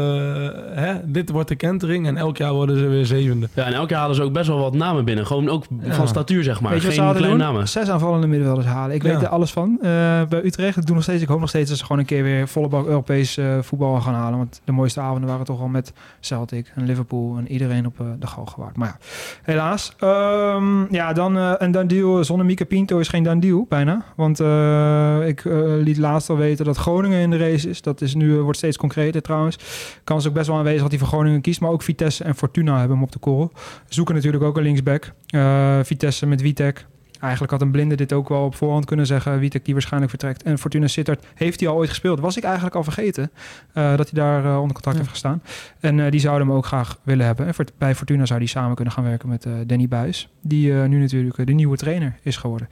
hè, 0.74 0.94
dit 1.04 1.30
wordt 1.30 1.48
de 1.48 1.54
kentering. 1.56 2.06
En 2.06 2.16
elk 2.16 2.36
jaar 2.36 2.52
worden 2.52 2.78
ze 2.78 2.86
weer 2.86 3.06
zevende. 3.06 3.48
Ja, 3.54 3.64
en 3.64 3.72
elk 3.72 3.88
jaar 3.88 4.00
halen 4.00 4.16
ze 4.16 4.22
ook 4.22 4.32
best 4.32 4.46
wel 4.48 4.58
wat 4.58 4.74
namen 4.74 5.04
binnen. 5.04 5.26
Gewoon 5.26 5.48
ook 5.48 5.64
Ja. 5.82 5.92
van 5.94 6.08
statuur, 6.08 6.42
zeg 6.44 6.60
maar. 6.60 6.70
weet 6.72 6.80
je 6.80 6.86
wat 6.86 6.94
ze 6.94 7.00
Geen 7.00 7.08
hadden 7.08 7.26
kleine 7.28 7.44
doen? 7.44 7.52
namen. 7.54 7.68
Zes 7.68 7.88
aanvallende 7.90 8.26
middenvelders 8.26 8.66
halen. 8.68 8.94
Ik 8.94 9.02
Ja. 9.02 9.08
weet 9.12 9.22
er 9.22 9.28
alles 9.28 9.52
van. 9.52 9.78
Eh, 9.82 9.88
bij 10.28 10.44
Utrecht. 10.44 10.76
Ik, 10.76 10.86
doe 10.86 10.94
nog 10.94 11.04
steeds, 11.04 11.22
ik 11.22 11.28
hoop 11.28 11.40
nog 11.40 11.48
steeds 11.48 11.68
dat 11.68 11.78
ze 11.78 11.84
gewoon 11.84 12.00
een 12.00 12.06
keer 12.06 12.22
weer 12.22 12.48
volle 12.48 12.68
bak 12.68 12.86
Europees 12.86 13.36
eh, 13.36 13.58
voetbal 13.60 14.00
gaan 14.00 14.14
halen. 14.14 14.38
Want 14.38 14.60
de 14.64 14.72
mooiste 14.72 15.00
avonden 15.00 15.28
waren 15.28 15.44
toch 15.44 15.60
al 15.60 15.68
met 15.68 15.92
Celtic 16.20 16.72
en 16.74 16.84
Liverpool 16.86 17.36
en 17.38 17.52
iedereen 17.52 17.86
op 17.86 18.00
eh, 18.00 18.06
de 18.18 18.26
gal 18.26 18.46
gewaard. 18.46 18.76
Maar 18.76 18.88
ja, 18.88 18.96
helaas. 19.42 19.92
Ehm, 19.98 20.94
ja, 20.94 21.12
dan 21.12 21.36
eh, 21.38 21.52
een 21.58 21.70
done 21.70 21.86
deal 21.86 22.24
zonder 22.24 22.46
Mika 22.46 22.64
Pinto 22.64 22.98
is 22.98 23.08
geen 23.08 23.22
done 23.22 23.40
deal, 23.40 23.66
bijna. 23.68 24.04
Want 24.16 24.40
eh, 24.40 25.26
ik 25.26 25.42
liet 25.82 25.98
laatst 25.98 26.30
al 26.30 26.36
weten 26.36 26.64
dat 26.64 26.76
Groningen 26.76 27.20
in 27.20 27.30
de 27.30 27.36
race 27.36 27.68
is. 27.68 27.82
Dat 27.82 28.00
is 28.00 28.14
nu, 28.16 28.36
eh, 28.36 28.42
wordt 28.42 28.58
steeds 28.58 28.76
concreter 28.76 29.22
trouwens. 29.22 29.58
Kans 30.04 30.22
is 30.22 30.28
ook 30.28 30.34
best 30.34 30.46
wel 30.46 30.56
aanwezig 30.56 30.80
dat 30.82 30.90
hij 30.90 30.98
voor 30.98 31.08
Groningen 31.08 31.40
kiest. 31.40 31.60
Maar 31.60 31.70
ook 31.70 31.82
Vitesse 31.82 32.24
en 32.24 32.34
Fortuna 32.34 32.78
hebben 32.78 32.96
hem 32.96 33.04
op 33.04 33.12
de 33.12 33.18
korrel. 33.18 33.52
Zoeken 33.88 34.14
natuurlijk 34.14 34.44
ook 34.44 34.56
een 34.56 34.62
linksback. 34.62 35.12
Eh, 35.26 35.78
Vitesse 35.82 36.26
met 36.26 36.40
Witek. 36.40 36.86
Eigenlijk 37.20 37.52
had 37.52 37.62
een 37.62 37.70
blinde 37.70 37.94
dit 37.94 38.12
ook 38.12 38.28
wel 38.28 38.44
op 38.44 38.54
voorhand 38.54 38.84
kunnen 38.84 39.06
zeggen. 39.06 39.38
Witek 39.38 39.64
die 39.64 39.72
waarschijnlijk 39.74 40.10
vertrekt. 40.10 40.42
En 40.42 40.58
Fortuna 40.58 40.86
Sittard 40.86 41.26
heeft 41.34 41.60
hij 41.60 41.68
al 41.68 41.76
ooit 41.76 41.88
gespeeld. 41.88 42.20
Was 42.20 42.36
ik 42.36 42.44
eigenlijk 42.44 42.74
al 42.74 42.82
vergeten 42.82 43.30
eh, 43.72 43.96
dat 43.96 44.10
hij 44.10 44.20
daar 44.22 44.42
onder 44.58 44.72
contract 44.74 44.96
Ja. 44.96 45.02
heeft 45.02 45.08
gestaan. 45.08 45.42
En 45.80 46.10
die 46.10 46.20
zouden 46.20 46.46
hem 46.46 46.56
ook 46.56 46.66
graag 46.66 46.98
willen 47.02 47.26
hebben. 47.26 47.46
En 47.46 47.54
voor, 47.54 47.64
bij 47.78 47.94
Fortuna 47.94 48.26
zou 48.26 48.38
hij 48.38 48.48
samen 48.48 48.74
kunnen 48.74 48.94
gaan 48.94 49.04
werken 49.04 49.28
met 49.28 49.46
Danny 49.66 49.88
Buis. 49.88 50.28
Die 50.42 50.72
nu 50.72 50.98
natuurlijk 51.00 51.46
de 51.46 51.52
nieuwe 51.52 51.76
trainer 51.76 52.18
is 52.22 52.36
geworden. 52.36 52.68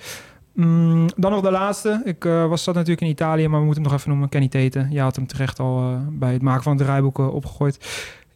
Mm, 0.55 1.07
dan 1.17 1.31
nog 1.31 1.41
de 1.41 1.51
laatste. 1.51 2.01
Ik 2.05 2.25
eh, 2.25 2.47
was 2.47 2.63
zat 2.63 2.75
natuurlijk 2.75 3.01
in 3.01 3.09
Italië, 3.09 3.49
maar 3.49 3.59
we 3.59 3.65
moeten 3.65 3.83
hem 3.83 3.93
nog 3.93 4.01
even 4.01 4.11
noemen. 4.11 4.29
Kenny 4.29 4.49
Teten. 4.49 4.89
Je 4.91 5.01
had 5.01 5.17
hem 5.17 5.27
terecht 5.27 5.59
al 5.59 5.79
eh, 5.79 5.97
bij 6.11 6.33
het 6.33 6.43
maken 6.43 6.63
van 6.63 6.77
het 6.77 6.83
draaiboek 6.83 7.19
eh, 7.19 7.35
opgegooid. 7.35 7.79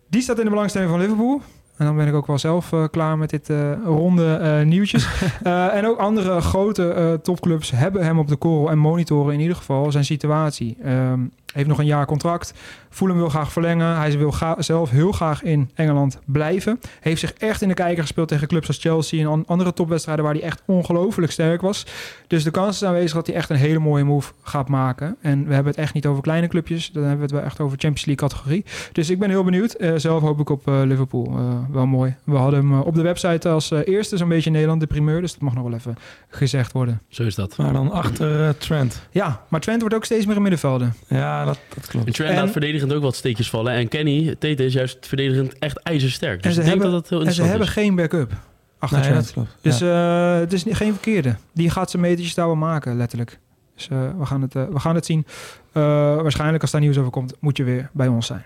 Die 0.09 0.23
staat 0.23 0.39
in 0.39 0.45
de 0.45 0.51
belangstelling 0.51 0.91
van 0.91 1.01
Liverpool. 1.01 1.41
En 1.77 1.87
dan 1.87 1.97
ben 1.97 2.07
ik 2.07 2.15
ook 2.15 2.27
wel 2.27 2.39
zelf 2.39 2.73
klaar 2.91 3.19
met 3.19 3.31
dit 3.31 3.53
ronde 3.85 4.63
nieuwtjes. 4.65 5.09
En 5.73 5.87
ook 5.87 5.99
andere 5.99 6.41
grote 6.41 7.21
topclubs 7.23 7.71
hebben 7.71 8.05
hem 8.05 8.19
op 8.19 8.29
de 8.29 8.37
korrel 8.37 8.71
en 8.71 8.79
monitoren 8.79 9.35
in 9.35 9.41
ieder 9.41 9.57
geval 9.57 9.93
zijn 9.93 10.05
situatie. 10.05 10.77
Ehm, 10.83 11.21
heeft 11.53 11.69
nog 11.69 11.79
een 11.79 11.87
jaar 11.87 12.07
contract. 12.07 12.53
Fulham 12.91 13.17
wil 13.17 13.29
graag 13.29 13.53
verlengen. 13.53 13.97
Hij 13.97 14.19
wil 14.19 14.33
ga- 14.33 14.63
zelf 14.63 14.91
heel 14.91 15.13
graag 15.13 15.43
in 15.43 15.71
Engeland 15.75 16.19
blijven. 16.25 16.81
Heeft 17.01 17.21
zich 17.21 17.33
echt 17.33 17.63
in 17.63 17.69
de 17.69 17.75
kijker 17.75 18.03
gespeeld 18.03 18.29
tegen 18.29 18.49
clubs 18.49 18.67
als 18.67 18.79
Chelsea 18.79 19.21
en 19.21 19.27
an- 19.27 19.45
andere 19.47 19.73
topwedstrijden 19.73 20.25
waar 20.25 20.35
hij 20.35 20.43
echt 20.43 20.63
ongelooflijk 20.67 21.33
sterk 21.33 21.61
was. 21.61 21.87
Dus 22.27 22.45
de 22.45 22.51
kans 22.51 22.75
is 22.83 22.85
aanwezig 22.89 23.13
dat 23.13 23.27
hij 23.27 23.37
echt 23.37 23.51
een 23.51 23.57
hele 23.57 23.79
mooie 23.79 24.05
move 24.05 24.33
gaat 24.43 24.69
maken. 24.69 25.17
En 25.21 25.47
we 25.47 25.55
hebben 25.55 25.73
het 25.73 25.81
echt 25.81 25.95
niet 25.95 26.07
over 26.07 26.23
kleine 26.23 26.47
clubjes. 26.47 26.91
Dan 26.93 27.01
hebben 27.03 27.19
we 27.19 27.25
het 27.27 27.35
wel 27.35 27.43
echt 27.45 27.61
over 27.61 27.79
Champions 27.79 28.05
League 28.07 28.29
categorie. 28.29 28.65
Dus 28.93 29.11
ik 29.11 29.19
ben 29.19 29.31
heel 29.31 29.45
benieuwd. 29.45 29.73
Eh, 29.73 29.93
zelf 29.97 30.23
hoop 30.23 30.41
ik 30.41 30.49
op 30.51 30.69
eh, 30.69 30.81
Liverpool. 30.85 31.27
Eh, 31.39 31.59
wel 31.71 31.87
mooi. 31.87 32.15
We 32.25 32.37
hadden 32.37 32.61
hem 32.61 32.81
op 32.81 32.95
de 32.95 33.03
website 33.03 33.49
als 33.49 33.71
eh, 33.71 33.81
eerste 33.85 34.17
zo'n 34.17 34.29
beetje 34.29 34.47
in 34.47 34.53
Nederland, 34.53 34.81
de 34.81 34.87
primeur. 34.87 35.21
Dus 35.21 35.33
dat 35.33 35.41
mag 35.41 35.55
nog 35.55 35.65
wel 35.65 35.75
even 35.75 35.97
gezegd 36.29 36.73
worden. 36.73 37.01
Zo 37.09 37.23
is 37.23 37.35
dat. 37.35 37.57
Maar 37.57 37.73
dan 37.73 37.91
achter 37.91 38.43
eh, 38.45 38.49
Trent. 38.59 39.03
Ja, 39.11 39.41
maar 39.49 39.61
Trent 39.61 39.81
wordt 39.81 39.95
ook 39.97 40.05
steeds 40.05 40.27
meer 40.27 40.37
een 40.37 40.43
middenvelder. 40.43 40.93
Ja, 41.09 41.45
dat, 41.49 41.59
dat 41.75 41.85
En 41.85 41.91
klopt. 41.91 42.15
Trent 42.15 42.31
En- 42.31 42.37
laat 42.37 42.51
verdedigend 42.51 42.93
ook 42.93 43.03
wat 43.03 43.17
steekjes 43.17 43.51
vallen. 43.51 43.73
En 43.73 43.89
Kenny, 43.89 44.37
Tete 44.39 44.65
is 44.65 44.73
juist 44.73 45.07
verdedigend 45.07 45.59
echt 45.59 45.79
ijzersterk. 45.83 46.43
Dus 46.43 46.45
En 46.47 46.53
ze 46.53 46.61
ik 46.61 46.67
denk 46.67 46.69
hebben- 46.83 46.93
dat 47.01 47.09
dat 47.09 47.19
heel 47.19 47.29
En 47.29 47.33
ze 47.35 47.43
hebben 47.43 47.67
is. 47.67 47.73
geen 47.73 47.95
backup 47.95 48.33
achter 48.79 48.99
Nee, 48.99 49.09
Trent. 49.09 49.25
dat 49.25 49.33
klopt. 49.33 49.57
Dus 49.61 49.79
Ja. 49.79 50.35
eh, 50.35 50.41
het 50.41 50.53
is 50.53 50.65
niet- 50.65 50.77
geen 50.77 50.93
verkeerde. 50.93 51.35
Die 51.55 51.71
gaat 51.71 51.91
zijn 51.91 52.03
metertjes 52.03 52.35
daar 52.35 52.47
wel 52.47 52.55
maken, 52.57 52.97
letterlijk. 52.97 53.39
Dus 53.75 53.89
eh, 53.89 53.99
we, 54.19 54.27
gaan 54.27 54.43
het, 54.43 54.55
eh, 54.55 54.63
we 54.73 54.81
gaan 54.81 54.95
het 54.95 55.07
zien. 55.07 55.27
Eh, 55.73 55.83
waarschijnlijk 56.23 56.63
als 56.63 56.71
daar 56.71 56.81
nieuws 56.81 56.99
over 56.99 57.11
komt, 57.11 57.35
moet 57.41 57.57
je 57.57 57.65
weer 57.65 57.91
bij 57.93 58.07
ons 58.09 58.27
zijn. 58.27 58.45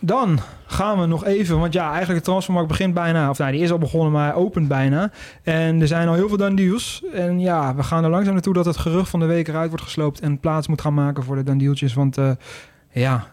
Dan 0.00 0.38
gaan 0.76 1.00
we 1.00 1.06
nog 1.06 1.24
even, 1.24 1.58
want 1.58 1.72
ja, 1.72 1.90
eigenlijk 1.90 2.18
de 2.18 2.30
transfermarkt 2.30 2.68
begint 2.68 2.94
bijna. 2.94 3.30
Of 3.30 3.38
nou, 3.38 3.52
die 3.52 3.60
is 3.60 3.70
al 3.70 3.78
begonnen, 3.78 4.12
maar 4.12 4.34
opent 4.34 4.68
bijna. 4.68 5.10
En 5.42 5.80
er 5.80 5.86
zijn 5.86 6.08
al 6.08 6.14
heel 6.14 6.28
veel 6.28 6.36
done 6.36 6.56
deals. 6.56 7.02
En 7.12 7.40
ja, 7.40 7.74
we 7.74 7.82
gaan 7.82 8.04
er 8.04 8.10
langzaam 8.10 8.32
naartoe 8.32 8.54
dat 8.54 8.64
het 8.64 8.76
gerucht 8.76 9.10
van 9.10 9.20
de 9.20 9.26
week 9.26 9.48
eruit 9.48 9.68
wordt 9.68 9.84
gesloopt... 9.84 10.20
en 10.20 10.38
plaats 10.40 10.66
moet 10.68 10.80
gaan 10.80 10.94
maken 10.94 11.24
voor 11.24 11.36
de 11.36 11.42
done 11.42 11.58
dealtjes. 11.58 11.94
Want 11.94 12.18
eh, 12.18 12.30
ja, 12.92 13.26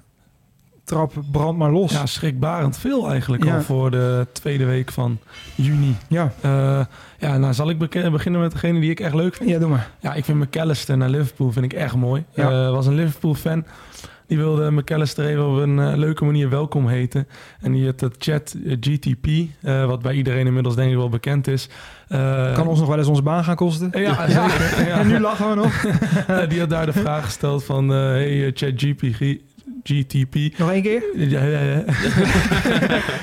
trap 0.83 1.13
brand 1.31 1.57
maar 1.57 1.71
los. 1.71 1.91
Ja, 1.91 2.05
schrikbarend 2.05 2.77
veel 2.77 3.09
eigenlijk 3.09 3.43
Ja. 3.43 3.55
al 3.55 3.61
voor 3.61 3.91
de 3.91 4.27
tweede 4.31 4.65
week 4.65 4.91
van 4.91 5.17
juni. 5.55 5.95
ja. 6.07 6.31
Eh, 6.41 6.85
ja, 7.19 7.37
nou 7.37 7.53
zal 7.53 7.69
ik 7.69 7.77
beginnen 7.77 8.41
met 8.41 8.51
degene 8.51 8.79
die 8.79 8.91
ik 8.91 8.99
echt 8.99 9.13
leuk 9.13 9.35
vind. 9.35 9.49
ja 9.49 9.59
doe 9.59 9.69
maar. 9.69 9.89
Ja, 9.99 10.13
ik 10.13 10.25
vind 10.25 10.39
McAllister 10.39 10.97
naar 10.97 11.09
Liverpool 11.09 11.51
vind 11.51 11.65
ik 11.65 11.73
echt 11.73 11.95
mooi. 11.95 12.23
Ja. 12.33 12.49
Eh, 12.65 12.71
was 12.71 12.85
een 12.87 12.95
Liverpool 12.95 13.33
fan. 13.33 13.65
Die 14.33 14.41
wilde 14.41 14.71
McAllister 14.71 15.25
even 15.25 15.47
op 15.47 15.57
een 15.57 15.79
eh, 15.79 15.95
leuke 15.95 16.25
manier 16.25 16.49
welkom 16.49 16.87
heten. 16.87 17.27
En 17.61 17.71
die 17.71 17.85
had 17.85 17.99
dat 17.99 18.15
chat 18.17 18.55
eh, 18.65 18.77
GTP, 18.79 19.27
eh, 19.61 19.85
wat 19.85 20.01
bij 20.01 20.13
iedereen 20.13 20.45
inmiddels 20.45 20.75
denk 20.75 20.91
ik 20.91 20.97
wel 20.97 21.09
bekend 21.09 21.47
is. 21.47 21.69
Kan 22.53 22.67
ons 22.67 22.79
nog 22.79 22.87
wel 22.87 22.97
eens 22.97 23.07
onze 23.07 23.21
baan 23.21 23.43
gaan 23.43 23.55
kosten. 23.55 23.91
Ja. 23.93 24.27
En 24.99 25.07
nu 25.07 25.19
lachen 25.19 25.49
we 25.49 25.55
nog. 25.55 25.85
Die 26.49 26.59
had 26.59 26.69
daar 26.69 26.85
de 26.85 26.93
vraag 26.93 27.25
gesteld 27.25 27.63
van... 27.63 27.89
hey, 27.89 28.51
chat 28.53 28.71
GP, 28.75 29.01
GTP, 29.83 30.57
Nog 30.57 30.71
één 30.71 30.81
keer? 30.81 31.03
ja, 31.15 31.43
ja, 31.43 31.59
ja. 31.59 31.83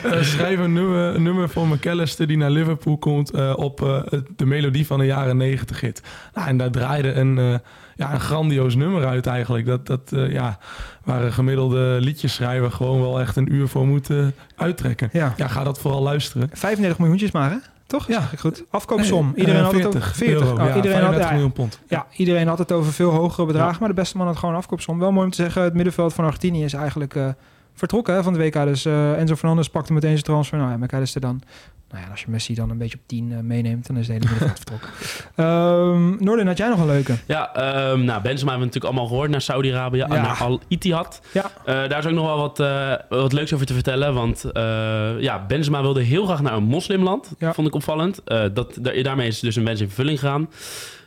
Eh, 0.04 0.22
schrijf 0.22 0.58
een 0.58 0.72
nummer, 0.72 1.14
een 1.14 1.22
nummer 1.22 1.48
voor 1.48 1.68
McAllister 1.68 2.26
die 2.26 2.36
naar 2.36 2.50
Liverpool 2.50 2.98
komt 2.98 3.30
eh, 3.30 3.52
op 3.56 3.82
eh, 3.82 4.02
de 4.36 4.46
melodie 4.46 4.86
van 4.86 4.98
de 4.98 5.04
jaren 5.04 5.36
90 5.36 5.80
hit. 5.80 6.02
Nou, 6.34 6.48
en 6.48 6.56
daar 6.56 6.70
draaide 6.70 7.12
een, 7.12 7.60
ja, 7.96 8.12
een 8.12 8.20
grandioos 8.20 8.74
nummer 8.74 9.06
uit 9.06 9.26
eigenlijk. 9.26 9.66
Dat, 9.66 9.86
dat 9.86 10.12
ja, 10.12 10.58
waar 11.04 11.24
een 11.24 11.32
gemiddelde 11.32 11.96
liedjeschrijver 12.00 12.72
gewoon 12.72 13.00
wel 13.00 13.20
echt 13.20 13.36
een 13.36 13.52
uur 13.52 13.68
voor 13.68 13.86
moet 13.86 14.08
uittrekken. 14.56 15.08
Ja. 15.12 15.34
Ja, 15.36 15.48
ga 15.48 15.64
dat 15.64 15.80
vooral 15.80 16.02
luisteren. 16.02 16.48
35 16.52 16.98
miljoentjes 16.98 17.30
maar, 17.30 17.50
hè? 17.50 17.56
Toch? 17.90 18.06
Ja. 18.06 18.20
Goed. 18.38 18.64
Afkoopsom. 18.70 19.26
Nee, 19.26 19.34
iedereen 19.34 19.60
eh, 19.60 19.66
had 19.66 19.72
het 19.74 19.86
over 19.86 20.00
40 20.00 20.16
40. 20.16 20.40
euro. 20.48 20.62
Oh, 20.62 20.68
ja, 20.68 20.76
iedereen, 20.76 21.00
had, 21.02 21.14
35 21.14 21.26
ja, 21.26 21.32
miljoen 21.32 21.52
pond. 21.52 21.80
ja, 21.88 22.06
iedereen 22.16 22.48
had 22.48 22.58
het 22.58 22.72
over 22.72 22.92
veel 22.92 23.10
hogere 23.10 23.46
bedragen, 23.46 23.72
Ja. 23.72 23.78
maar 23.80 23.88
de 23.88 23.94
beste 23.94 24.16
man 24.16 24.26
had 24.26 24.36
gewoon 24.36 24.54
afkoopsom. 24.54 24.98
Wel 24.98 25.12
mooi 25.12 25.24
om 25.24 25.30
te 25.30 25.42
zeggen, 25.42 25.62
het 25.62 25.74
middenveld 25.74 26.14
van 26.14 26.24
Argentinië 26.24 26.64
is 26.64 26.72
eigenlijk 26.72 27.14
eh, 27.14 27.28
vertrokken 27.74 28.14
hè, 28.14 28.22
van 28.22 28.32
de 28.32 28.38
WK. 28.38 28.52
Dus 28.64 28.84
eh, 28.84 29.18
Enzo 29.18 29.36
Fernandez 29.36 29.66
pakte 29.68 29.92
meteen 29.92 30.10
zijn 30.10 30.22
transfer. 30.22 30.58
Nou 30.58 30.70
ja, 30.70 30.76
McAllister 30.76 31.20
dan. 31.20 31.42
Nou 31.90 32.02
ja, 32.04 32.10
als 32.10 32.20
je 32.20 32.26
Messi 32.30 32.54
dan 32.54 32.70
een 32.70 32.78
beetje 32.78 32.96
op 32.96 33.02
10 33.06 33.32
eh, 33.32 33.38
meeneemt, 33.38 33.86
dan 33.86 33.96
is 33.96 34.08
het 34.08 34.16
hele 34.16 34.28
middenveld 34.30 34.58
vertrokken. 34.64 34.88
Ehm 35.34 36.24
Noordin, 36.24 36.46
had 36.46 36.58
jij 36.58 36.68
nog 36.68 36.78
een 36.80 36.86
leuke? 36.86 37.14
Ja, 37.26 37.54
ehm 37.54 38.04
nou, 38.04 38.22
Benzema 38.22 38.50
hebben 38.50 38.68
we 38.68 38.74
natuurlijk 38.74 38.84
allemaal 38.84 39.06
gehoord 39.06 39.30
naar 39.30 39.40
Saudi-Arabië, 39.40 39.96
Ja. 39.98 40.06
naar 40.06 40.36
Al-Ittihad. 40.42 41.20
Ja. 41.32 41.50
Eh, 41.64 41.88
daar 41.88 41.98
is 41.98 42.06
ook 42.06 42.12
nog 42.12 42.26
wel 42.26 42.38
wat, 42.38 42.60
eh, 42.60 42.92
wat 43.08 43.32
leuks 43.32 43.54
over 43.54 43.66
te 43.66 43.74
vertellen, 43.74 44.14
want 44.14 44.44
eh, 44.44 45.20
ja, 45.20 45.46
Benzema 45.46 45.80
wilde 45.80 46.02
heel 46.02 46.24
graag 46.26 46.42
naar 46.42 46.52
een 46.54 46.62
moslimland. 46.64 47.32
Ja. 47.38 47.52
Vond 47.52 47.66
ik 47.68 47.74
opvallend. 47.74 48.24
Eh, 48.24 48.44
dat, 48.54 48.78
daar- 48.80 49.02
daarmee 49.02 49.26
is 49.26 49.40
dus 49.40 49.56
een 49.56 49.64
wens 49.64 49.80
in 49.80 49.86
vervulling 49.86 50.18
gegaan. 50.18 50.48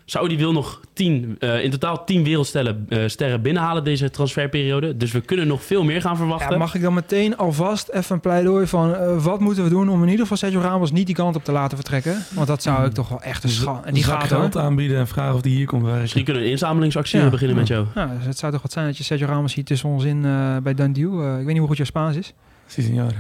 Saudi 0.06 0.38
wil 0.38 0.52
nog 0.52 0.80
tien, 0.94 1.36
eh, 1.40 1.64
in 1.64 1.72
totaal 1.72 2.04
10 2.04 2.24
wereldsterren 2.24 2.86
eh, 2.90 3.00
sterren 3.06 3.42
binnenhalen 3.42 3.84
deze 3.84 4.10
transferperiode. 4.10 4.98
Dus 4.98 5.12
we 5.12 5.22
kunnen 5.22 5.48
nog 5.48 5.64
veel 5.64 5.84
meer 5.84 6.02
gaan 6.02 6.18
verwachten. 6.18 6.52
Ja, 6.52 6.58
mag 6.58 6.76
ik 6.76 6.82
dan 6.82 6.94
meteen 6.94 7.38
alvast 7.38 7.90
even 7.90 8.16
een 8.16 8.22
pleidooi 8.22 8.68
van 8.68 8.96
eh, 8.96 9.24
wat 9.24 9.40
moeten 9.40 9.64
we 9.64 9.70
doen 9.70 9.90
om 9.90 9.98
in 10.02 10.08
ieder 10.10 10.22
geval 10.22 10.38
Sergio 10.38 10.60
Ramos 10.60 10.92
niet 10.92 11.06
die 11.06 11.16
kant 11.16 11.36
op 11.36 11.44
te 11.44 11.52
laten 11.52 11.78
vertrekken? 11.78 12.26
Want 12.34 12.48
dat 12.48 12.62
zou 12.64 12.86
ik 12.86 12.94
toch 12.94 13.10
wel 13.10 13.22
echt 13.22 13.44
een 13.44 13.50
schande. 13.50 13.88
En 13.88 13.94
die 13.94 14.04
gaat 14.04 14.24
geld 14.24 14.54
hoor. 14.54 14.64
aanbieden 14.64 14.98
en 14.98 15.08
vragen 15.08 15.36
of 15.36 15.42
die 15.42 15.56
hier 15.56 15.66
komt 15.66 15.84
werken. 15.84 16.02
Misschien 16.02 16.24
kunnen 16.24 16.42
we 16.42 16.48
een 16.48 16.54
inzamelingsactie 16.54 17.20
Ja. 17.20 17.30
beginnen 17.30 17.56
met 17.58 17.68
jou. 17.68 17.86
Nou, 17.96 18.10
dus 18.18 18.26
het 18.26 18.38
zou 18.38 18.52
toch 18.52 18.62
wat 18.62 18.72
zijn 18.72 18.86
dat 18.86 18.98
je 18.98 19.04
Sergio 19.04 19.28
Ramos 19.28 19.54
hier 19.54 19.64
tussen 19.66 19.90
ons 19.90 20.04
in 20.04 20.26
eh, 20.26 20.58
bij 20.58 20.74
Dundee. 20.74 21.04
Ik 21.04 21.12
weet 21.20 21.46
niet 21.46 21.58
hoe 21.58 21.68
goed 21.68 21.78
jouw 21.78 21.86
Spaans 21.86 22.16
is. 22.16 22.34
Signore. 22.82 23.14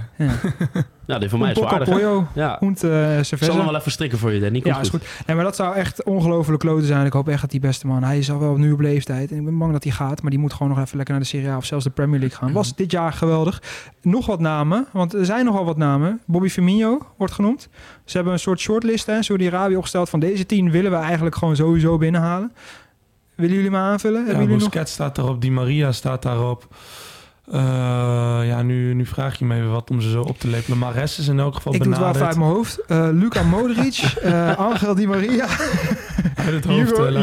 Ja, 1.05 1.19
dit 1.19 1.29
voor 1.29 1.39
mij 1.39 1.51
is 1.51 1.59
wel 1.59 1.69
aardig. 1.69 1.87
hè? 1.87 1.93
pollo, 1.93 2.27
Ja. 2.33 2.57
und 2.61 2.83
uh, 2.83 3.17
Ik 3.17 3.23
zal 3.25 3.55
hem 3.55 3.65
wel 3.65 3.75
even 3.75 3.91
strikken 3.91 4.19
voor 4.19 4.31
je, 4.31 4.39
Danny. 4.39 4.61
Komt 4.61 4.75
Ja, 4.75 4.81
is 4.81 4.89
goed. 4.89 5.03
Nee, 5.25 5.35
maar 5.35 5.45
dat 5.45 5.55
zou 5.55 5.75
echt 5.75 6.03
ongelooflijk 6.03 6.59
kloten 6.59 6.87
zijn. 6.87 7.05
Ik 7.05 7.13
hoop 7.13 7.27
echt 7.27 7.41
dat 7.41 7.51
die 7.51 7.59
beste 7.59 7.87
man... 7.87 8.03
Hij 8.03 8.17
is 8.17 8.31
al 8.31 8.39
wel 8.39 8.55
nu 8.57 8.71
op 8.71 8.79
leeftijd. 8.79 9.31
En 9.31 9.37
ik 9.37 9.45
ben 9.45 9.57
bang 9.57 9.71
dat 9.71 9.83
hij 9.83 9.91
gaat. 9.93 10.21
Maar 10.21 10.31
die 10.31 10.39
moet 10.39 10.53
gewoon 10.53 10.67
nog 10.69 10.79
even 10.79 10.95
lekker 10.97 11.13
naar 11.15 11.23
de 11.23 11.29
Serie 11.29 11.49
A 11.49 11.57
of 11.57 11.65
zelfs 11.65 11.83
de 11.83 11.89
Premier 11.89 12.19
League 12.19 12.37
gaan. 12.37 12.51
Was 12.51 12.75
dit 12.75 12.91
jaar 12.91 13.13
geweldig. 13.13 13.61
Nog 14.01 14.25
wat 14.25 14.39
namen. 14.39 14.87
Want 14.91 15.13
er 15.13 15.25
zijn 15.25 15.45
nogal 15.45 15.65
wat 15.65 15.77
namen. 15.77 16.19
Bobby 16.25 16.49
Firmino 16.49 16.99
wordt 17.17 17.33
genoemd. 17.33 17.69
Ze 18.05 18.15
hebben 18.15 18.33
een 18.33 18.39
soort 18.39 18.59
shortlist 18.59 19.07
in 19.07 19.23
Saudi-Arabië 19.23 19.75
opgesteld. 19.75 20.09
Van 20.09 20.19
deze 20.19 20.45
tien 20.45 20.71
willen 20.71 20.91
we 20.91 20.97
eigenlijk 20.97 21.35
gewoon 21.35 21.55
sowieso 21.55 21.97
binnenhalen. 21.97 22.51
Willen 23.35 23.55
jullie 23.55 23.71
me 23.71 23.77
aanvullen? 23.77 24.19
Ja, 24.19 24.25
Hebben 24.25 24.43
jullie 24.43 24.59
nog? 24.61 24.69
Busquets 24.69 24.91
staat 24.91 25.15
daarop, 25.15 25.41
Di 25.41 25.51
Maria 25.51 25.91
staat 25.91 26.21
daarop. 26.21 26.67
Eh, 27.51 27.59
ja, 28.47 28.61
nu, 28.61 28.93
nu 28.93 29.05
vraag 29.05 29.39
je 29.39 29.45
me 29.45 29.55
even 29.55 29.71
wat 29.71 29.89
om 29.89 30.01
ze 30.01 30.09
zo 30.09 30.21
op 30.21 30.39
te 30.39 30.47
lepelen. 30.47 30.77
Mares 30.77 31.19
is 31.19 31.27
in 31.27 31.39
elk 31.39 31.55
geval 31.55 31.73
Ik 31.73 31.83
doe 31.83 31.91
het 31.91 32.01
wel 32.01 32.11
benaderd. 32.11 32.35
uit 32.35 32.43
mijn 32.43 32.55
hoofd. 32.55 32.79
Eh, 32.87 33.07
Luca 33.11 33.43
Modric, 33.43 33.95
eh, 34.21 34.57
Angel 34.57 34.95
Di 34.95 35.07
Maria, 35.07 35.45
Uit 36.35 36.53
het 36.53 36.65
hoofd, 36.65 36.89
Hugo 36.89 37.05
eh, 37.05 37.13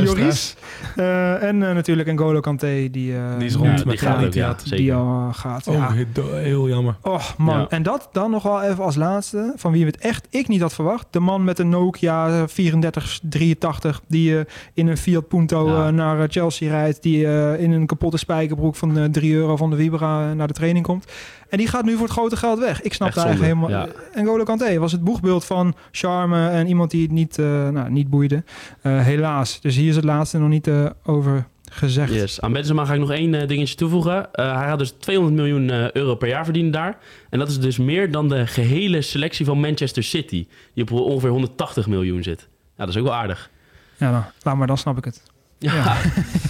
eh, 0.96 1.42
en 1.42 1.58
natuurlijk 1.58 2.12
N'Golo 2.12 2.40
Kanté 2.40 2.88
die, 2.90 3.16
eh, 3.16 3.22
Die 3.38 3.46
is 3.46 3.56
nu- 3.56 3.62
rond 3.66 3.76
die 3.76 3.86
met 3.86 4.00
gaat 4.00 4.18
Al 4.18 4.24
ook, 4.24 4.32
ja, 4.32 4.56
die 4.64 4.94
al 4.94 5.32
gaat. 5.32 5.66
Oh, 5.66 5.74
ja. 5.74 5.92
heel, 6.32 6.68
jammer. 6.68 6.96
Oh 7.02 7.22
man, 7.36 7.58
Ja. 7.58 7.66
en 7.68 7.82
dat 7.82 8.08
dan 8.12 8.30
nog 8.30 8.42
wel 8.42 8.62
even 8.62 8.84
als 8.84 8.96
laatste, 8.96 9.52
van 9.56 9.72
wie 9.72 9.84
we 9.84 9.90
het 9.90 10.00
echt 10.00 10.26
ik 10.30 10.48
niet 10.48 10.60
had 10.60 10.74
verwacht. 10.74 11.06
De 11.10 11.20
man 11.20 11.44
met 11.44 11.58
een 11.58 11.68
Nokia 11.68 12.26
3483 12.46 14.00
die 14.08 14.44
in 14.74 14.86
een 14.86 14.96
Fiat 14.96 15.28
Punto 15.28 15.68
Ja. 15.68 15.90
naar 15.90 16.28
Chelsea 16.30 16.70
rijdt. 16.70 17.02
Die 17.02 17.24
in 17.58 17.72
een 17.72 17.86
kapotte 17.86 18.16
spijkerbroek 18.18 18.76
van 18.76 18.98
eh 18.98 19.04
3 19.04 19.34
euro 19.34 19.56
van 19.56 19.70
de 19.70 19.76
Vibra 19.76 20.09
eh, 20.18 20.32
naar 20.32 20.46
de 20.46 20.54
training 20.54 20.84
komt. 20.84 21.04
En 21.48 21.58
die 21.58 21.66
gaat 21.66 21.84
nu 21.84 21.92
voor 21.92 22.02
het 22.02 22.12
grote 22.12 22.36
geld 22.36 22.58
weg. 22.58 22.82
Ik 22.82 22.92
snap 22.92 23.08
Echt 23.08 23.16
daar 23.16 23.26
eigenlijk 23.26 23.58
helemaal... 23.58 23.86
En 24.12 24.24
N'Golo 24.24 24.44
Kanté 24.44 24.78
was 24.78 24.92
het 24.92 25.04
boegbeeld 25.04 25.44
van 25.44 25.74
charme 25.90 26.48
en 26.48 26.66
iemand 26.66 26.90
die 26.90 27.02
het 27.02 27.10
niet, 27.10 27.38
eh, 27.38 27.68
nou, 27.68 27.90
niet 27.90 28.10
boeide. 28.10 28.44
Eh, 28.82 29.00
helaas. 29.00 29.60
Dus 29.60 29.76
hier 29.76 29.88
is 29.88 29.96
het 29.96 30.04
laatste 30.04 30.38
nog 30.38 30.48
niet 30.48 30.70
over 31.04 31.46
gezegd. 31.70 32.12
Yes. 32.12 32.40
Aan 32.40 32.52
Benzema 32.52 32.84
ga 32.84 32.94
ik 32.94 33.00
nog 33.00 33.10
één 33.10 33.48
dingetje 33.48 33.74
toevoegen. 33.74 34.28
Hij 34.32 34.44
gaat 34.44 34.78
dus 34.78 34.90
200 34.90 35.36
miljoen 35.36 35.96
euro 35.96 36.14
per 36.14 36.28
jaar 36.28 36.44
verdienen 36.44 36.72
daar. 36.72 36.98
En 37.30 37.38
dat 37.38 37.48
is 37.48 37.60
dus 37.60 37.78
meer 37.78 38.10
dan 38.10 38.28
de 38.28 38.46
gehele 38.46 39.02
selectie 39.02 39.46
van 39.46 39.60
Manchester 39.60 40.02
City. 40.02 40.46
Die 40.74 40.84
op 40.84 40.90
ongeveer 40.90 41.30
180 41.30 41.86
miljoen 41.86 42.22
zit. 42.22 42.48
Ja, 42.76 42.84
dat 42.84 42.88
is 42.88 42.96
ook 42.96 43.06
wel 43.06 43.14
aardig. 43.14 43.50
Ja, 43.96 44.10
nou, 44.10 44.24
laat 44.42 44.56
maar, 44.56 44.66
dan 44.66 44.78
snap 44.78 44.98
ik 44.98 45.04
het. 45.04 45.22
Ja. 45.60 45.96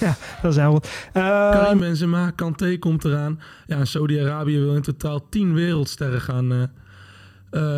Ja. 0.00 0.16
Dat 0.42 0.50
is 0.50 0.56
heel 0.56 0.70
goed. 0.70 1.10
Eh, 1.12 1.22
Karim 1.50 1.78
Benzema, 1.78 2.30
Kanté 2.30 2.78
komt 2.78 3.04
eraan. 3.04 3.40
Ja, 3.66 3.84
Saudi-Arabië 3.84 4.58
wil 4.58 4.74
in 4.74 4.82
totaal 4.82 5.28
10 5.28 5.54
wereldsterren 5.54 6.20
gaan 6.20 6.52
eh, 6.52 6.62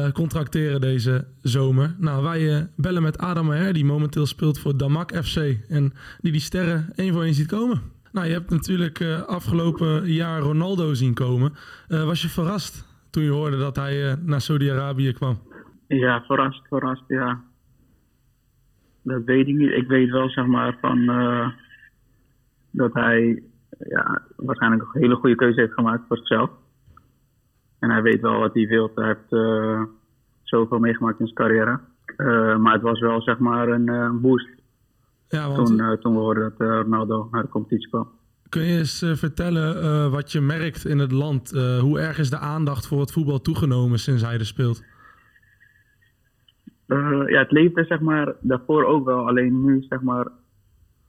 eh, 0.05 0.13
contracteren 0.13 0.81
deze 0.81 1.27
zomer. 1.41 1.95
Nou, 1.99 2.23
wij 2.23 2.57
eh, 2.57 2.63
bellen 2.77 3.03
met 3.03 3.19
Adam 3.19 3.47
Maher, 3.47 3.73
die 3.73 3.85
momenteel 3.85 4.27
speelt 4.27 4.59
voor 4.59 4.77
Damak 4.77 5.25
FC. 5.25 5.37
En 5.69 5.93
die 6.21 6.33
die 6.33 6.41
sterren 6.41 6.93
één 6.95 7.13
voor 7.13 7.25
één 7.25 7.35
ziet 7.35 7.47
komen. 7.47 7.83
Nou, 8.13 8.27
je 8.27 8.33
hebt 8.33 8.51
natuurlijk 8.51 9.01
eh, 9.01 9.23
afgelopen 9.23 10.13
jaar 10.13 10.41
Ronaldo 10.41 10.95
zien 10.95 11.15
komen. 11.15 11.53
Eh, 11.89 12.05
was 12.05 12.23
je 12.23 12.29
verrast 12.29 12.89
toen 13.11 13.23
je 13.23 13.31
hoorde 13.31 13.59
dat 13.59 13.77
hij 13.77 14.11
eh, 14.11 14.17
naar 14.23 14.41
Saudi-Arabië 14.41 15.13
kwam? 15.13 15.39
Ja, 15.87 16.23
verrast, 16.27 16.63
verrast, 16.69 17.03
ja. 17.09 17.41
Dat 19.03 19.25
weet 19.25 19.49
ik 19.49 19.55
niet. 19.55 19.71
Ik 19.71 19.89
weet 19.89 20.11
wel, 20.11 20.29
zeg 20.29 20.47
maar, 20.47 20.77
van 20.81 21.09
eh, 21.11 21.49
dat 22.71 22.93
hij 22.93 23.43
ja, 23.79 24.23
waarschijnlijk 24.37 24.83
een 24.83 25.01
hele 25.01 25.15
goede 25.15 25.37
keuze 25.37 25.61
heeft 25.61 25.73
gemaakt 25.73 26.03
voor 26.09 26.17
zichzelf. 26.17 26.51
En 27.79 27.91
hij 27.91 28.03
weet 28.03 28.21
wel 28.21 28.39
wat 28.39 28.55
hij 28.55 28.67
wil. 28.67 28.91
Hij 28.95 29.07
heeft 29.07 29.33
eh, 29.33 29.83
zoveel 30.43 30.79
meegemaakt 30.79 31.21
in 31.21 31.27
zijn 31.27 31.39
carrière. 31.39 31.81
Eh, 32.17 32.57
maar 32.57 32.73
het 32.73 32.83
was 32.83 33.01
wel, 33.01 33.23
zeg 33.23 33.39
maar, 33.39 33.69
een 33.69 34.21
boost 34.21 34.49
Ja, 35.29 35.49
want 35.49 35.67
toen, 35.67 35.99
toen 36.01 36.15
we 36.15 36.19
hoorden 36.19 36.55
dat 36.59 36.69
Ronaldo 36.69 37.29
naar 37.31 37.43
de 37.43 37.49
competitie 37.49 37.89
kwam. 37.89 38.09
kun 38.49 38.63
je 38.63 38.79
eens 38.79 39.05
vertellen 39.15 40.11
wat 40.11 40.33
je 40.33 40.41
merkt 40.41 40.85
in 40.85 40.99
het 40.99 41.13
land? 41.13 41.51
Hoe 41.81 42.01
erg 42.01 42.19
is 42.19 42.31
de 42.31 42.39
aandacht 42.39 42.87
voor 42.87 43.01
het 43.01 43.13
voetbal 43.13 43.41
toegenomen 43.41 43.99
sinds 43.99 44.23
hij 44.23 44.39
er 44.39 44.47
speelt? 44.47 44.92
Eh, 46.93 47.23
ja, 47.27 47.39
het 47.39 47.51
leefde 47.51 47.85
zeg 47.85 48.01
maar 48.01 48.35
daarvoor 48.41 48.85
ook 48.85 49.05
wel. 49.05 49.29
Alleen 49.29 49.65
nu 49.65 49.83
zeg 49.83 50.03
maar, 50.03 50.29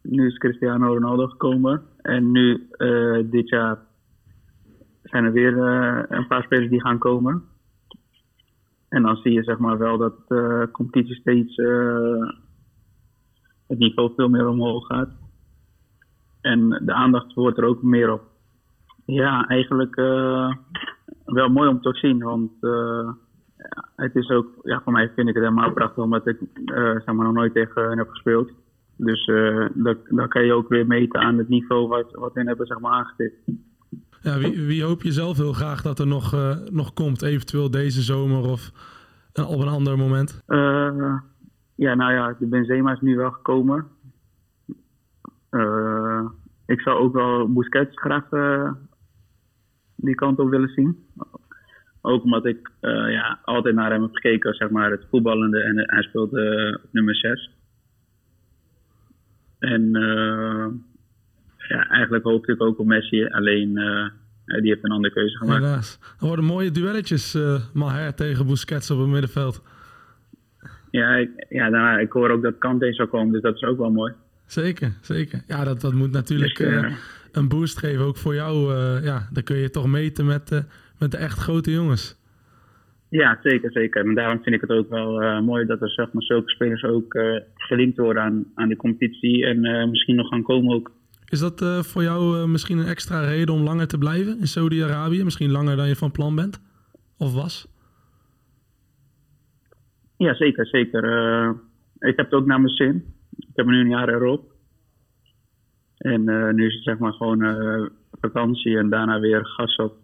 nu 0.02 0.28
is 0.28 0.38
Cristiano 0.38 0.93
Ronaldo 0.93 1.28
gekomen. 1.28 1.82
En 2.02 2.32
nu 2.32 2.67
eh, 2.72 3.19
dit 3.26 3.50
jaar 3.50 3.80
zijn 5.04 5.24
er 5.24 5.32
weer 5.32 5.58
eh, 5.58 6.04
een 6.08 6.28
paar 6.28 6.43
spelers 6.43 6.69
die 6.69 6.82
gaan 6.82 6.98
komen. 6.98 7.43
En 8.89 9.02
dan 9.02 9.15
zie 9.15 9.32
je 9.32 9.43
zeg 9.43 9.58
maar 9.58 9.78
wel 9.78 9.98
dat 9.98 10.28
de 10.28 10.69
competitie 10.72 11.15
steeds 11.15 11.56
het 13.67 13.80
niveau 13.80 14.12
veel 14.15 14.30
meer 14.30 14.48
omhoog 14.48 14.86
gaat. 14.86 15.10
En 16.41 16.69
de 16.69 16.93
aandacht 16.93 17.34
wordt 17.34 17.58
er 17.58 17.65
ook 17.65 17.82
meer 17.82 18.12
op. 18.12 18.22
Ja, 19.06 19.48
eigenlijk 19.48 19.96
wel 21.26 21.50
mooi 21.50 21.69
om 21.69 21.82
te 21.82 21.93
zien. 21.93 22.19
Want 22.24 22.52
het 23.95 24.15
is 24.15 24.30
ook, 24.30 24.47
ja, 24.63 24.82
voor 24.84 24.91
mij 24.93 25.12
vind 25.15 25.28
ik 25.28 25.34
het 25.36 25.43
helemaal 25.43 25.71
prachtig, 25.71 26.04
omdat 26.04 26.28
ik 26.28 26.38
eh, 26.65 26.76
zeg 26.76 27.06
maar, 27.06 27.26
nog 27.26 27.34
nooit 27.34 27.54
tegen 27.54 27.89
hen 27.89 27.97
heb 27.97 28.10
gespeeld. 28.10 28.52
Dus 28.95 29.26
eh 29.26 29.65
dan, 29.73 29.97
dan 30.10 30.28
kan 30.28 30.45
je 30.45 30.54
ook 30.54 30.69
weer 30.69 30.88
meten 30.88 31.19
aan 31.19 31.38
het 31.38 31.49
niveau 31.49 31.88
wat, 31.88 32.12
wat 32.12 32.34
hen 32.34 32.47
hebben 32.47 32.67
zeg 32.67 32.80
maar, 32.80 32.91
aangetikt. 32.91 33.36
Ja, 34.21 34.38
wie, 34.38 34.62
wie 34.65 34.84
hoop 34.84 35.02
je 35.02 35.12
zelf 35.12 35.38
heel 35.38 35.54
graag 35.54 35.82
dat 35.82 35.99
er 35.99 36.08
nog, 36.08 36.34
eh, 36.34 36.58
nog 36.71 36.93
komt? 36.93 37.21
Eventueel 37.21 37.71
deze 37.71 38.02
zomer 38.02 38.43
of 38.49 38.71
een- 39.34 39.45
op 39.45 39.60
een 39.62 39.67
ander 39.67 39.97
moment? 39.97 40.41
Ja, 41.76 41.93
nou 41.95 42.13
ja, 42.13 42.36
de 42.39 42.45
Benzema 42.47 42.91
is 42.93 42.99
nu 43.02 43.15
wel 43.15 43.32
gekomen. 43.32 43.88
Ik 46.65 46.82
zou 46.82 46.97
ook 46.99 47.13
wel 47.13 47.54
Busquets 47.54 47.99
graag 47.99 48.26
die 49.95 50.15
kant 50.15 50.39
op 50.39 50.49
willen 50.49 50.69
zien. 50.69 51.06
Ook 52.06 52.24
omdat 52.24 52.46
ik 52.46 52.70
eh, 52.80 53.12
ja, 53.12 53.39
altijd 53.44 53.76
naar 53.76 53.92
hem 53.92 54.02
heb 54.02 54.13
gekeken, 54.13 54.54
zeg 54.54 54.70
maar, 54.70 54.92
het 54.92 55.06
voetballende. 55.10 55.62
En 55.63 55.78
eh, 55.78 55.94
hij 55.94 56.04
speelde 56.04 56.80
op 56.84 56.89
nummer 56.92 57.16
6. 57.16 57.50
En 59.60 59.96
eh, 59.96 60.66
ja, 61.70 61.89
eigenlijk 61.89 62.24
hoopte 62.24 62.52
ik 62.52 62.62
ook 62.62 62.80
op 62.80 62.86
Messi. 62.86 63.26
Alleen, 63.26 63.78
eh, 63.78 64.62
die 64.62 64.70
heeft 64.72 64.84
een 64.84 64.92
andere 64.92 65.13
keuze 65.13 65.38
gemaakt. 65.38 65.63
Helaas. 65.63 66.00
Er 66.20 66.28
worden 66.28 66.46
mooie 66.46 66.72
duelletjes, 66.72 67.34
eh 67.36 67.62
Maher 67.74 68.13
tegen 68.16 68.48
Busquets 68.48 68.92
op 68.92 69.00
het 69.00 69.08
middenveld. 69.08 69.62
Ja, 70.92 71.16
ik, 71.16 71.46
ja 71.50 71.70
nou, 71.70 72.00
ik 72.00 72.12
hoor 72.12 72.30
ook 72.30 72.42
dat 72.42 72.58
Kante 72.58 72.94
zou 72.94 73.08
komen, 73.10 73.34
dus 73.34 73.42
dat 73.42 73.56
is 73.56 73.63
ook 73.63 73.78
wel 73.78 73.92
mooi. 73.92 74.13
Zeker, 74.46 74.94
zeker. 75.02 75.44
Ja, 75.48 75.63
dat, 75.63 75.82
dat 75.82 75.94
moet 75.94 76.12
natuurlijk 76.12 76.58
Dus, 76.58 76.68
eh, 76.68 76.84
eh, 76.84 76.94
een 77.32 77.48
boost 77.48 77.78
geven, 77.78 78.06
ook 78.06 78.18
voor 78.18 78.34
jou. 78.36 78.74
eh, 78.76 79.04
ja, 79.04 79.28
dan 79.32 79.44
kun 79.44 79.56
je 79.58 79.70
toch 79.70 79.88
meten 79.88 80.26
met, 80.26 80.52
eh, 80.52 80.60
met 81.04 81.12
de 81.12 81.18
echt 81.18 81.38
grote 81.38 81.72
jongens. 81.72 82.22
Ja, 83.10 83.39
zeker, 83.44 83.72
zeker. 83.72 84.06
En 84.06 84.16
daarom 84.16 84.44
vind 84.44 84.56
ik 84.56 84.62
het 84.62 84.70
ook 84.70 84.89
wel 84.89 85.22
eh, 85.22 85.42
mooi 85.42 85.66
dat 85.66 85.82
er 85.82 85.89
zeg 85.89 86.12
maar, 86.12 86.24
zulke 86.24 86.50
spelers 86.50 86.84
ook 86.84 87.13
eh, 87.13 87.39
gelinkt 87.56 87.98
worden 87.98 88.24
aan, 88.24 88.46
aan 88.56 88.68
die 88.68 88.78
competitie. 88.78 89.46
En 89.46 89.66
eh, 89.66 89.89
misschien 89.89 90.16
nog 90.16 90.28
gaan 90.28 90.44
komen 90.44 90.76
ook. 90.76 90.92
Is 91.30 91.39
dat 91.39 91.86
voor 91.86 92.04
jou 92.04 92.48
misschien 92.48 92.78
een 92.78 92.88
extra 92.88 93.20
reden 93.20 93.54
om 93.54 93.63
langer 93.63 93.88
te 93.88 93.98
blijven 93.98 94.39
in 94.39 94.48
Saudi-Arabië? 94.48 95.24
Misschien 95.24 95.52
langer 95.52 95.76
dan 95.76 95.88
je 95.88 95.96
van 95.96 96.12
plan 96.12 96.36
bent? 96.36 96.62
Of 97.18 97.34
was? 97.34 97.68
Ja, 100.18 100.34
zeker, 100.34 100.68
zeker. 100.68 101.04
Ik 102.00 102.16
heb 102.16 102.26
het 102.26 102.34
ook 102.34 102.46
naar 102.46 102.62
mijn 102.62 102.76
zin. 102.76 103.04
Ik 103.38 103.56
heb 103.56 103.66
nu 103.66 103.80
een 103.80 103.89
jaar 103.89 104.10
erop. 104.10 104.52
En 105.98 106.24
nu 106.56 106.68
is 106.68 106.74
het 106.74 106.84
zeg 106.84 106.98
maar 106.98 107.13
gewoon 107.13 107.42
vakantie 108.22 108.78
en 108.78 108.89
daarna 108.89 109.20
weer 109.20 109.46
gas 109.46 109.76
op. 109.76 110.03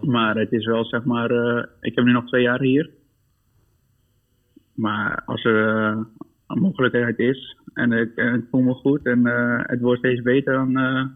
Maar 0.00 0.36
het 0.36 0.52
is 0.52 0.66
wel 0.66 0.84
zeg 0.84 1.04
maar, 1.04 1.30
eh, 1.30 1.64
ik 1.80 1.94
heb 1.94 2.04
nu 2.04 2.12
nog 2.12 2.26
twee 2.26 2.42
jaar 2.42 2.60
hier. 2.60 2.90
Maar 4.74 5.22
als 5.24 5.44
er 5.44 5.68
eh, 5.68 6.00
een 6.46 6.60
mogelijkheid 6.60 7.18
is 7.18 7.58
en 7.74 7.92
ik, 7.92 8.44
voel 8.50 8.60
me 8.60 8.74
goed 8.74 9.06
en 9.06 9.26
eh, 9.26 9.60
het 9.62 9.80
wordt 9.80 9.98
steeds 9.98 10.22
beter, 10.22 10.54
dan 10.54 11.12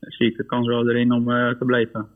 zie 0.00 0.26
ik 0.26 0.36
de 0.36 0.46
kans 0.46 0.66
wel 0.66 0.90
erin 0.90 1.12
om 1.12 1.24
te 1.58 1.64
blijven. 1.66 2.08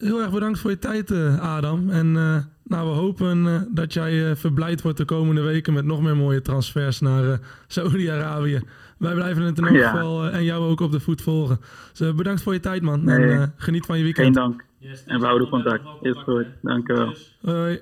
Heel 0.00 0.20
erg 0.20 0.30
bedankt 0.30 0.58
voor 0.58 0.70
je 0.70 0.78
tijd, 0.78 1.10
eh, 1.10 1.40
Adam. 1.56 1.90
En 1.90 2.16
eh, 2.16 2.36
nou, 2.64 2.88
we 2.88 2.94
hopen 2.94 3.46
eh, 3.46 3.60
dat 3.70 3.92
jij 3.92 4.30
eh, 4.30 4.36
verblijd 4.36 4.82
wordt 4.82 4.98
de 4.98 5.04
komende 5.04 5.40
weken 5.40 5.72
met 5.72 5.84
nog 5.84 6.02
meer 6.02 6.16
mooie 6.16 6.42
transfers 6.42 7.00
naar 7.00 7.32
eh, 7.32 7.38
Saudi-Arabië. 7.66 8.60
Wij 8.98 9.14
blijven 9.14 9.42
het 9.42 9.58
in 9.58 9.64
elk 9.66 9.74
Ja. 9.76 9.90
geval 9.90 10.28
en 10.30 10.44
jou 10.44 10.70
ook 10.70 10.80
op 10.80 10.92
de 10.92 11.00
voet 11.00 11.22
volgen. 11.22 11.60
Dus 11.98 12.14
bedankt 12.14 12.42
voor 12.42 12.52
je 12.52 12.60
tijd, 12.60 12.82
man. 12.82 13.04
Nee. 13.04 13.16
En 13.30 13.40
eh, 13.42 13.48
geniet 13.56 13.86
van 13.86 13.98
je 13.98 14.04
Geen 14.04 14.14
weekend. 14.14 14.34
dank. 14.34 14.64
En 15.06 15.20
we 15.20 15.26
houden 15.26 15.48
contact. 15.48 15.82
Is 16.02 16.16
goed. 16.24 16.46
Dank 16.62 16.88
u 16.88 16.94
wel. 16.94 17.14
Hoi. 17.42 17.80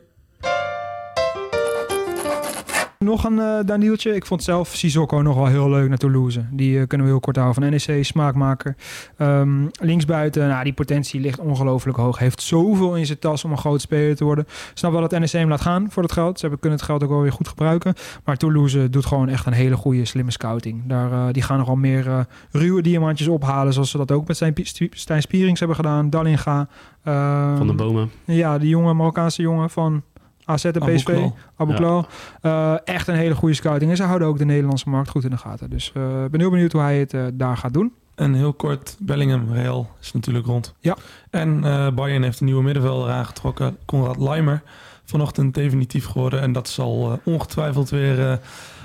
Nog 3.04 3.24
een 3.24 3.38
eh 3.38 3.58
Danieltje. 3.66 4.14
Ik 4.14 4.26
vond 4.26 4.42
zelf 4.42 4.68
Sissoko 4.68 5.22
nog 5.22 5.34
wel 5.36 5.46
heel 5.46 5.70
leuk 5.70 5.88
naar 5.88 5.98
Toulouse. 5.98 6.44
Die 6.50 6.80
eh, 6.80 6.86
kunnen 6.86 7.06
we 7.06 7.12
heel 7.12 7.20
kort 7.20 7.36
houden 7.36 7.62
van 7.62 7.70
NEC, 7.70 8.04
smaakmaker. 8.04 8.76
Ehm, 9.16 9.66
linksbuiten, 9.80 10.48
nou, 10.48 10.64
die 10.64 10.72
potentie 10.72 11.20
ligt 11.20 11.38
ongelooflijk 11.38 11.96
hoog. 11.98 12.18
Heeft 12.18 12.42
zoveel 12.42 12.96
in 12.96 13.06
zijn 13.06 13.18
tas 13.18 13.44
om 13.44 13.50
een 13.50 13.58
groot 13.58 13.80
speler 13.80 14.16
te 14.16 14.24
worden. 14.24 14.46
Snap 14.74 14.92
wel 14.92 15.00
dat 15.00 15.10
NEC 15.10 15.30
hem 15.30 15.48
laat 15.48 15.60
gaan 15.60 15.86
voor 15.90 16.02
het 16.02 16.12
geld. 16.12 16.34
Ze 16.34 16.40
hebben, 16.40 16.60
kunnen 16.60 16.78
het 16.78 16.88
geld 16.88 17.02
ook 17.02 17.08
wel 17.08 17.20
weer 17.20 17.32
goed 17.32 17.48
gebruiken. 17.48 17.94
Maar 18.24 18.36
Toulouse 18.36 18.90
doet 18.90 19.06
gewoon 19.06 19.28
echt 19.28 19.46
een 19.46 19.52
hele 19.52 19.76
goede, 19.76 20.04
slimme 20.04 20.30
scouting. 20.30 20.82
Daar, 20.86 21.12
eh, 21.12 21.26
die 21.32 21.42
gaan 21.42 21.58
nogal 21.58 21.76
meer 21.76 22.26
ruwe 22.50 22.82
diamantjes 22.82 23.28
ophalen. 23.28 23.72
Zoals 23.72 23.90
ze 23.90 23.96
dat 23.96 24.12
ook 24.12 24.26
met 24.26 24.36
Stijn, 24.36 24.52
Pi- 24.52 24.88
Stijn 24.90 25.22
Spierings 25.22 25.58
hebben 25.58 25.76
gedaan. 25.76 26.10
Dallinga. 26.10 26.68
ehm, 27.04 27.56
Van 27.56 27.66
de 27.66 27.72
bomen. 27.74 28.10
Ja, 28.24 28.58
die 28.58 28.68
jonge 28.68 28.94
Marokkaanse 28.94 29.42
jongen 29.42 29.70
van 29.70 30.02
AZ 30.48 30.64
en 30.64 30.94
PSV. 30.94 31.28
Ja. 31.78 32.04
Eh, 32.40 32.74
echt 32.84 33.08
een 33.08 33.14
hele 33.14 33.34
goede 33.34 33.54
scouting. 33.54 33.90
En 33.90 33.96
ze 33.96 34.02
houden 34.02 34.28
ook 34.28 34.38
de 34.38 34.44
Nederlandse 34.44 34.88
markt 34.88 35.08
goed 35.08 35.24
in 35.24 35.30
de 35.30 35.36
gaten. 35.36 35.70
Dus 35.70 35.92
eh, 35.94 36.24
ik 36.24 36.30
ben 36.30 36.40
heel 36.40 36.50
benieuwd 36.50 36.72
hoe 36.72 36.80
hij 36.80 36.98
het 36.98 37.14
eh, 37.14 37.24
daar 37.32 37.56
gaat 37.56 37.72
doen. 37.72 37.92
En 38.14 38.34
heel 38.34 38.52
kort, 38.52 38.96
Bellingham, 39.00 39.52
Real 39.52 39.90
is 40.00 40.12
natuurlijk 40.12 40.46
rond. 40.46 40.74
Ja. 40.80 40.96
En 41.30 41.60
Bayern 41.94 42.22
heeft 42.22 42.40
een 42.40 42.46
nieuwe 42.46 42.62
middenvelder 42.62 43.10
aangetrokken, 43.10 43.76
Konrad 43.84 44.16
Leimer. 44.16 44.62
Vanochtend 45.04 45.54
definitief 45.54 46.06
geworden. 46.06 46.40
En 46.40 46.52
dat 46.52 46.68
zal 46.68 47.20
ongetwijfeld 47.24 47.90
weer 47.90 48.40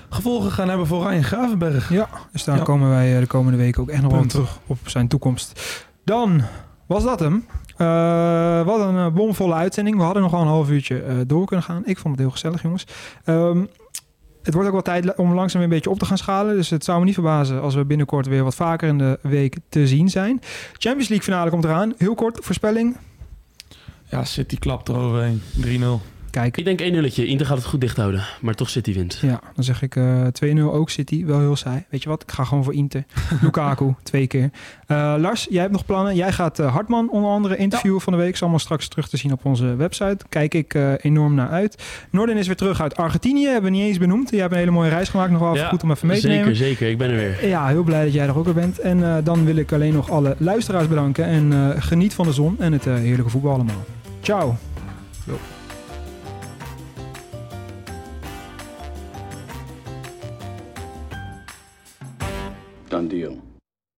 gevolgen 0.10 0.52
gaan 0.52 0.70
hebben 0.70 0.88
voor 0.88 1.08
Ryan 1.08 1.24
Gravenberg. 1.24 1.90
Ja, 1.90 2.10
dus 2.32 2.44
daar 2.44 2.58
Ja. 2.58 2.64
komen 2.64 2.90
wij 2.90 3.20
de 3.20 3.28
komende 3.28 3.58
weken 3.58 3.82
ook 3.82 3.90
echt 3.90 4.02
nog 4.02 4.26
terug 4.26 4.60
op 4.68 4.78
zijn 4.86 5.08
toekomst. 5.08 5.62
Dan 6.04 6.42
was 6.94 7.04
dat 7.04 7.20
hem. 7.20 7.46
Eh, 7.78 8.66
wat 8.66 8.80
een 8.80 8.98
eh, 8.98 9.08
bomvolle 9.14 9.54
uitzending. 9.54 9.98
We 9.98 10.04
hadden 10.04 10.22
nog 10.22 10.32
wel 10.32 10.42
een 10.42 10.48
half 10.48 10.70
uurtje 10.70 11.02
eh, 11.02 11.16
door 11.28 11.46
kunnen 11.46 11.66
gaan. 11.66 11.82
Ik 11.86 11.98
vond 11.98 12.14
het 12.14 12.24
heel 12.24 12.32
gezellig, 12.32 12.62
jongens. 12.62 12.88
Ehm, 13.24 13.66
het 14.44 14.54
wordt 14.54 14.68
ook 14.68 14.74
wel 14.74 14.84
tijd 14.84 15.16
om 15.16 15.34
langzaam 15.34 15.62
een 15.62 15.70
beetje 15.70 15.90
op 15.90 16.00
te 16.00 16.06
gaan 16.06 16.18
schalen. 16.18 16.56
Dus 16.56 16.70
het 16.70 16.84
zou 16.84 17.00
me 17.00 17.06
niet 17.06 17.14
verbazen 17.14 17.62
als 17.62 17.76
we 17.76 17.86
binnenkort 17.86 18.28
weer 18.28 18.44
wat 18.44 18.56
vaker 18.56 18.88
in 18.88 18.98
de 18.98 19.20
week 19.22 19.58
te 19.70 19.88
zien 19.88 20.10
zijn. 20.10 20.42
Champions 20.78 21.10
League 21.10 21.26
finale 21.26 21.50
komt 21.50 21.64
eraan. 21.64 21.94
Heel 21.98 22.16
kort, 22.16 22.40
voorspelling. 22.42 22.98
Ja, 24.10 24.24
City 24.24 24.58
klapt 24.60 24.90
eroverheen. 24.90 25.42
3-0. 25.62 26.13
Kijk, 26.34 26.58
Ik 26.58 26.66
denk 26.66 26.82
1 26.82 26.92
nulletje. 26.92 27.26
Inter 27.26 27.46
gaat 27.46 27.58
het 27.58 27.66
goed 27.66 27.82
dicht 27.82 27.98
houden. 27.98 28.24
Maar 28.42 28.54
toch 28.54 28.70
City 28.70 28.94
wint. 28.94 29.20
Ja, 29.22 29.42
dan 29.56 29.64
zeg 29.64 29.82
ik 29.82 29.96
eh 29.96 30.28
2-0 30.58 30.60
ook 30.62 30.90
City. 30.90 31.26
Wel 31.26 31.40
heel 31.40 31.56
saai. 31.56 31.84
Weet 31.90 32.04
je 32.04 32.10
wat? 32.10 32.22
Ik 32.22 32.32
ga 32.32 32.44
gewoon 32.44 32.64
voor 32.64 32.74
Inter. 32.74 33.04
Lukaku, 33.42 33.94
twee 34.04 34.28
keer. 34.28 34.50
Eh, 34.88 35.16
Lars, 35.18 35.48
jij 35.50 35.62
hebt 35.62 35.72
nog 35.72 35.86
plannen. 35.86 36.16
Jij 36.16 36.32
gaat 36.32 36.60
eh, 36.60 36.74
Hartman 36.74 37.10
onder 37.10 37.32
andere 37.32 37.58
interviewen 37.58 38.02
van 38.02 38.14
de 38.14 38.20
week. 38.20 38.34
Is 38.34 38.42
allemaal 38.42 38.60
straks 38.60 38.88
terug 38.88 39.10
te 39.10 39.18
zien 39.18 39.32
op 39.32 39.46
onze 39.46 39.76
website. 39.76 40.18
Kijk 40.30 40.54
ik 40.54 40.74
eh, 40.74 40.92
enorm 41.02 41.34
naar 41.34 41.50
uit. 41.50 41.84
Norden 42.10 42.38
is 42.38 42.48
weer 42.48 42.56
terug 42.56 42.82
uit 42.82 42.96
Argentinië. 42.96 43.46
Hebben 43.46 43.72
we 43.72 43.78
niet 43.78 43.88
eens 43.88 43.98
benoemd. 43.98 44.30
Jij 44.30 44.40
hebt 44.40 44.52
een 44.52 44.60
hele 44.60 44.72
mooie 44.72 44.90
reis 44.90 45.10
gemaakt. 45.10 45.32
Nog 45.32 45.40
wel 45.42 45.56
even 45.56 45.68
goed 45.68 45.84
om 45.84 45.92
even 45.92 46.08
mee 46.08 46.16
te 46.16 46.22
zeker, 46.22 46.40
nemen. 46.40 46.56
zeker. 46.56 46.90
Ik 46.90 46.98
ben 46.98 47.10
er 47.10 47.16
weer. 47.16 47.48
Ja, 47.48 47.68
heel 47.68 47.84
blij 47.84 48.04
dat 48.04 48.14
jij 48.14 48.28
er 48.28 48.38
ook 48.38 48.46
weer 48.46 48.54
bent. 48.54 48.80
En 48.80 49.04
eh, 49.04 49.16
dan 49.24 49.46
wil 49.46 49.56
ik 49.56 49.72
alleen 49.72 49.94
nog 49.94 50.10
alle 50.10 50.36
luisteraars 50.38 50.88
bedanken. 50.88 51.26
En 51.26 51.54
eh, 51.54 51.82
geniet 51.82 52.14
van 52.14 52.26
de 52.26 52.34
zon 52.34 52.56
en 52.60 52.74
het 52.74 52.88
eh, 52.88 52.96
heerlijke 52.96 53.30
voetbal 53.30 53.54
allemaal. 53.54 53.84
Ciao. 54.22 54.56
Done 62.94 63.08
deal. 63.08 63.53